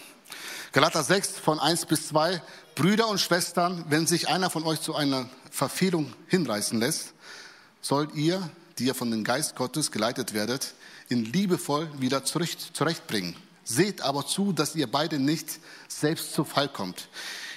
Galater 0.72 1.04
6 1.04 1.32
von 1.32 1.60
1 1.60 1.84
bis 1.84 2.08
2. 2.08 2.40
Brüder 2.76 3.08
und 3.08 3.20
Schwestern, 3.20 3.84
wenn 3.90 4.06
sich 4.06 4.28
einer 4.28 4.48
von 4.48 4.64
euch 4.64 4.80
zu 4.80 4.94
einer 4.94 5.28
Verfehlung 5.50 6.14
hinreißen 6.28 6.80
lässt, 6.80 7.12
sollt 7.82 8.14
ihr, 8.14 8.48
die 8.78 8.86
ihr 8.86 8.94
von 8.94 9.10
dem 9.10 9.22
Geist 9.22 9.54
Gottes 9.54 9.90
geleitet 9.90 10.32
werdet, 10.32 10.72
ihn 11.08 11.24
liebevoll 11.24 11.88
wieder 12.00 12.24
zurecht, 12.24 12.76
zurechtbringen. 12.76 13.36
Seht 13.64 14.00
aber 14.00 14.26
zu, 14.26 14.52
dass 14.52 14.74
ihr 14.74 14.90
beide 14.90 15.18
nicht 15.18 15.60
selbst 15.88 16.32
zu 16.32 16.44
Fall 16.44 16.68
kommt. 16.68 17.08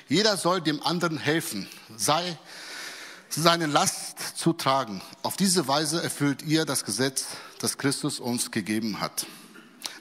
Jeder 0.09 0.35
soll 0.35 0.61
dem 0.61 0.83
anderen 0.83 1.17
helfen, 1.17 1.67
sei 1.95 2.37
seine 3.29 3.65
Last 3.65 4.37
zu 4.37 4.51
tragen. 4.51 5.01
Auf 5.23 5.37
diese 5.37 5.67
Weise 5.67 6.03
erfüllt 6.03 6.41
ihr 6.41 6.65
das 6.65 6.83
Gesetz, 6.83 7.27
das 7.59 7.77
Christus 7.77 8.19
uns 8.19 8.51
gegeben 8.51 8.99
hat. 8.99 9.25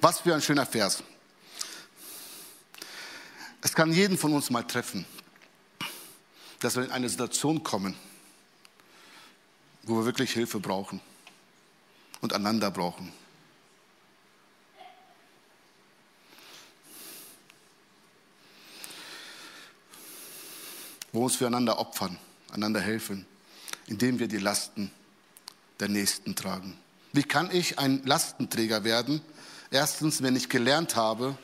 Was 0.01 0.21
für 0.21 0.35
ein 0.35 0.43
schöner 0.43 0.67
Vers. 0.67 1.03
Es 3.63 3.75
kann 3.75 3.93
jeden 3.93 4.19
von 4.19 4.33
uns 4.33 4.51
mal 4.51 4.63
treffen, 4.65 5.05
dass 6.61 6.77
wir 6.77 6.85
in 6.85 6.91
eine 6.91 7.09
Situation 7.09 7.63
kommen, 7.63 7.95
wo 9.83 9.97
wir 9.97 10.07
wirklich 10.07 10.33
Hilfe 10.33 10.59
brauchen 10.59 11.01
und 12.21 12.33
einander 12.33 12.71
brauchen. 12.71 13.13
Wo 21.13 21.21
wir 21.21 21.25
uns 21.25 21.37
füreinander 21.37 21.79
opfern 21.79 22.19
einander 22.53 22.81
helfen, 22.81 23.27
indem 23.87 24.19
wir 24.19 24.29
die 24.29 24.39
Lasten 24.39 24.91
der 25.79 25.89
Nächsten 25.89 26.35
tragen. 26.37 26.77
Wie 27.13 27.23
kann 27.23 27.51
ich 27.51 27.79
ein 27.79 28.05
Lastenträger 28.05 28.85
werden? 28.85 29.21
Erstens, 29.71 30.23
wenn 30.23 30.37
ich 30.37 30.49
gelernt 30.49 30.97
habe, 30.97 31.37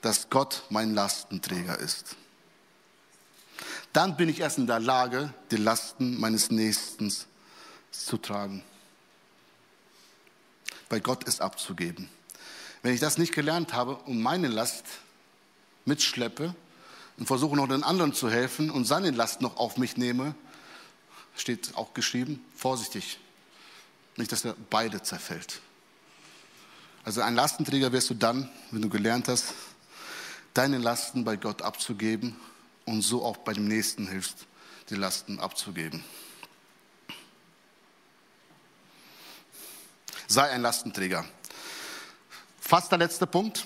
dass 0.00 0.30
Gott 0.30 0.64
mein 0.70 0.94
Lastenträger 0.94 1.78
ist. 1.78 2.16
Dann 3.92 4.16
bin 4.16 4.28
ich 4.28 4.40
erst 4.40 4.58
in 4.58 4.66
der 4.66 4.80
Lage, 4.80 5.32
die 5.50 5.56
Lasten 5.56 6.18
meines 6.20 6.50
Nächsten 6.50 7.12
zu 7.90 8.16
tragen. 8.18 8.62
Bei 10.88 11.00
Gott 11.00 11.24
ist 11.24 11.40
abzugeben. 11.40 12.08
Wenn 12.82 12.94
ich 12.94 13.00
das 13.00 13.18
nicht 13.18 13.34
gelernt 13.34 13.72
habe 13.72 13.96
und 13.96 14.22
meine 14.22 14.48
Last 14.48 14.84
mitschleppe, 15.84 16.54
und 17.18 17.26
versuche 17.26 17.56
noch 17.56 17.68
den 17.68 17.82
anderen 17.82 18.14
zu 18.14 18.30
helfen 18.30 18.70
und 18.70 18.84
seine 18.84 19.10
Last 19.10 19.40
noch 19.40 19.56
auf 19.56 19.76
mich 19.76 19.96
nehme, 19.96 20.34
steht 21.36 21.76
auch 21.76 21.94
geschrieben, 21.94 22.44
vorsichtig, 22.56 23.18
nicht, 24.16 24.32
dass 24.32 24.44
er 24.44 24.54
beide 24.70 25.02
zerfällt. 25.02 25.60
Also 27.04 27.22
ein 27.22 27.34
Lastenträger 27.34 27.92
wirst 27.92 28.10
du 28.10 28.14
dann, 28.14 28.50
wenn 28.70 28.82
du 28.82 28.88
gelernt 28.88 29.28
hast, 29.28 29.54
deine 30.54 30.78
Lasten 30.78 31.24
bei 31.24 31.36
Gott 31.36 31.62
abzugeben 31.62 32.36
und 32.84 33.02
so 33.02 33.24
auch 33.24 33.38
bei 33.38 33.52
dem 33.52 33.68
Nächsten 33.68 34.08
hilfst, 34.08 34.46
die 34.90 34.96
Lasten 34.96 35.38
abzugeben. 35.38 36.04
Sei 40.26 40.50
ein 40.50 40.62
Lastenträger. 40.62 41.24
Fast 42.60 42.90
der 42.90 42.98
letzte 42.98 43.26
Punkt. 43.26 43.64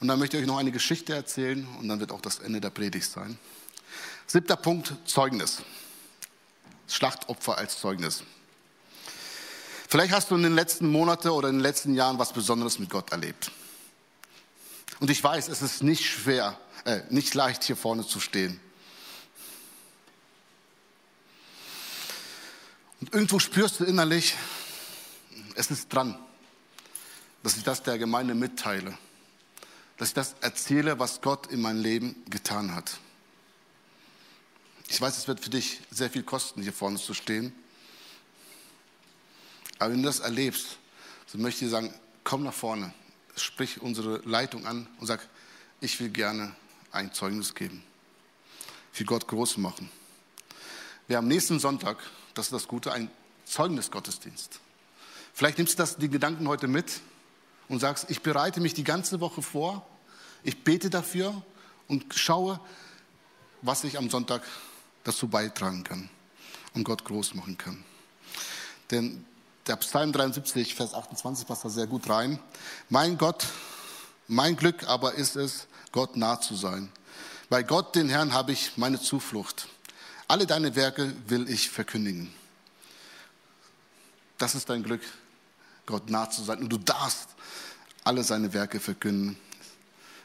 Und 0.00 0.08
dann 0.08 0.18
möchte 0.18 0.36
ich 0.36 0.42
euch 0.42 0.46
noch 0.46 0.58
eine 0.58 0.72
Geschichte 0.72 1.14
erzählen 1.14 1.66
und 1.78 1.88
dann 1.88 2.00
wird 2.00 2.12
auch 2.12 2.20
das 2.20 2.38
Ende 2.38 2.60
der 2.60 2.70
Predigt 2.70 3.10
sein. 3.10 3.38
Siebter 4.26 4.56
Punkt, 4.56 4.94
Zeugnis. 5.04 5.62
Schlachtopfer 6.88 7.58
als 7.58 7.78
Zeugnis. 7.78 8.22
Vielleicht 9.88 10.12
hast 10.12 10.30
du 10.30 10.34
in 10.34 10.42
den 10.42 10.54
letzten 10.54 10.88
Monaten 10.90 11.28
oder 11.28 11.48
in 11.48 11.56
den 11.56 11.62
letzten 11.62 11.94
Jahren 11.94 12.18
was 12.18 12.32
Besonderes 12.32 12.78
mit 12.78 12.90
Gott 12.90 13.12
erlebt. 13.12 13.50
Und 15.00 15.10
ich 15.10 15.22
weiß, 15.22 15.48
es 15.48 15.62
ist 15.62 15.82
nicht 15.82 16.04
schwer, 16.04 16.58
äh, 16.84 17.00
nicht 17.10 17.34
leicht 17.34 17.64
hier 17.64 17.76
vorne 17.76 18.06
zu 18.06 18.20
stehen. 18.20 18.60
Und 23.00 23.12
irgendwo 23.12 23.38
spürst 23.38 23.80
du 23.80 23.84
innerlich, 23.84 24.34
es 25.54 25.70
ist 25.70 25.92
dran, 25.92 26.18
dass 27.42 27.56
ich 27.56 27.62
das 27.62 27.82
der 27.82 27.98
Gemeinde 27.98 28.34
mitteile 28.34 28.96
dass 29.96 30.08
ich 30.08 30.14
das 30.14 30.34
erzähle, 30.40 30.98
was 30.98 31.20
Gott 31.20 31.46
in 31.48 31.60
meinem 31.60 31.82
Leben 31.82 32.24
getan 32.28 32.74
hat. 32.74 32.98
Ich 34.88 35.00
weiß, 35.00 35.16
es 35.16 35.28
wird 35.28 35.40
für 35.40 35.50
dich 35.50 35.80
sehr 35.90 36.10
viel 36.10 36.22
kosten, 36.22 36.62
hier 36.62 36.72
vorne 36.72 36.98
zu 36.98 37.14
stehen. 37.14 37.52
Aber 39.78 39.92
wenn 39.92 40.02
du 40.02 40.06
das 40.06 40.20
erlebst, 40.20 40.78
so 41.26 41.38
möchte 41.38 41.64
ich 41.64 41.70
dir 41.70 41.70
sagen, 41.70 41.94
komm 42.22 42.44
nach 42.44 42.54
vorne, 42.54 42.92
sprich 43.36 43.80
unsere 43.80 44.18
Leitung 44.24 44.66
an 44.66 44.86
und 45.00 45.06
sag, 45.06 45.28
ich 45.80 45.98
will 46.00 46.10
gerne 46.10 46.54
ein 46.92 47.12
Zeugnis 47.12 47.54
geben, 47.54 47.82
für 48.92 49.04
Gott 49.04 49.26
groß 49.26 49.56
machen. 49.58 49.90
Wir 51.08 51.16
haben 51.16 51.28
nächsten 51.28 51.58
Sonntag, 51.58 51.98
das 52.34 52.46
ist 52.46 52.52
das 52.52 52.68
Gute, 52.68 52.92
ein 52.92 53.10
Zeugnisgottesdienst. 53.44 54.60
Vielleicht 55.34 55.58
nimmst 55.58 55.74
du 55.74 55.82
das, 55.82 55.96
die 55.96 56.08
Gedanken 56.08 56.46
heute 56.48 56.68
mit 56.68 57.00
und 57.68 57.80
sagst, 57.80 58.10
ich 58.10 58.22
bereite 58.22 58.60
mich 58.60 58.74
die 58.74 58.84
ganze 58.84 59.20
Woche 59.20 59.42
vor, 59.42 59.86
ich 60.42 60.62
bete 60.62 60.90
dafür 60.90 61.42
und 61.88 62.14
schaue, 62.14 62.60
was 63.62 63.84
ich 63.84 63.96
am 63.96 64.10
Sonntag 64.10 64.42
dazu 65.04 65.28
beitragen 65.28 65.84
kann 65.84 66.10
und 66.74 66.84
Gott 66.84 67.04
groß 67.04 67.34
machen 67.34 67.56
kann. 67.56 67.82
Denn 68.90 69.24
der 69.66 69.76
Psalm 69.76 70.12
73, 70.12 70.74
Vers 70.74 70.92
28 70.92 71.46
passt 71.46 71.64
da 71.64 71.70
sehr 71.70 71.86
gut 71.86 72.08
rein. 72.10 72.38
Mein 72.90 73.16
Gott, 73.16 73.46
mein 74.28 74.56
Glück 74.56 74.86
aber 74.88 75.14
ist 75.14 75.36
es, 75.36 75.66
Gott 75.92 76.16
nah 76.16 76.40
zu 76.40 76.54
sein. 76.54 76.90
Bei 77.48 77.62
Gott, 77.62 77.94
den 77.94 78.08
Herrn, 78.08 78.32
habe 78.34 78.52
ich 78.52 78.76
meine 78.76 79.00
Zuflucht. 79.00 79.68
Alle 80.28 80.46
deine 80.46 80.74
Werke 80.74 81.14
will 81.28 81.48
ich 81.48 81.70
verkündigen. 81.70 82.32
Das 84.38 84.54
ist 84.54 84.68
dein 84.68 84.82
Glück, 84.82 85.02
Gott 85.86 86.10
nah 86.10 86.28
zu 86.28 86.42
sein. 86.42 86.58
Und 86.58 86.70
du 86.70 86.78
darfst 86.78 87.28
alle 88.04 88.22
seine 88.22 88.52
Werke 88.52 88.80
verkünden, 88.80 89.36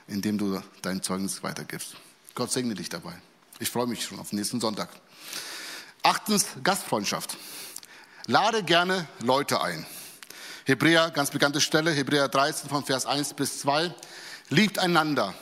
indem 0.07 0.37
du 0.37 0.61
dein 0.81 1.01
Zeugnis 1.01 1.43
weitergibst. 1.43 1.95
Gott 2.35 2.51
segne 2.51 2.75
dich 2.75 2.89
dabei. 2.89 3.13
Ich 3.59 3.69
freue 3.69 3.87
mich 3.87 4.03
schon 4.03 4.19
auf 4.19 4.29
den 4.29 4.39
nächsten 4.39 4.59
Sonntag. 4.59 4.89
Achtens, 6.03 6.45
Gastfreundschaft. 6.63 7.37
Lade 8.27 8.63
gerne 8.63 9.07
Leute 9.21 9.61
ein. 9.61 9.85
Hebräer, 10.65 11.09
ganz 11.09 11.31
bekannte 11.31 11.61
Stelle, 11.61 11.91
Hebräer 11.91 12.27
13 12.27 12.69
von 12.69 12.85
Vers 12.85 13.05
1 13.05 13.33
bis 13.33 13.59
2. 13.59 13.93
Liebt 14.49 14.77
einander 14.77 15.33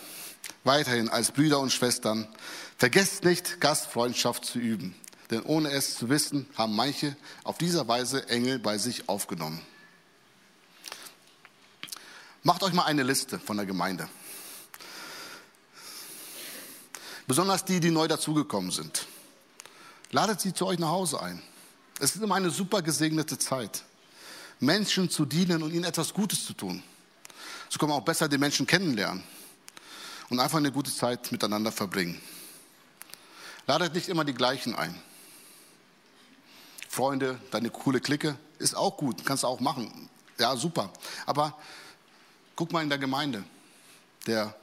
weiterhin 0.64 1.10
als 1.10 1.32
Brüder 1.32 1.60
und 1.60 1.72
Schwestern. 1.72 2.28
Vergesst 2.78 3.24
nicht, 3.24 3.60
Gastfreundschaft 3.60 4.46
zu 4.46 4.60
üben. 4.60 4.96
Denn 5.30 5.42
ohne 5.42 5.70
es 5.72 5.96
zu 5.96 6.10
wissen, 6.10 6.48
haben 6.56 6.76
manche 6.76 7.16
auf 7.44 7.58
dieser 7.58 7.88
Weise 7.88 8.30
Engel 8.30 8.60
bei 8.60 8.78
sich 8.78 9.10
aufgenommen. 9.10 9.62
Macht 12.48 12.64
euch 12.64 12.72
mal 12.72 12.86
eine 12.86 13.04
Liste 13.04 13.40
von 13.40 13.58
der 13.58 13.66
Gemeinde. 13.66 14.08
Besonders 17.28 17.66
die, 17.66 17.82
die 17.82 17.92
neu 17.92 18.08
dazugekommen 18.08 18.72
sind. 18.72 19.06
Ladet 20.12 20.40
sie 20.40 20.54
zu 20.54 20.66
euch 20.66 20.80
nach 20.80 20.88
Hause 20.88 21.22
ein. 21.22 21.42
Es 22.00 22.16
ist 22.16 22.24
immer 22.24 22.36
eine 22.36 22.50
super 22.50 22.82
gesegnete 22.82 23.38
Zeit, 23.38 23.84
Menschen 24.62 25.10
zu 25.10 25.26
dienen 25.26 25.62
und 25.62 25.74
ihnen 25.74 25.84
etwas 25.84 26.14
Gutes 26.14 26.46
zu 26.46 26.54
tun. 26.54 26.82
So 27.68 27.80
kann 27.80 27.90
man 27.90 27.98
auch 27.98 28.06
besser 28.06 28.30
die 28.30 28.38
Menschen 28.38 28.66
kennenlernen 28.66 29.24
und 30.30 30.40
einfach 30.40 30.60
eine 30.60 30.72
gute 30.72 30.96
Zeit 30.96 31.30
miteinander 31.34 31.74
verbringen. 31.74 32.22
Ladet 33.66 33.94
nicht 33.94 34.08
immer 34.08 34.24
die 34.24 34.34
gleichen 34.34 34.74
ein. 34.74 34.96
Freunde, 36.88 37.42
deine 37.52 37.72
coole 37.72 38.00
Clique 38.00 38.38
ist 38.58 38.74
auch 38.74 38.96
gut, 38.96 39.26
kannst 39.26 39.44
du 39.44 39.48
auch 39.48 39.60
machen. 39.60 40.10
Ja, 40.40 40.56
super. 40.56 40.94
Aber 41.26 41.58
guck 42.58 42.74
mal 42.74 42.82
in 42.82 42.90
der 42.90 42.98
Gemeinde, 42.98 43.44
der, 44.26 44.54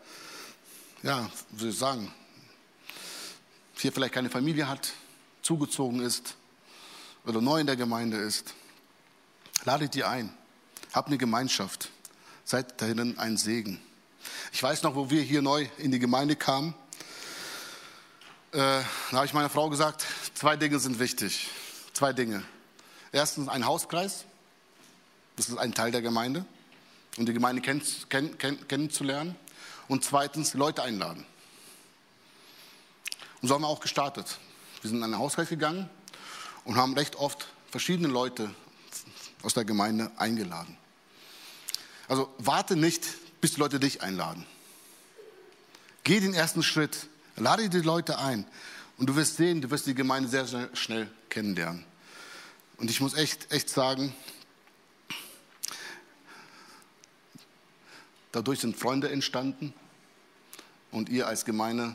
ja, 1.03 1.31
soll 1.57 1.71
ich 1.71 1.79
sagen, 1.79 2.13
hier 3.77 3.93
vielleicht 3.93 4.13
keine 4.13 4.29
Familie 4.29 4.69
hat, 4.69 4.93
zugezogen 5.43 6.01
ist 6.01 6.35
oder 7.25 7.41
neu 7.41 7.61
in 7.61 7.67
der 7.67 7.77
Gemeinde 7.77 8.17
ist. 8.17 8.53
Ladet 9.65 9.95
die 9.95 10.05
ein, 10.05 10.35
habt 10.93 11.09
eine 11.09 11.19
Gemeinschaft, 11.19 11.91
seid 12.45 12.83
dahin 12.83 13.17
ein 13.17 13.37
Segen. 13.37 13.81
Ich 14.53 14.63
weiß 14.63 14.83
noch, 14.83 14.97
wo 14.97 15.09
wir 15.09 15.23
hier 15.23 15.41
neu 15.41 15.69
in 15.79 15.93
die 15.93 16.01
Gemeinde 16.01 16.35
kamen, 16.35 16.75
äh, 18.51 18.59
da 18.59 18.85
habe 19.13 19.27
ich 19.27 19.35
meiner 19.35 19.51
Frau 19.51 19.71
gesagt, 19.71 20.05
zwei 20.35 20.57
Dinge 20.57 20.79
sind 20.79 20.99
wichtig. 20.99 21.49
Zwei 21.93 22.13
Dinge. 22.13 22.45
Erstens 23.13 23.49
ein 23.49 23.67
Hauskreis, 23.67 24.25
das 25.37 25.49
ist 25.49 25.59
ein 25.59 25.75
Teil 25.75 25.93
der 25.93 26.03
Gemeinde, 26.03 26.45
um 27.17 27.27
die 27.27 27.33
Gemeinde 27.33 27.63
kenn, 27.63 27.83
kenn, 28.09 28.39
kenn, 28.39 28.69
kennenzulernen. 28.69 29.37
Und 29.89 30.05
zweitens 30.05 30.55
Leute 30.55 30.83
einladen. 30.83 31.27
Und 33.43 33.49
so 33.49 33.55
haben 33.55 33.63
wir 33.63 33.69
auch 33.69 33.81
gestartet. 33.81 34.39
Wir 34.81 34.89
sind 34.89 34.99
in 34.99 35.05
einen 35.05 35.19
Hauskreis 35.19 35.49
gegangen 35.49 35.91
und 36.65 36.77
haben 36.77 36.95
recht 36.95 37.17
oft 37.17 37.47
verschiedene 37.71 38.09
Leute 38.09 38.55
aus 39.43 39.55
der 39.55 39.65
Gemeinde 39.65 40.11
eingeladen. 40.17 40.77
Also 42.09 42.33
warte 42.39 42.77
nicht, 42.77 43.07
bis 43.41 43.55
die 43.55 43.61
Leute 43.61 43.79
dich 43.79 44.03
einladen. 44.03 44.47
Geh 46.03 46.21
den 46.21 46.35
ersten 46.35 46.63
Schritt, 46.63 47.09
lade 47.37 47.69
die 47.69 47.81
Leute 47.81 48.19
ein 48.19 48.47
und 48.99 49.09
du 49.09 49.17
wirst 49.17 49.37
sehen, 49.37 49.61
du 49.61 49.71
wirst 49.71 49.87
die 49.87 49.95
Gemeinde 49.95 50.29
sehr, 50.29 50.47
sehr 50.47 50.75
schnell 50.75 51.11
kennenlernen. 51.29 51.85
Und 52.77 52.91
ich 52.91 53.01
muss 53.01 53.15
echt, 53.15 53.53
echt 53.53 53.69
sagen, 53.69 54.15
dadurch 58.35 58.61
sind 58.61 58.77
Freunde 58.77 59.11
entstanden 59.11 59.73
und 60.91 61.09
ihr 61.09 61.27
als 61.27 61.45
Gemeinde 61.45 61.95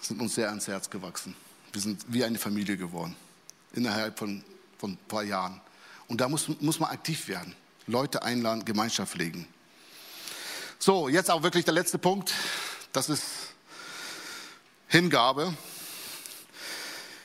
sind 0.00 0.20
uns 0.20 0.34
sehr 0.34 0.48
ans 0.48 0.68
Herz 0.68 0.90
gewachsen. 0.90 1.34
Wir 1.72 1.80
sind 1.80 2.04
wie 2.08 2.24
eine 2.24 2.38
Familie 2.38 2.76
geworden, 2.76 3.16
innerhalb 3.72 4.18
von, 4.18 4.44
von 4.78 4.92
ein 4.92 4.98
paar 5.08 5.24
Jahren. 5.24 5.60
Und 6.08 6.20
da 6.20 6.28
muss, 6.28 6.48
muss 6.60 6.78
man 6.78 6.90
aktiv 6.90 7.28
werden, 7.28 7.54
Leute 7.86 8.22
einladen, 8.22 8.64
Gemeinschaft 8.64 9.12
pflegen. 9.12 9.46
So, 10.78 11.08
jetzt 11.08 11.30
auch 11.30 11.42
wirklich 11.42 11.64
der 11.64 11.74
letzte 11.74 11.98
Punkt. 11.98 12.32
Das 12.92 13.08
ist 13.08 13.24
Hingabe. 14.88 15.54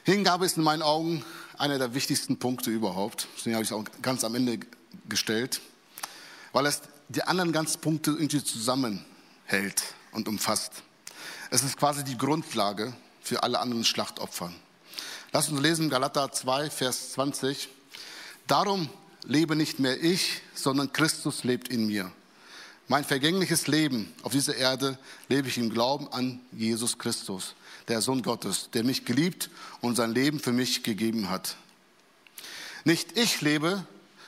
Hingabe 0.04 0.46
ist 0.46 0.58
in 0.58 0.64
meinen 0.64 0.84
Augen 0.84 1.26
einer 1.58 1.78
der 1.78 1.94
wichtigsten 1.94 2.38
Punkte 2.38 2.70
überhaupt. 2.70 3.28
Deswegen 3.36 3.56
habe 3.56 3.64
ich 3.64 3.72
es 3.72 3.76
auch 3.76 3.84
ganz 4.02 4.24
am 4.24 4.36
Ende 4.36 4.60
gestellt, 5.10 5.60
weil 6.54 6.66
es 6.68 6.82
die 7.10 7.24
anderen 7.24 7.52
ganzen 7.52 7.82
Punkte 7.82 8.12
irgendwie 8.12 8.44
zusammenhält 8.44 9.84
und 10.12 10.28
umfasst. 10.28 10.72
Es 11.50 11.64
ist 11.64 11.78
quasi 11.78 12.04
die 12.04 12.18
Grundlage 12.18 12.94
für 13.22 13.44
alle 13.44 13.60
anderen 13.60 13.84
Schlachtopfer. 13.84 14.52
Lass 15.32 15.50
uns 15.50 15.62
lesen 15.62 15.90
Galater 15.90 16.32
2, 16.32 16.70
Vers 16.70 17.14
20. 17.14 17.70
Darum 18.48 18.90
lebe 19.24 19.56
nicht 19.56 19.80
mehr 19.80 20.02
ich, 20.02 20.42
sondern 20.54 20.92
Christus 20.92 21.44
lebt 21.44 21.68
in 21.70 21.88
mir. 21.88 22.12
Mein 22.90 23.04
vergängliches 23.04 23.68
Leben 23.68 24.14
auf 24.24 24.32
dieser 24.32 24.56
Erde 24.56 24.98
lebe 25.28 25.50
ich 25.50 25.58
im 25.58 25.70
Glauben 25.70 26.08
an 26.14 26.40
Jesus 26.54 26.98
Christus, 26.98 27.56
der 27.90 28.02
Sohn 28.02 28.22
Gottes, 28.22 28.70
der 28.74 28.86
mich 28.86 29.04
geliebt 29.04 29.50
und 29.82 29.98
sein 29.98 30.14
Leben 30.14 30.40
für 30.40 30.54
mich 30.54 30.84
gegeben 30.84 31.30
hat. 31.30 31.58
Nicht 32.86 33.18
ich 33.18 33.42
lebe, 33.42 33.86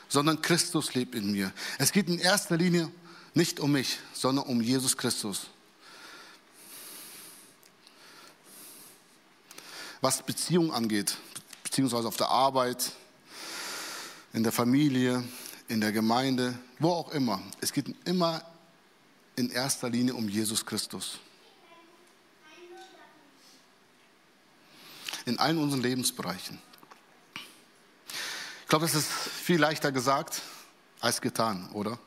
sondern 0.10 0.42
Christus 0.42 0.96
lebt 0.96 1.16
in 1.16 1.32
mir. 1.32 1.54
Es 1.78 1.92
geht 1.92 2.10
in 2.10 2.20
erster 2.20 2.58
Linie 2.58 2.92
nicht 3.36 3.60
um 3.60 3.72
mich, 3.72 4.00
sondern 4.12 4.46
um 4.46 4.60
Jesus 4.60 4.98
Christus. 4.98 5.48
Was 10.02 10.24
Beziehung 10.24 10.74
angeht, 10.74 11.18
beziehungsweise 11.64 12.08
auf 12.08 12.18
der 12.18 12.30
Arbeit, 12.30 12.92
in 14.34 14.44
der 14.44 14.52
Familie, 14.52 15.24
in 15.68 15.82
der 15.82 15.92
Gemeinde, 15.92 16.58
wo 16.80 16.92
auch 16.92 17.12
immer. 17.12 17.42
Es 17.62 17.72
geht 17.72 17.94
immer 18.06 18.44
in 19.36 19.50
erster 19.52 19.90
Linie 19.90 20.16
um 20.16 20.28
Jesus 20.28 20.66
Christus. 20.66 21.20
In 25.26 25.38
allen 25.38 25.60
unseren 25.60 25.82
Lebensbereichen. 25.82 26.60
Ich 28.70 28.72
glaube, 28.72 28.86
das 28.86 28.94
ist 28.94 29.08
viel 29.08 29.60
leichter 29.60 29.92
gesagt 29.92 30.44
als 31.00 31.22
getan, 31.22 31.72
oder? 31.74 31.98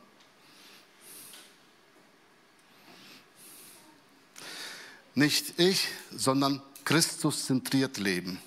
Nicht 5.17 5.59
ich, 5.59 5.89
sondern 6.13 6.63
Christus 6.85 7.47
zentriert 7.47 7.99
leben. 7.99 8.41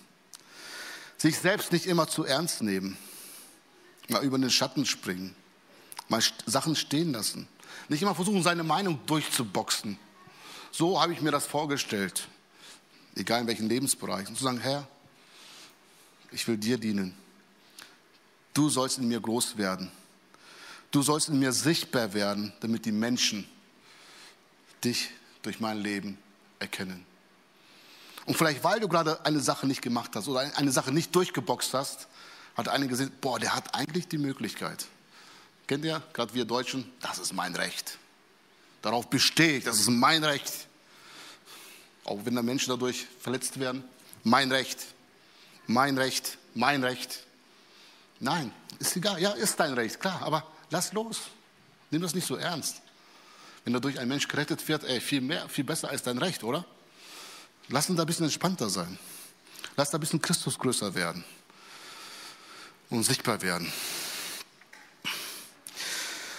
Sich 1.17 1.37
selbst 1.37 1.73
nicht 1.73 1.87
immer 1.87 2.07
zu 2.07 2.23
ernst 2.23 2.61
nehmen 2.61 2.97
mal 4.07 4.23
über 4.23 4.37
den 4.37 4.49
Schatten 4.49 4.85
springen, 4.85 5.35
mal 6.07 6.23
Sachen 6.45 6.77
stehen 6.77 7.11
lassen. 7.11 7.49
Nicht 7.89 8.01
immer 8.01 8.15
versuchen, 8.15 8.43
seine 8.43 8.63
Meinung 8.63 8.97
durchzuboxen. 9.07 9.99
So 10.71 11.01
habe 11.01 11.11
ich 11.11 11.19
mir 11.19 11.31
das 11.31 11.45
vorgestellt, 11.45 12.29
egal 13.13 13.41
in 13.41 13.47
welchen 13.47 13.67
Lebensbereich. 13.67 14.29
Und 14.29 14.37
zu 14.37 14.45
sagen, 14.45 14.61
Herr, 14.61 14.87
ich 16.31 16.47
will 16.47 16.55
dir 16.55 16.77
dienen. 16.77 17.24
Du 18.55 18.69
sollst 18.69 18.97
in 18.97 19.07
mir 19.07 19.19
groß 19.19 19.57
werden. 19.57 19.91
Du 20.89 21.03
sollst 21.03 21.27
in 21.27 21.37
mir 21.37 21.51
sichtbar 21.51 22.13
werden, 22.13 22.53
damit 22.61 22.85
die 22.85 22.93
Menschen 22.93 23.47
dich 24.83 25.09
durch 25.41 25.59
mein 25.59 25.77
Leben 25.77 26.17
erkennen. 26.57 27.05
Und 28.25 28.37
vielleicht, 28.37 28.63
weil 28.63 28.79
du 28.79 28.87
gerade 28.87 29.23
eine 29.25 29.41
Sache 29.41 29.67
nicht 29.67 29.81
gemacht 29.81 30.11
hast 30.15 30.29
oder 30.29 30.39
eine 30.55 30.71
Sache 30.71 30.91
nicht 30.91 31.13
durchgeboxt 31.13 31.73
hast, 31.73 32.07
hat 32.55 32.69
einer 32.69 32.87
gesehen, 32.87 33.11
boah, 33.19 33.37
der 33.37 33.53
hat 33.53 33.75
eigentlich 33.75 34.07
die 34.07 34.17
Möglichkeit. 34.17 34.85
Kennt 35.67 35.83
ihr, 35.83 36.01
gerade 36.13 36.33
wir 36.33 36.45
Deutschen, 36.45 36.89
das 37.01 37.19
ist 37.19 37.33
mein 37.33 37.55
Recht. 37.55 37.97
Darauf 38.81 39.09
bestehe 39.09 39.57
ich, 39.57 39.63
das 39.65 39.79
ist 39.79 39.89
mein 39.89 40.23
Recht. 40.23 40.67
Auch 42.05 42.19
wenn 42.23 42.35
da 42.35 42.41
Menschen 42.41 42.69
dadurch 42.69 43.05
verletzt 43.19 43.59
werden, 43.59 43.83
mein 44.23 44.49
Recht, 44.51 44.79
mein 45.67 45.97
Recht, 45.97 46.37
mein 46.53 46.83
Recht. 46.83 47.24
Nein, 48.19 48.51
ist 48.79 48.95
egal, 48.95 49.21
ja, 49.21 49.31
ist 49.31 49.59
dein 49.59 49.73
Recht, 49.73 49.99
klar, 49.99 50.21
aber 50.21 50.45
lass 50.69 50.93
los. 50.93 51.21
Nimm 51.91 52.01
das 52.01 52.15
nicht 52.15 52.27
so 52.27 52.35
ernst. 52.35 52.81
Wenn 53.63 53.73
dadurch 53.73 53.99
ein 53.99 54.07
Mensch 54.07 54.27
gerettet 54.27 54.67
wird, 54.67 54.83
ey, 54.83 55.01
viel 55.01 55.21
mehr, 55.21 55.49
viel 55.49 55.63
besser 55.63 55.89
als 55.89 56.03
dein 56.03 56.17
Recht, 56.17 56.43
oder? 56.43 56.65
Lass 57.69 57.89
uns 57.89 57.97
da 57.97 58.03
ein 58.03 58.07
bisschen 58.07 58.25
entspannter 58.25 58.69
sein. 58.69 58.97
Lass 59.75 59.89
da 59.89 59.97
ein 59.97 60.01
bisschen 60.01 60.21
Christus 60.21 60.57
größer 60.57 60.93
werden. 60.93 61.23
und 62.89 63.03
sichtbar 63.03 63.41
werden. 63.41 63.71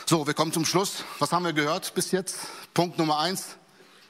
So, 0.07 0.27
wir 0.27 0.35
kommen 0.35 0.53
zum 0.53 0.65
Schluss. 0.65 1.05
Was 1.19 1.33
haben 1.33 1.45
wir 1.45 1.53
gehört 1.53 1.93
bis 1.95 2.13
jetzt? 2.13 2.37
Punkt 2.73 2.97
Nummer 2.99 3.19
eins, 3.19 3.57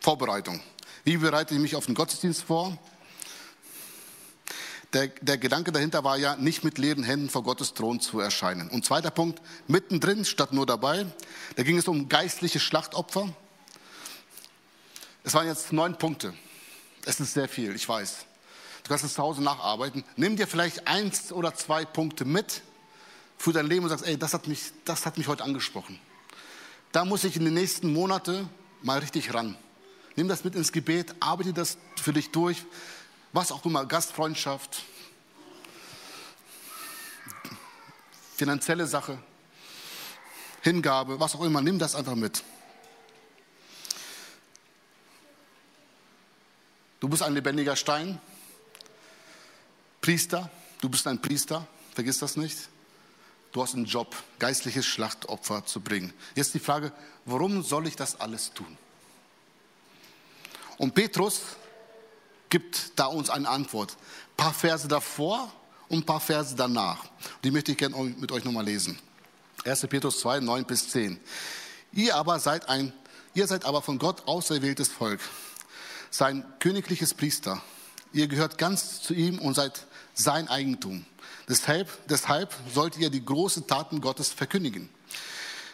Vorbereitung. 0.01 0.61
Wie 1.05 1.17
bereite 1.17 1.55
ich 1.55 1.61
mich 1.61 1.75
auf 1.75 1.87
den 1.87 1.95
Gottesdienst 1.95 2.43
vor? 2.43 2.77
Der, 4.97 5.09
der, 5.09 5.37
Gedanke 5.37 5.73
dahinter 5.73 6.05
war 6.05 6.17
ja, 6.17 6.37
nicht 6.37 6.65
mit 6.65 6.79
leeren 6.79 7.05
Händen 7.05 7.29
vor 7.29 7.43
Gottes 7.43 7.75
Thron 7.75 8.01
zu 8.01 8.19
erscheinen. 8.19 8.71
Und 8.71 8.87
zweiter 8.87 9.11
Punkt, 9.11 9.43
mittendrin 9.69 10.25
statt 10.25 10.55
nur 10.55 10.65
dabei, 10.65 11.05
da 11.55 11.65
ging 11.65 11.77
es 11.77 11.87
um 11.87 12.09
geistliche 12.09 12.61
Schlachtopfer. 12.61 13.29
Es 15.23 15.35
waren 15.35 15.47
jetzt 15.49 15.71
neun 15.71 15.99
Punkte. 15.99 16.33
Es 17.05 17.21
ist 17.21 17.35
sehr 17.35 17.47
viel, 17.47 17.75
ich 17.75 17.87
weiß. 17.87 18.25
Du 18.85 18.89
kannst 18.89 19.05
es 19.05 19.13
zu 19.13 19.23
Hause 19.23 19.43
nacharbeiten. 19.43 20.03
Nimm 20.17 20.37
dir 20.37 20.47
vielleicht 20.47 20.89
eins 20.89 21.31
oder 21.31 21.55
zwei 21.55 21.85
Punkte 21.85 22.25
mit 22.25 22.63
für 23.37 23.53
dein 23.53 23.67
Leben 23.67 23.83
und 23.83 23.91
sagst, 23.91 24.07
ey, 24.07 24.17
das 24.17 24.33
hat 24.33 24.49
mich, 24.49 24.73
das 24.87 25.05
hat 25.05 25.19
mich 25.19 25.29
heute 25.29 25.45
angesprochen. 25.45 26.01
Da 26.93 27.05
muss 27.05 27.23
ich 27.25 27.37
in 27.37 27.45
den 27.45 27.53
nächsten 27.53 27.93
Monaten 27.93 28.49
mal 28.81 29.01
richtig 29.01 29.35
ran. 29.35 29.59
Nimm 30.15 30.29
das 30.29 30.43
mit 30.43 30.55
ins 30.55 30.73
Gebet, 30.73 31.15
arbeite 31.21 31.53
das 31.53 31.77
für 32.01 32.15
dich 32.15 32.31
durch. 32.31 32.65
Was 33.33 33.53
auch 33.53 33.65
immer, 33.65 33.85
Gastfreundschaft, 33.85 34.83
finanzielle 38.37 38.87
Sache, 38.87 39.19
Hingabe, 40.63 41.21
was 41.21 41.35
auch 41.35 41.43
immer, 41.43 41.61
nimm 41.63 41.79
das 41.79 41.95
einfach 41.95 42.15
mit. 42.15 42.43
Du 47.01 47.09
bist 47.09 47.23
ein 47.23 47.35
lebendiger 47.35 47.77
Stein, 47.77 48.21
Priester, 50.01 50.51
du 50.81 50.89
bist 50.89 51.07
ein 51.07 51.21
Priester, 51.21 51.67
vergiss 51.95 52.19
das 52.19 52.37
nicht. 52.37 52.69
Du 53.53 53.63
hast 53.63 53.75
einen 53.75 53.87
Job, 53.87 54.15
geistliches 54.39 54.85
Schlachtopfer 54.85 55.65
zu 55.65 55.81
bringen. 55.81 56.13
Jetzt 56.35 56.53
die 56.55 56.59
Frage, 56.59 56.93
warum 57.25 57.63
soll 57.63 57.87
ich 57.87 57.97
das 57.97 58.21
alles 58.21 58.53
tun? 58.53 58.77
Und 60.79 60.95
Petrus 60.95 61.41
gibt 62.51 62.99
da 62.99 63.07
uns 63.07 63.31
eine 63.31 63.49
Antwort. 63.49 63.93
Ein 63.93 64.37
paar 64.37 64.55
Verse 64.55 64.89
davor 64.89 65.53
und 65.89 65.99
ein 65.99 66.07
paar 66.07 66.21
Verse 66.21 66.55
danach. 66.55 67.05
Die 67.45 67.51
möchte 67.51 67.73
ich 67.73 67.79
gerne 67.79 67.97
mit 67.97 68.33
euch 68.33 68.45
nochmal 68.45 68.65
lesen. 68.65 68.99
1. 69.65 69.87
Petrus 69.89 70.21
2, 70.21 70.41
9 70.41 70.65
bis 70.65 70.91
10. 70.91 71.19
Ihr 71.93 72.15
aber 72.15 72.39
seid 72.39 72.69
ein, 72.69 72.93
ihr 73.35 73.47
seid 73.47 73.65
aber 73.65 73.83
von 73.83 73.99
Gott 73.99 74.27
auserwähltes 74.27 74.89
Volk, 74.89 75.21
sein 76.11 76.45
königliches 76.59 77.15
Priester. 77.15 77.63
Ihr 78.13 78.29
gehört 78.29 78.59
ganz 78.59 79.03
zu 79.03 79.15
ihm 79.15 79.39
und 79.39 79.55
seid 79.55 79.87
sein 80.15 80.49
Eigentum. 80.49 81.05
Deshalb, 81.49 81.89
deshalb 82.09 82.55
sollt 82.73 82.97
ihr 82.97 83.11
die 83.11 83.25
großen 83.25 83.67
Taten 83.67 84.01
Gottes 84.01 84.31
verkündigen, 84.31 84.89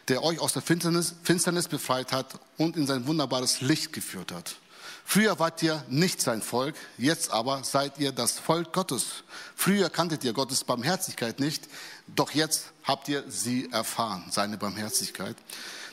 der 0.08 0.22
euch 0.22 0.38
aus 0.38 0.52
der 0.52 0.62
Finsternis, 0.62 1.14
Finsternis 1.22 1.68
befreit 1.68 2.12
hat 2.12 2.38
und 2.58 2.76
in 2.76 2.86
sein 2.86 3.06
wunderbares 3.06 3.60
Licht 3.60 3.92
geführt 3.92 4.32
hat. 4.32 4.56
Früher 5.04 5.38
wart 5.38 5.62
ihr 5.62 5.84
nicht 5.88 6.22
sein 6.22 6.40
Volk, 6.40 6.74
jetzt 6.96 7.32
aber 7.32 7.64
seid 7.64 7.98
ihr 7.98 8.12
das 8.12 8.38
Volk 8.38 8.72
Gottes. 8.72 9.24
Früher 9.54 9.90
kanntet 9.90 10.24
ihr 10.24 10.32
Gottes 10.32 10.64
Barmherzigkeit 10.64 11.38
nicht, 11.38 11.68
doch 12.06 12.30
jetzt 12.30 12.72
habt 12.84 13.08
ihr 13.08 13.24
sie 13.28 13.70
erfahren, 13.70 14.24
seine 14.30 14.56
Barmherzigkeit. 14.56 15.36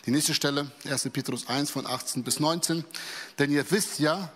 Die 0.06 0.12
nächste 0.12 0.34
Stelle, 0.34 0.72
1. 0.90 1.10
Petrus 1.12 1.48
1 1.48 1.70
von 1.70 1.86
18 1.86 2.24
bis 2.24 2.40
19. 2.40 2.86
Denn 3.38 3.52
ihr 3.52 3.70
wisst 3.70 4.00
ja, 4.00 4.32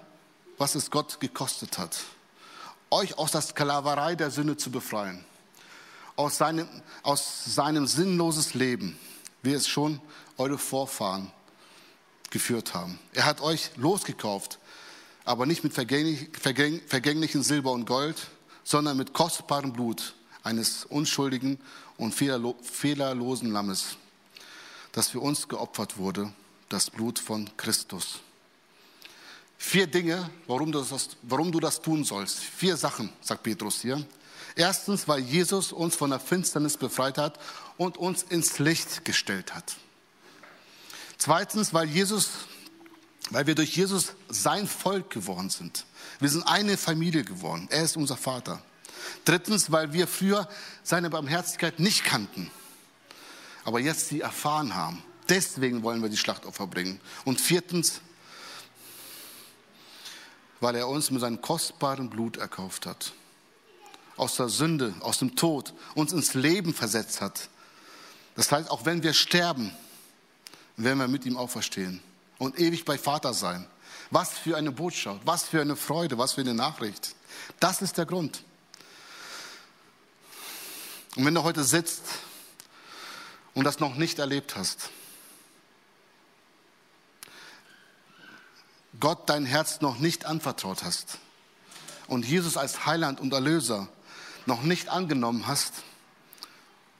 was 0.58 0.76
es 0.76 0.92
Gott 0.92 1.20
gekostet 1.20 1.78
hat, 1.78 1.98
euch 2.92 3.18
aus 3.18 3.32
der 3.32 3.42
Sklaverei 3.42 4.16
der 4.16 4.32
Sünde 4.32 4.58
zu 4.58 4.70
befreien, 4.70 5.26
aus 6.16 6.38
seinem, 6.38 6.68
aus 7.02 7.46
seinem 7.46 7.88
sinnloses 7.88 8.54
Leben, 8.54 9.00
wie 9.42 9.54
es 9.54 9.68
schon 9.68 10.00
eure 10.38 10.58
Vorfahren 10.58 11.32
geführt 12.30 12.74
haben. 12.74 13.00
Er 13.14 13.26
hat 13.26 13.42
euch 13.42 13.72
losgekauft, 13.76 14.60
aber 15.26 15.46
nicht 15.46 15.64
mit 15.64 15.74
vergänglich, 15.74 16.30
vergäng, 16.34 16.82
vergänglichen 16.88 17.44
Silber 17.44 17.72
und 17.72 17.86
Gold, 17.86 18.18
sondern 18.64 18.98
mit 18.98 19.14
kostbarem 19.14 19.74
Blut 19.74 20.16
eines 20.44 20.86
unschuldigen 20.86 21.60
und 21.98 22.14
fehlerlo 22.14 22.56
fehlerlosen 22.62 23.52
Lammes, 23.52 23.98
das 24.92 25.10
für 25.10 25.20
uns 25.20 25.48
geopfert 25.48 25.98
wurde, 25.98 26.34
das 26.70 26.90
Blut 26.90 27.20
von 27.20 27.50
Christus. 27.58 28.20
Vier 29.58 29.88
Dinge, 29.88 30.30
warum 30.48 30.74
du, 30.74 30.82
das, 30.82 31.10
warum 31.22 31.52
du 31.52 31.62
das 31.62 31.82
tun 31.82 32.04
sollst. 32.04 32.40
Vier 32.40 32.76
Sachen, 32.76 33.10
sagt 33.22 33.44
Petrus 33.44 33.82
hier. 33.82 34.06
Erstens, 34.56 35.08
weil 35.08 35.20
Jesus 35.20 35.72
uns 35.72 35.96
von 35.96 36.10
der 36.10 36.20
Finsternis 36.20 36.76
befreit 36.76 37.18
hat 37.18 37.40
und 37.78 37.98
uns 37.98 38.24
ins 38.24 38.60
Licht 38.60 39.06
gestellt 39.06 39.56
hat. 39.56 39.78
Zweitens, 41.18 41.74
weil 41.74 41.88
Jesus, 41.88 42.32
weil 43.30 43.48
wir 43.48 43.56
durch 43.56 43.76
Jesus 43.76 44.14
sein 44.30 44.68
Volk 44.68 45.10
geworden 45.10 45.50
sind. 45.50 45.86
Wir 46.20 46.30
sind 46.30 46.44
eine 46.44 46.78
Familie 46.78 47.24
geworden. 47.24 47.68
Er 47.72 47.84
ist 47.84 47.98
unser 47.98 48.18
Vater. 48.18 48.62
Drittens, 49.26 49.72
weil 49.72 49.94
wir 49.94 50.08
früher 50.08 50.48
seine 50.84 51.10
Barmherzigkeit 51.10 51.80
nicht 51.80 52.06
kannten, 52.06 52.50
aber 53.66 53.80
jetzt 53.80 54.10
sie 54.10 54.22
erfahren 54.22 54.76
haben. 54.76 55.04
Deswegen 55.30 55.84
wollen 55.84 56.02
wir 56.02 56.10
die 56.10 56.18
Schlachtopfer 56.18 56.68
bringen. 56.68 57.00
Und 57.24 57.40
viertens, 57.40 58.02
weil 60.60 60.76
er 60.76 60.88
uns 60.88 61.12
mit 61.12 61.22
seinem 61.22 61.42
kostbaren 61.42 62.10
Blut 62.10 62.38
erkauft 62.38 62.86
hat. 62.86 63.14
Aus 64.16 64.36
der 64.36 64.50
Sünde, 64.50 64.94
aus 65.00 65.20
dem 65.20 65.36
Tod, 65.36 65.74
uns 65.96 66.14
ins 66.14 66.34
Leben 66.34 66.74
versetzt 66.74 67.20
hat. 67.20 67.50
Das 68.36 68.52
heißt, 68.52 68.70
auch 68.70 68.86
wenn 68.86 69.02
wir 69.02 69.14
sterben, 69.14 69.72
werden 70.76 71.00
wir 71.00 71.08
mit 71.08 71.26
ihm 71.26 71.38
auferstehen 71.38 72.02
und 72.44 72.60
ewig 72.60 72.86
bei 72.86 72.98
Vater 72.98 73.34
sein. 73.34 73.66
Was 74.12 74.38
für 74.38 74.58
eine 74.58 74.72
Botschaft, 74.72 75.22
was 75.26 75.44
für 75.44 75.62
eine 75.62 75.76
Freude, 75.76 76.18
was 76.18 76.34
für 76.34 76.42
eine 76.42 76.54
Nachricht. 76.54 77.16
Das 77.60 77.82
ist 77.82 77.98
der 77.98 78.06
Grund. 78.06 78.44
Und 81.16 81.26
wenn 81.26 81.34
du 81.34 81.44
heute 81.44 81.64
sitzt 81.64 82.04
und 83.54 83.64
das 83.64 83.80
noch 83.80 83.96
nicht 83.96 84.20
erlebt 84.20 84.56
hast, 84.56 84.90
Gott 89.00 89.30
dein 89.30 89.46
Herz 89.46 89.82
noch 89.82 90.00
nicht 90.00 90.26
anvertraut 90.26 90.84
hast 90.84 91.18
und 92.08 92.26
Jesus 92.26 92.58
als 92.58 92.86
Heiland 92.86 93.20
und 93.20 93.34
Erlöser 93.34 93.88
noch 94.46 94.62
nicht 94.62 94.90
angenommen 94.90 95.48
hast, 95.48 95.74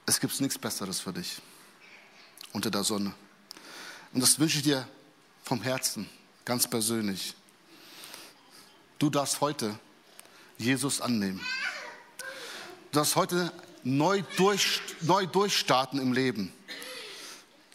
es 0.06 0.20
gibt 0.20 0.40
nichts 0.40 0.58
Besseres 0.58 1.00
für 1.00 1.12
dich 1.12 1.40
unter 2.52 2.70
der 2.70 2.84
Sonne. 2.84 3.14
Und 4.12 4.22
das 4.22 4.38
wünsche 4.38 4.58
ich 4.58 4.64
dir 4.64 4.88
vom 5.44 5.62
Herzen, 5.62 6.08
ganz 6.44 6.68
persönlich. 6.68 7.34
Du 8.98 9.10
darfst 9.10 9.40
heute 9.42 9.78
Jesus 10.56 11.00
annehmen. 11.00 11.40
Du 12.90 12.98
darfst 12.98 13.14
heute 13.14 13.52
neu, 13.82 14.22
durch, 14.36 14.80
neu 15.02 15.26
durchstarten 15.26 16.00
im 16.00 16.12
Leben 16.14 16.52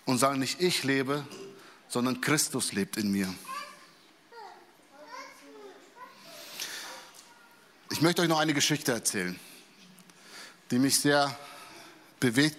und 0.06 0.18
sagen, 0.18 0.40
nicht 0.40 0.60
ich 0.60 0.84
lebe, 0.84 1.26
sondern 1.88 2.22
Christus 2.22 2.74
lebt 2.74 2.98
in 2.98 3.12
mir. 3.12 3.34
Ich 7.92 8.02
möchte 8.02 8.22
euch 8.22 8.28
noch 8.28 8.40
eine 8.40 8.54
Geschichte 8.54 8.92
erzählen, 8.92 9.40
die 10.72 10.80
mich 10.80 11.00
sehr 11.00 11.38
bewegt, 12.20 12.58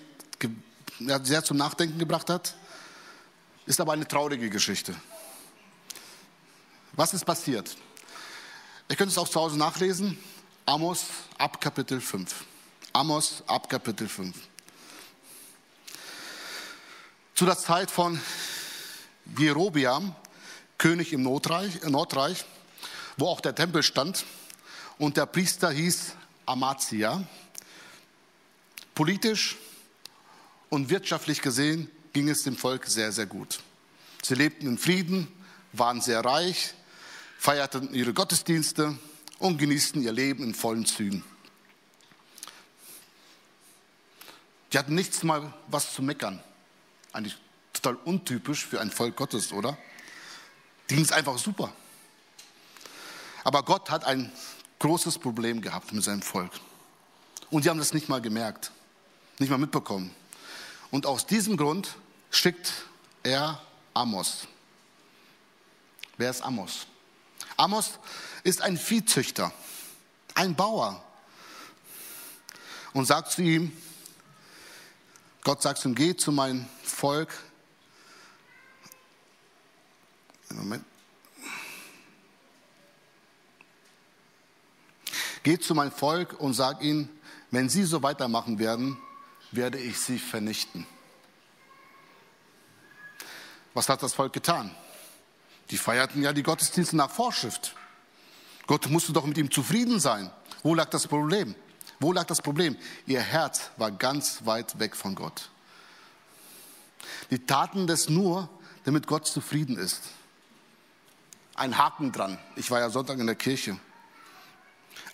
sehr 1.23 1.43
zum 1.43 1.57
Nachdenken 1.57 1.99
gebracht 1.99 2.29
hat. 2.29 2.55
Ist 3.71 3.81
aber 3.81 3.93
eine 3.93 4.09
traurige 4.09 4.51
Geschichte. 4.51 4.97
Was 6.95 7.15
ist 7.15 7.25
passiert? 7.25 7.77
Ihr 8.89 8.97
könnt 8.97 9.13
es 9.13 9.17
auch 9.17 9.29
zu 9.29 9.41
Hause 9.41 9.59
nachlesen. 9.59 10.19
Amos 10.67 11.05
ab 11.39 11.61
Kapitel 11.61 12.01
5. 12.01 12.47
Amos 12.93 13.45
ab 13.47 13.69
Kapitel 13.69 14.09
5. 14.09 14.35
Zu 17.37 17.47
der 17.47 17.57
Zeit 17.57 17.93
von 17.93 18.21
Jerobiam, 19.39 20.17
König 20.77 21.13
im 21.13 21.23
Nordreich, 21.23 21.81
Nordreich, 21.85 22.45
wo 23.19 23.29
auch 23.29 23.41
der 23.41 23.55
Tempel 23.55 23.85
stand, 23.85 24.25
und 24.99 25.17
der 25.17 25.27
Priester 25.27 25.71
hieß 25.71 26.15
Amazia. 26.45 27.23
Politisch 28.97 29.59
und 30.71 30.91
wirtschaftlich 30.91 31.41
gesehen 31.41 31.89
ging 32.13 32.29
es 32.29 32.43
dem 32.43 32.57
Volk 32.57 32.87
sehr, 32.87 33.13
sehr 33.13 33.27
gut. 33.27 33.61
Sie 34.23 34.35
lebten 34.35 34.67
in 34.67 34.79
Frieden, 34.79 35.29
waren 35.73 36.01
sehr 36.01 36.25
reich, 36.25 36.75
feierten 37.39 37.95
ihre 37.95 38.13
Gottesdienste 38.13 38.99
und 39.39 39.59
genießten 39.59 40.03
ihr 40.03 40.13
Leben 40.13 40.45
in 40.45 40.55
vollen 40.55 40.85
Zügen. 40.85 41.25
Die 44.73 44.79
hatten 44.79 44.95
nichts 44.95 45.23
mal 45.23 45.53
was 45.69 45.95
zu 45.95 46.03
meckern. 46.03 46.43
Eigentlich 47.13 47.37
total 47.73 47.97
untypisch 48.05 48.67
für 48.67 48.81
ein 48.81 48.91
Volk 48.91 49.17
Gottes, 49.17 49.53
oder? 49.53 49.77
Die 50.89 50.95
ging 50.95 51.05
es 51.05 51.13
einfach 51.13 51.39
super. 51.39 51.73
Aber 53.43 53.63
Gott 53.63 53.91
hat 53.91 54.05
ein 54.05 54.31
großes 54.79 55.19
Problem 55.19 55.61
gehabt 55.61 55.93
mit 55.93 56.05
seinem 56.05 56.23
Volk. 56.23 56.53
Und 57.51 57.63
sie 57.63 57.71
haben 57.71 57.79
das 57.79 57.95
nicht 57.95 58.09
mal 58.09 58.21
gemerkt. 58.21 58.71
nicht 59.39 59.49
mal 59.49 59.59
mitbekommen. 59.59 60.15
Und 60.91 61.07
aus 61.07 61.27
diesem 61.27 61.57
Grund 61.57 61.97
schickt 62.31 62.73
er 63.23 63.61
Amos. 63.95 64.47
Wer 66.17 66.31
ist 66.31 66.43
Amos? 66.43 66.87
Amos 67.57 67.99
ist 68.43 68.63
ein 68.63 68.77
Viehzüchter, 68.77 69.53
ein 70.35 70.55
Bauer. 70.55 71.03
Und 72.93 73.07
sagt 73.07 73.31
zu 73.31 73.43
ihm, 73.43 73.73
Gott 75.43 75.63
sagt 75.63 75.79
zu 75.79 75.89
ihm, 75.89 75.95
geh 75.95 76.17
zu 76.17 76.33
meinem 76.33 76.67
Volk. 76.83 77.33
Moment. 80.51 80.85
Geh 85.43 85.59
zu 85.59 85.75
meinem 85.75 85.93
Volk 85.93 86.39
und 86.39 86.55
sag 86.55 86.83
ihnen, 86.83 87.09
wenn 87.51 87.69
sie 87.69 87.85
so 87.85 88.03
weitermachen 88.03 88.59
werden, 88.59 88.99
werde 89.53 89.79
ich 89.79 89.99
sie 89.99 90.19
vernichten. 90.19 90.87
Was 93.75 93.89
hat 93.89 94.03
das 94.03 94.15
Volk 94.15 94.33
getan? 94.33 94.75
Die 95.71 95.79
feierten 95.79 96.23
ja 96.23 96.33
die 96.33 96.43
Gottesdienste 96.43 96.97
nach 96.97 97.11
Vorschrift. 97.11 97.75
Gott 98.67 98.89
musste 98.89 99.13
doch 99.13 99.25
mit 99.25 99.39
ihm 99.39 99.51
zufrieden 99.51 100.01
sein. 100.01 100.31
Wo 100.63 100.75
lag 100.75 100.91
das 100.91 101.07
Problem? 101.07 101.55
Wo 102.01 102.13
lag 102.13 102.25
das 102.25 102.43
Problem? 102.43 102.77
Ihr 103.07 103.21
Herz 103.21 103.71
war 103.77 103.91
ganz 103.91 104.45
weit 104.45 104.79
weg 104.79 104.97
von 104.97 105.15
Gott. 105.15 105.51
Die 107.31 107.45
taten 107.47 107.87
das 107.87 108.09
nur, 108.09 108.49
damit 108.85 109.07
Gott 109.07 109.27
zufrieden 109.27 109.77
ist. 109.77 110.03
Ein 111.55 111.79
Haken 111.79 112.13
dran. 112.13 112.39
Ich 112.57 112.71
war 112.71 112.81
ja 112.81 112.91
Sonntag 112.91 113.19
in 113.19 113.27
der 113.27 113.37
Kirche. 113.37 113.79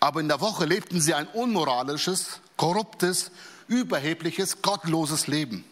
Aber 0.01 0.21
in 0.21 0.29
der 0.29 0.41
Woche 0.41 0.65
lebten 0.65 1.01
sie 1.01 1.15
ein 1.15 1.27
unmoralisches, 1.27 2.41
korruptes, 2.57 3.31
überhebliches, 3.69 4.63
gottloses 4.63 5.27
Leben. 5.27 5.65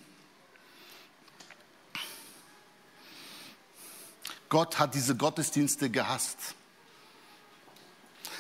Gott 4.49 4.79
hat 4.79 4.95
diese 4.95 5.17
Gottesdienste 5.17 5.91
gehasst. 5.91 6.39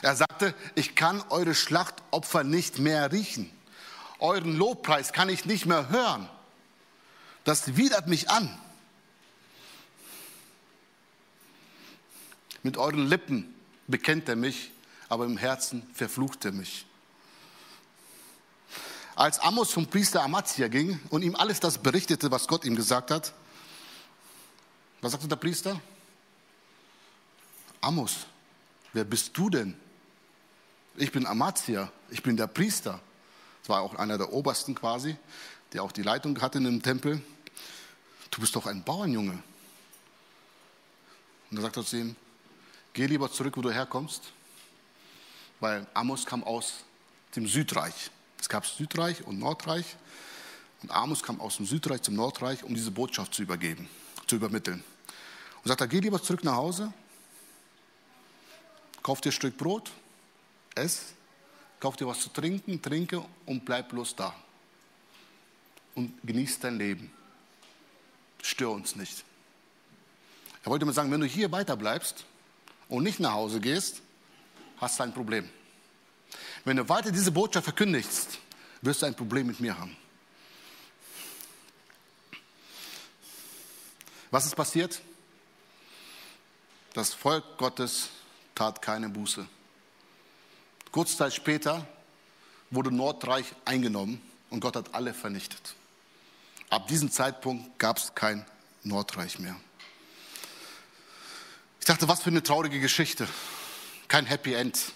Er 0.02 0.14
sagte, 0.14 0.54
ich 0.74 0.94
kann 0.94 1.22
eure 1.30 1.54
Schlachtopfer 1.54 2.44
nicht 2.44 2.78
mehr 2.78 3.10
riechen. 3.10 3.50
Euren 4.18 4.56
Lobpreis 4.56 5.12
kann 5.12 5.28
ich 5.28 5.44
nicht 5.44 5.66
mehr 5.66 5.88
hören. 5.88 6.28
Das 7.44 7.76
widert 7.76 8.06
mich 8.06 8.30
an. 8.30 8.60
Mit 12.62 12.76
euren 12.76 13.06
Lippen 13.06 13.54
bekennt 13.86 14.28
er 14.28 14.36
mich, 14.36 14.70
aber 15.08 15.24
im 15.24 15.36
Herzen 15.36 15.86
verflucht 15.94 16.44
er 16.44 16.52
mich. 16.52 16.86
Als 19.16 19.38
Amos 19.38 19.70
zum 19.70 19.86
Priester 19.86 20.22
Amazia 20.22 20.68
ging 20.68 21.00
und 21.10 21.22
ihm 21.22 21.36
alles 21.36 21.60
das 21.60 21.78
berichtete, 21.78 22.30
was 22.30 22.48
Gott 22.48 22.64
ihm 22.64 22.74
gesagt 22.74 23.10
hat, 23.10 23.32
was 25.00 25.12
sagte 25.12 25.28
der 25.28 25.36
Priester? 25.36 25.80
Amos, 27.80 28.26
wer 28.92 29.04
bist 29.04 29.36
du 29.36 29.50
denn? 29.50 29.76
Ich 30.96 31.12
bin 31.12 31.26
Amazia, 31.26 31.92
ich 32.10 32.22
bin 32.22 32.36
der 32.36 32.46
Priester. 32.46 33.00
Das 33.60 33.68
war 33.68 33.82
auch 33.82 33.94
einer 33.94 34.18
der 34.18 34.32
Obersten 34.32 34.74
quasi, 34.74 35.16
der 35.72 35.82
auch 35.82 35.92
die 35.92 36.02
Leitung 36.02 36.40
hatte 36.40 36.58
in 36.58 36.64
dem 36.64 36.82
Tempel. 36.82 37.22
Du 38.30 38.40
bist 38.40 38.56
doch 38.56 38.66
ein 38.66 38.82
Bauernjunge. 38.82 39.42
Und 41.50 41.56
da 41.56 41.62
sagt 41.62 41.76
er 41.76 41.84
zu 41.84 41.96
ihm, 41.98 42.16
geh 42.94 43.06
lieber 43.06 43.30
zurück, 43.30 43.56
wo 43.56 43.62
du 43.62 43.70
herkommst, 43.70 44.22
weil 45.60 45.86
Amos 45.94 46.26
kam 46.26 46.42
aus 46.42 46.84
dem 47.36 47.46
Südreich. 47.46 48.10
Es 48.44 48.48
gab 48.50 48.66
Südreich 48.66 49.26
und 49.26 49.38
Nordreich. 49.38 49.96
Und 50.82 50.90
Amos 50.90 51.22
kam 51.22 51.40
aus 51.40 51.56
dem 51.56 51.64
Südreich 51.64 52.02
zum 52.02 52.14
Nordreich, 52.14 52.62
um 52.62 52.74
diese 52.74 52.90
Botschaft 52.90 53.32
zu 53.32 53.42
übergeben, 53.42 53.88
zu 54.26 54.36
übermitteln. 54.36 54.84
Und 55.62 55.68
sagt 55.68 55.80
er, 55.80 55.88
geh 55.88 55.98
lieber 56.00 56.22
zurück 56.22 56.44
nach 56.44 56.56
Hause, 56.56 56.92
kauf 59.02 59.22
dir 59.22 59.30
ein 59.30 59.32
Stück 59.32 59.56
Brot, 59.56 59.90
ess, 60.74 61.14
kauf 61.80 61.96
dir 61.96 62.06
was 62.06 62.20
zu 62.20 62.28
trinken, 62.28 62.82
trinke 62.82 63.24
und 63.46 63.64
bleib 63.64 63.88
bloß 63.88 64.14
da. 64.14 64.34
Und 65.94 66.12
genieß 66.22 66.60
dein 66.60 66.76
Leben. 66.76 67.10
Stör 68.42 68.72
uns 68.72 68.94
nicht. 68.94 69.24
Er 70.64 70.70
wollte 70.70 70.84
mir 70.84 70.92
sagen, 70.92 71.10
wenn 71.10 71.22
du 71.22 71.26
hier 71.26 71.50
weiter 71.50 71.78
bleibst 71.78 72.26
und 72.90 73.04
nicht 73.04 73.20
nach 73.20 73.32
Hause 73.32 73.58
gehst, 73.58 74.02
hast 74.76 74.98
du 74.98 75.04
ein 75.04 75.14
Problem. 75.14 75.48
Wenn 76.64 76.78
du 76.78 76.88
weiter 76.88 77.12
diese 77.12 77.30
Botschaft 77.30 77.64
verkündigst, 77.64 78.38
wirst 78.80 79.02
du 79.02 79.06
ein 79.06 79.14
Problem 79.14 79.46
mit 79.46 79.60
mir 79.60 79.78
haben. 79.78 79.96
Was 84.30 84.46
ist 84.46 84.56
passiert? 84.56 85.00
Das 86.94 87.12
Volk 87.12 87.58
Gottes 87.58 88.08
tat 88.54 88.80
keine 88.80 89.08
Buße. 89.08 89.46
Kurze 90.90 91.16
Zeit 91.16 91.34
später 91.34 91.86
wurde 92.70 92.90
Nordreich 92.90 93.46
eingenommen 93.64 94.20
und 94.50 94.60
Gott 94.60 94.76
hat 94.76 94.94
alle 94.94 95.12
vernichtet. 95.12 95.74
Ab 96.70 96.88
diesem 96.88 97.10
Zeitpunkt 97.10 97.78
gab 97.78 97.98
es 97.98 98.14
kein 98.14 98.46
Nordreich 98.82 99.38
mehr. 99.38 99.56
Ich 101.80 101.86
dachte, 101.86 102.08
was 102.08 102.22
für 102.22 102.30
eine 102.30 102.42
traurige 102.42 102.80
Geschichte. 102.80 103.28
Kein 104.08 104.24
Happy 104.26 104.54
End. 104.54 104.92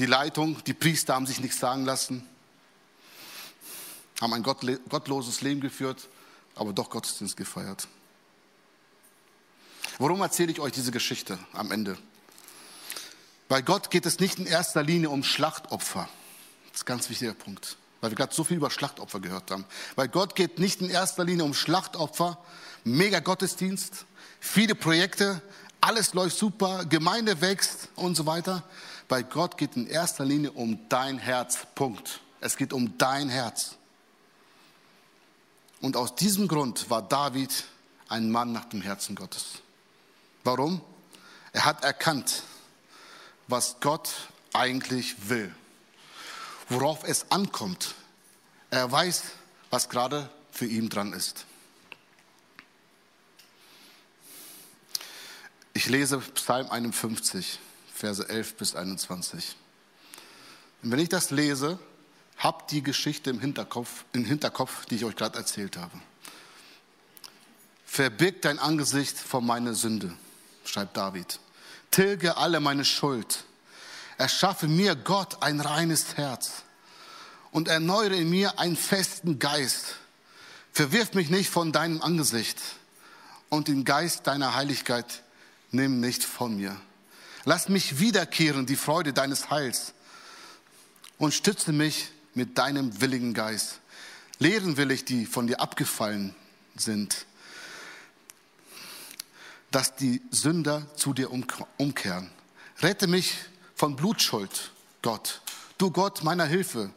Die 0.00 0.06
Leitung, 0.06 0.64
die 0.64 0.72
Priester 0.72 1.14
haben 1.14 1.26
sich 1.26 1.40
nichts 1.40 1.60
sagen 1.60 1.84
lassen, 1.84 2.26
haben 4.18 4.32
ein 4.32 4.42
gottloses 4.42 5.42
Leben 5.42 5.60
geführt, 5.60 6.08
aber 6.54 6.72
doch 6.72 6.88
Gottesdienst 6.88 7.36
gefeiert. 7.36 7.86
Warum 9.98 10.22
erzähle 10.22 10.52
ich 10.52 10.60
euch 10.60 10.72
diese 10.72 10.90
Geschichte 10.90 11.38
am 11.52 11.70
Ende? 11.70 11.98
Bei 13.46 13.60
Gott 13.60 13.90
geht 13.90 14.06
es 14.06 14.20
nicht 14.20 14.38
in 14.38 14.46
erster 14.46 14.82
Linie 14.82 15.10
um 15.10 15.22
Schlachtopfer. 15.22 16.08
Das 16.72 16.80
ist 16.80 16.82
ein 16.84 16.86
ganz 16.86 17.10
wichtiger 17.10 17.34
Punkt, 17.34 17.76
weil 18.00 18.10
wir 18.10 18.16
gerade 18.16 18.34
so 18.34 18.42
viel 18.42 18.56
über 18.56 18.70
Schlachtopfer 18.70 19.20
gehört 19.20 19.50
haben. 19.50 19.66
Bei 19.96 20.08
Gott 20.08 20.34
geht 20.34 20.58
nicht 20.58 20.80
in 20.80 20.88
erster 20.88 21.24
Linie 21.24 21.44
um 21.44 21.52
Schlachtopfer, 21.52 22.38
mega 22.84 23.20
Gottesdienst, 23.20 24.06
viele 24.40 24.74
Projekte, 24.74 25.42
alles 25.82 26.14
läuft 26.14 26.38
super, 26.38 26.86
Gemeinde 26.86 27.42
wächst 27.42 27.90
und 27.96 28.16
so 28.16 28.24
weiter. 28.24 28.62
Bei 29.10 29.24
Gott 29.24 29.58
geht 29.58 29.74
in 29.74 29.88
erster 29.88 30.24
Linie 30.24 30.52
um 30.52 30.88
dein 30.88 31.18
Herz. 31.18 31.66
Punkt. 31.74 32.20
Es 32.40 32.56
geht 32.56 32.72
um 32.72 32.96
dein 32.96 33.28
Herz. 33.28 33.74
Und 35.80 35.96
aus 35.96 36.14
diesem 36.14 36.46
Grund 36.46 36.90
war 36.90 37.02
David 37.02 37.64
ein 38.08 38.30
Mann 38.30 38.52
nach 38.52 38.66
dem 38.66 38.82
Herzen 38.82 39.16
Gottes. 39.16 39.62
Warum? 40.44 40.80
Er 41.52 41.64
hat 41.64 41.82
erkannt, 41.82 42.44
was 43.48 43.80
Gott 43.80 44.10
eigentlich 44.52 45.28
will, 45.28 45.52
worauf 46.68 47.02
es 47.02 47.32
ankommt. 47.32 47.96
Er 48.70 48.92
weiß, 48.92 49.24
was 49.70 49.88
gerade 49.88 50.30
für 50.52 50.66
ihn 50.66 50.88
dran 50.88 51.14
ist. 51.14 51.46
Ich 55.72 55.86
lese 55.86 56.18
Psalm 56.18 56.70
51, 56.70 57.58
Verse 58.00 58.26
11 58.28 58.56
bis 58.56 58.74
21. 58.74 59.56
Und 60.82 60.90
wenn 60.90 60.98
ich 60.98 61.08
das 61.08 61.30
lese, 61.30 61.78
habt 62.38 62.70
die 62.70 62.82
Geschichte 62.82 63.30
im 63.30 63.40
Hinterkopf, 63.40 64.04
im 64.12 64.24
Hinterkopf, 64.24 64.86
die 64.86 64.96
ich 64.96 65.04
euch 65.04 65.16
gerade 65.16 65.38
erzählt 65.38 65.76
habe. 65.76 65.92
Verbirg 67.84 68.42
dein 68.42 68.58
Angesicht 68.58 69.18
vor 69.18 69.42
meine 69.42 69.74
Sünde, 69.74 70.12
schreibt 70.64 70.96
David 70.96 71.38
tilge 71.90 72.36
alle 72.36 72.60
meine 72.60 72.84
Schuld. 72.84 73.44
Erschaffe 74.18 74.68
mir 74.68 74.94
Gott 74.96 75.42
ein 75.42 75.60
reines 75.60 76.16
Herz 76.16 76.62
und 77.50 77.68
erneuere 77.68 78.14
in 78.14 78.30
mir 78.30 78.58
einen 78.58 78.76
festen 78.76 79.38
Geist. 79.38 79.96
Verwirf 80.72 81.14
mich 81.14 81.30
nicht 81.30 81.50
von 81.50 81.72
deinem 81.72 82.02
Angesicht 82.02 82.58
und 83.48 83.68
den 83.68 83.84
Geist 83.84 84.26
deiner 84.26 84.54
Heiligkeit 84.54 85.22
nimm 85.72 86.00
nicht 86.00 86.22
von 86.22 86.56
mir. 86.56 86.76
Lass 87.44 87.68
mich 87.68 87.98
wiederkehren 87.98 88.66
die 88.66 88.76
Freude 88.76 89.12
deines 89.12 89.50
Heils 89.50 89.94
und 91.18 91.34
stütze 91.34 91.72
mich 91.72 92.08
mit 92.34 92.58
deinem 92.58 93.00
willigen 93.00 93.34
Geist. 93.34 93.80
Lehren 94.38 94.76
will 94.76 94.90
ich, 94.90 95.04
die 95.04 95.26
von 95.26 95.46
dir 95.46 95.60
abgefallen 95.60 96.34
sind 96.76 97.26
dass 99.70 99.94
die 99.94 100.20
Sünder 100.30 100.86
zu 100.96 101.12
dir 101.12 101.30
umkehren. 101.30 102.30
Rette 102.80 103.06
mich 103.06 103.34
von 103.74 103.96
Blutschuld, 103.96 104.72
Gott. 105.02 105.42
Du 105.78 105.90
Gott 105.90 106.24
meiner 106.24 106.44
Hilfe. 106.44 106.90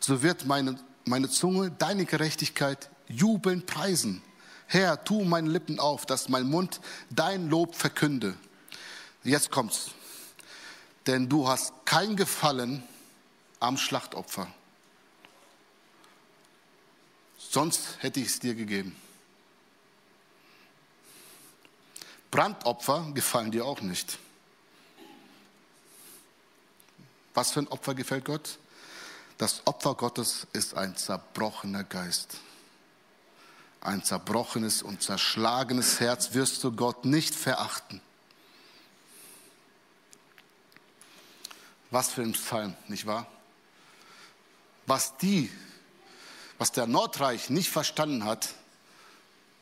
So 0.00 0.22
wird 0.22 0.46
meine, 0.46 0.78
meine 1.04 1.28
Zunge 1.28 1.70
deine 1.70 2.04
Gerechtigkeit 2.04 2.90
jubelnd 3.08 3.66
preisen. 3.66 4.22
Herr, 4.66 5.04
tu 5.04 5.24
meine 5.24 5.50
Lippen 5.50 5.78
auf, 5.78 6.06
dass 6.06 6.28
mein 6.28 6.48
Mund 6.48 6.80
dein 7.10 7.48
Lob 7.50 7.74
verkünde. 7.74 8.34
Jetzt 9.24 9.50
kommt's. 9.50 9.90
Denn 11.06 11.28
du 11.28 11.48
hast 11.48 11.72
kein 11.84 12.16
Gefallen 12.16 12.82
am 13.58 13.76
Schlachtopfer. 13.76 14.46
Sonst 17.38 17.98
hätte 18.00 18.20
ich 18.20 18.28
es 18.28 18.38
dir 18.38 18.54
gegeben. 18.54 18.94
Brandopfer 22.30 23.10
gefallen 23.14 23.52
dir 23.52 23.64
auch 23.64 23.80
nicht. 23.80 24.18
Was 27.32 27.52
für 27.52 27.60
ein 27.60 27.68
Opfer 27.68 27.94
gefällt 27.94 28.24
Gott? 28.24 28.58
Das 29.38 29.66
Opfer 29.66 29.94
Gottes 29.94 30.46
ist 30.52 30.74
ein 30.74 30.96
zerbrochener 30.96 31.84
Geist. 31.84 32.38
Ein 33.80 34.02
zerbrochenes 34.02 34.82
und 34.82 35.02
zerschlagenes 35.02 36.00
Herz 36.00 36.34
wirst 36.34 36.64
du 36.64 36.72
Gott 36.72 37.04
nicht 37.04 37.34
verachten. 37.34 38.00
Was 41.94 42.10
für 42.10 42.22
ein 42.22 42.32
Psalm, 42.32 42.76
nicht 42.88 43.06
wahr? 43.06 43.24
Was 44.84 45.16
die, 45.16 45.48
was 46.58 46.72
der 46.72 46.88
Nordreich 46.88 47.50
nicht 47.50 47.70
verstanden 47.70 48.24
hat, 48.24 48.52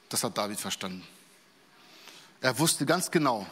das 0.09 0.25
hat 0.25 0.39
David 0.39 0.59
verstanden. 0.59 1.07
Er 2.41 2.59
wusste 2.59 2.87
ganz 2.87 3.11
genau, 3.11 3.47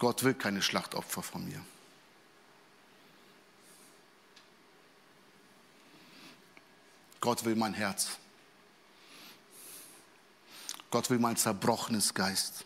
Gott 0.00 0.24
will 0.24 0.34
keine 0.34 0.60
Schlachtopfer 0.60 1.22
von 1.22 1.44
mir. 1.44 1.64
Gott 7.20 7.44
will 7.44 7.54
mein 7.54 7.74
Herz. 7.74 8.08
Gott 10.90 11.10
will 11.10 11.20
mein 11.20 11.36
zerbrochenes 11.36 12.12
Geist. 12.12 12.64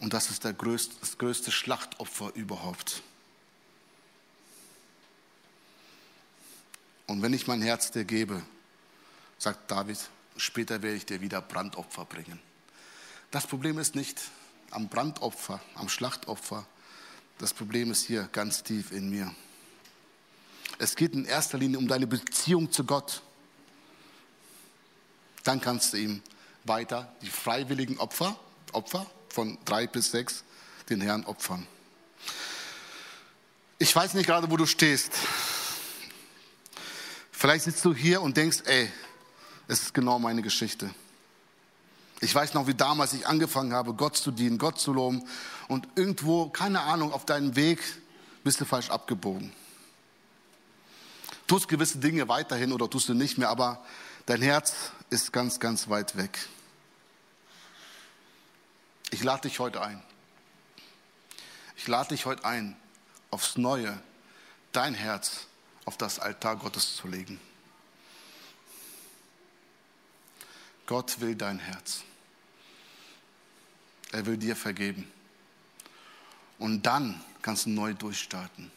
Und 0.00 0.12
das 0.12 0.30
ist 0.30 0.42
größte, 0.58 0.94
das 1.00 1.18
größte 1.18 1.50
Schlachtopfer 1.50 2.32
überhaupt. 2.34 3.02
Und 7.06 7.22
wenn 7.22 7.32
ich 7.32 7.46
mein 7.46 7.62
Herz 7.62 7.90
dir 7.90 8.04
gebe, 8.04 8.42
sagt 9.38 9.70
David, 9.70 9.98
später 10.36 10.82
werde 10.82 10.96
ich 10.96 11.06
dir 11.06 11.20
wieder 11.20 11.40
Brandopfer 11.40 12.04
bringen. 12.04 12.38
Das 13.30 13.46
Problem 13.46 13.78
ist 13.78 13.94
nicht 13.94 14.20
am 14.70 14.88
Brandopfer, 14.88 15.60
am 15.74 15.88
Schlachtopfer. 15.88 16.66
Das 17.38 17.54
Problem 17.54 17.90
ist 17.90 18.04
hier 18.04 18.28
ganz 18.32 18.62
tief 18.62 18.92
in 18.92 19.10
mir. 19.10 19.34
Es 20.78 20.94
geht 20.94 21.14
in 21.14 21.24
erster 21.24 21.58
Linie 21.58 21.78
um 21.78 21.88
deine 21.88 22.06
Beziehung 22.06 22.70
zu 22.70 22.84
Gott. 22.84 23.22
Dann 25.44 25.60
kannst 25.60 25.92
du 25.92 25.96
ihm 25.96 26.22
weiter 26.64 27.12
die 27.22 27.30
freiwilligen 27.30 27.98
Opfer, 27.98 28.38
Opfer 28.72 29.06
von 29.28 29.58
drei 29.64 29.86
bis 29.86 30.10
sechs, 30.10 30.44
den 30.88 31.00
Herrn 31.00 31.24
opfern. 31.24 31.66
Ich 33.78 33.94
weiß 33.94 34.14
nicht 34.14 34.26
gerade, 34.26 34.50
wo 34.50 34.56
du 34.56 34.66
stehst. 34.66 35.12
Vielleicht 37.30 37.64
sitzt 37.64 37.84
du 37.84 37.94
hier 37.94 38.20
und 38.20 38.36
denkst, 38.36 38.62
ey, 38.64 38.90
es 39.68 39.82
ist 39.82 39.94
genau 39.94 40.18
meine 40.18 40.42
Geschichte. 40.42 40.90
Ich 42.20 42.34
weiß 42.34 42.54
noch, 42.54 42.66
wie 42.66 42.74
damals 42.74 43.12
ich 43.12 43.26
angefangen 43.28 43.72
habe, 43.72 43.94
Gott 43.94 44.16
zu 44.16 44.32
dienen, 44.32 44.58
Gott 44.58 44.80
zu 44.80 44.92
loben. 44.92 45.22
Und 45.68 45.86
irgendwo, 45.94 46.48
keine 46.48 46.80
Ahnung, 46.80 47.12
auf 47.12 47.24
deinem 47.24 47.54
Weg 47.54 47.78
bist 48.42 48.60
du 48.60 48.64
falsch 48.64 48.90
abgebogen. 48.90 49.52
Tust 51.46 51.68
gewisse 51.68 51.98
Dinge 51.98 52.28
weiterhin 52.28 52.72
oder 52.72 52.90
tust 52.90 53.08
du 53.08 53.14
nicht 53.14 53.38
mehr, 53.38 53.48
aber 53.48 53.84
dein 54.26 54.42
Herz 54.42 54.74
ist 55.10 55.32
ganz, 55.32 55.60
ganz 55.60 55.88
weit 55.88 56.16
weg. 56.16 56.38
Ich 59.10 59.22
lade 59.22 59.48
dich 59.48 59.58
heute 59.58 59.80
ein. 59.80 60.02
Ich 61.76 61.86
lade 61.86 62.10
dich 62.10 62.26
heute 62.26 62.44
ein, 62.44 62.76
aufs 63.30 63.56
Neue 63.56 63.98
dein 64.72 64.94
Herz 64.94 65.46
auf 65.84 65.96
das 65.96 66.18
Altar 66.18 66.56
Gottes 66.56 66.96
zu 66.96 67.08
legen. 67.08 67.40
Gott 70.86 71.20
will 71.20 71.34
dein 71.34 71.58
Herz. 71.58 72.02
Er 74.12 74.26
will 74.26 74.36
dir 74.36 74.56
vergeben. 74.56 75.10
Und 76.58 76.84
dann 76.84 77.22
kannst 77.42 77.66
du 77.66 77.70
neu 77.70 77.94
durchstarten. 77.94 78.70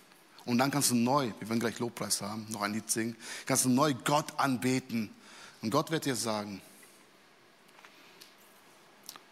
Und 0.46 0.58
dann 0.58 0.72
kannst 0.72 0.92
du 0.92 0.96
neu, 0.96 1.32
wir 1.40 1.50
werden 1.50 1.60
gleich 1.60 1.80
Lobpreis 1.80 2.22
haben, 2.22 2.46
noch 2.50 2.62
ein 2.62 2.74
Lied 2.74 2.90
singen, 2.90 3.16
kannst 3.46 3.66
du 3.66 3.70
neu 3.70 3.94
Gott 3.94 4.40
anbeten. 4.40 5.10
Und 5.62 5.70
Gott 5.72 5.92
wird 5.92 6.06
dir 6.06 6.16
sagen, 6.16 6.62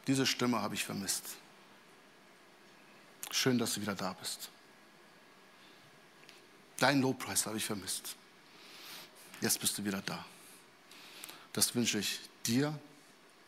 diese 0.09 0.25
Stimme 0.25 0.59
habe 0.59 0.73
ich 0.73 0.83
vermisst. 0.83 1.23
Schön, 3.29 3.59
dass 3.59 3.75
du 3.75 3.81
wieder 3.81 3.93
da 3.93 4.13
bist. 4.13 4.49
Deinen 6.77 7.03
Lobpreis 7.03 7.45
habe 7.45 7.57
ich 7.57 7.65
vermisst. 7.65 8.15
Jetzt 9.39 9.59
bist 9.59 9.77
du 9.77 9.85
wieder 9.85 10.01
da. 10.01 10.25
Das 11.53 11.75
wünsche 11.75 11.99
ich 11.99 12.21
dir, 12.47 12.73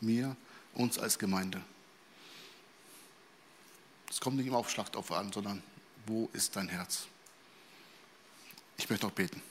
mir, 0.01 0.36
uns 0.76 0.99
als 0.99 1.18
Gemeinde. 1.18 1.59
Es 4.07 4.20
kommt 4.20 4.38
nicht 4.38 4.45
immer 4.45 4.57
auf 4.57 4.70
Schlachtopfer 4.70 5.18
an, 5.18 5.34
sondern 5.34 5.64
wo 6.05 6.30
ist 6.32 6.55
dein 6.55 6.70
Herz? 6.70 7.07
Ich 8.78 8.88
möchte 8.88 9.07
noch 9.07 9.14
beten. 9.14 9.41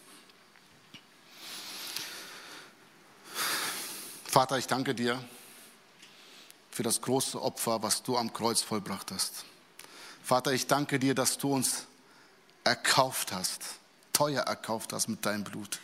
Vater, 4.27 4.59
ich 4.59 4.69
danke 4.69 4.95
dir 4.95 5.21
für 6.81 6.85
das 6.85 7.03
große 7.03 7.43
Opfer, 7.43 7.83
was 7.83 8.03
du 8.03 8.17
am 8.17 8.33
Kreuz 8.33 8.63
vollbracht 8.63 9.13
hast. 9.13 9.45
Vater, 10.23 10.55
ich 10.55 10.67
danke 10.67 10.99
dir, 10.99 11.15
dass 11.15 11.37
du 11.37 11.53
uns 11.53 11.85
erkauft 12.65 13.33
hast, 13.33 13.61
teuer 14.15 14.45
erkauft 14.45 14.95
hast 14.95 15.07
mit 15.07 15.27
deinem 15.27 15.45
Blut. 15.45 15.79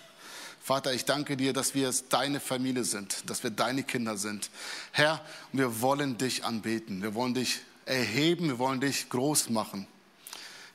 Vater, 0.58 0.94
ich 0.94 1.04
danke 1.04 1.36
dir, 1.36 1.52
dass 1.52 1.74
wir 1.74 1.92
deine 2.08 2.40
Familie 2.40 2.82
sind, 2.82 3.28
dass 3.28 3.42
wir 3.42 3.50
deine 3.50 3.82
Kinder 3.82 4.16
sind. 4.16 4.48
Herr, 4.90 5.22
wir 5.52 5.82
wollen 5.82 6.16
dich 6.16 6.46
anbeten, 6.46 7.02
wir 7.02 7.14
wollen 7.14 7.34
dich 7.34 7.60
erheben, 7.84 8.48
wir 8.48 8.58
wollen 8.58 8.80
dich 8.80 9.10
groß 9.10 9.50
machen. 9.50 9.86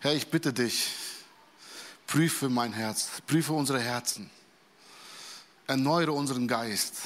Herr, 0.01 0.13
ich 0.13 0.27
bitte 0.27 0.53
dich, 0.53 0.85
prüfe 2.05 2.47
mein 2.47 2.73
Herz, 2.73 3.09
prüfe 3.25 3.53
unsere 3.53 3.79
Herzen, 3.79 4.29
erneuere 5.65 6.11
unseren 6.11 6.47
Geist. 6.47 6.97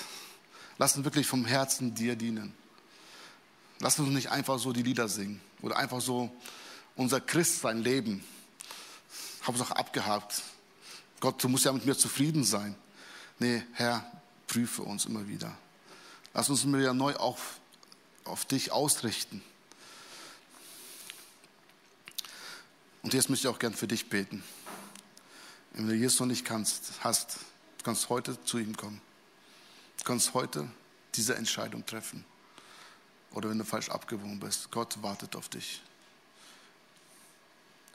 Lass 0.78 0.98
uns 0.98 1.06
wirklich 1.06 1.26
vom 1.28 1.46
Herzen 1.46 1.96
dir 1.96 2.18
dienen. 2.18 2.54
Lass 3.80 4.00
uns 4.00 4.10
nicht 4.10 4.32
einfach 4.32 4.60
so 4.60 4.72
die 4.72 4.84
Lieder 4.84 5.08
singen 5.08 5.42
oder 5.62 5.78
einfach 5.78 6.02
so 6.02 6.32
unser 6.96 7.20
Christsein 7.20 7.82
leben. 7.82 8.24
Hauptsache 9.44 9.76
abgehakt. 9.76 10.42
Gott, 11.20 11.44
du 11.44 11.50
musst 11.50 11.66
ja 11.66 11.72
mit 11.72 11.86
mir 11.86 11.98
zufrieden 11.98 12.44
sein. 12.44 12.76
Nee, 13.40 13.64
Herr, 13.74 14.10
prüfe 14.48 14.84
uns 14.84 15.06
immer 15.06 15.28
wieder. 15.28 15.56
Lass 16.34 16.50
uns 16.50 16.64
immer 16.64 16.80
wieder 16.80 16.94
neu 16.94 17.16
auf, 17.16 17.60
auf 18.24 18.46
dich 18.46 18.72
ausrichten. 18.72 19.44
Und 23.04 23.14
jetzt 23.14 23.30
möchte 23.30 23.48
ich 23.48 23.54
auch 23.54 23.60
gern 23.60 23.74
für 23.74 23.88
dich 23.88 24.10
beten. 24.10 24.44
Wenn 25.74 25.88
du 25.88 25.94
Jesus 25.94 26.20
noch 26.20 26.28
nicht 26.28 26.46
kannst, 26.46 26.94
hast, 27.02 27.38
du 27.78 27.84
kannst 27.84 28.10
heute 28.10 28.42
zu 28.46 28.58
ihm 28.58 28.76
kommen. 28.76 29.02
Du 29.98 30.06
kannst 30.06 30.34
heute 30.34 30.68
diese 31.14 31.36
Entscheidung 31.36 31.86
treffen. 31.86 32.26
Oder 33.36 33.50
wenn 33.50 33.58
du 33.58 33.66
falsch 33.66 33.90
abgewogen 33.90 34.40
bist, 34.40 34.72
Gott 34.72 35.02
wartet 35.04 35.36
auf 35.36 35.50
dich. 35.50 35.82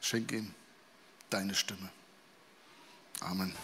Schenk 0.03 0.33
ihm 0.33 0.55
deine 1.31 1.55
Stimme. 1.55 1.89
Amen. 3.21 3.55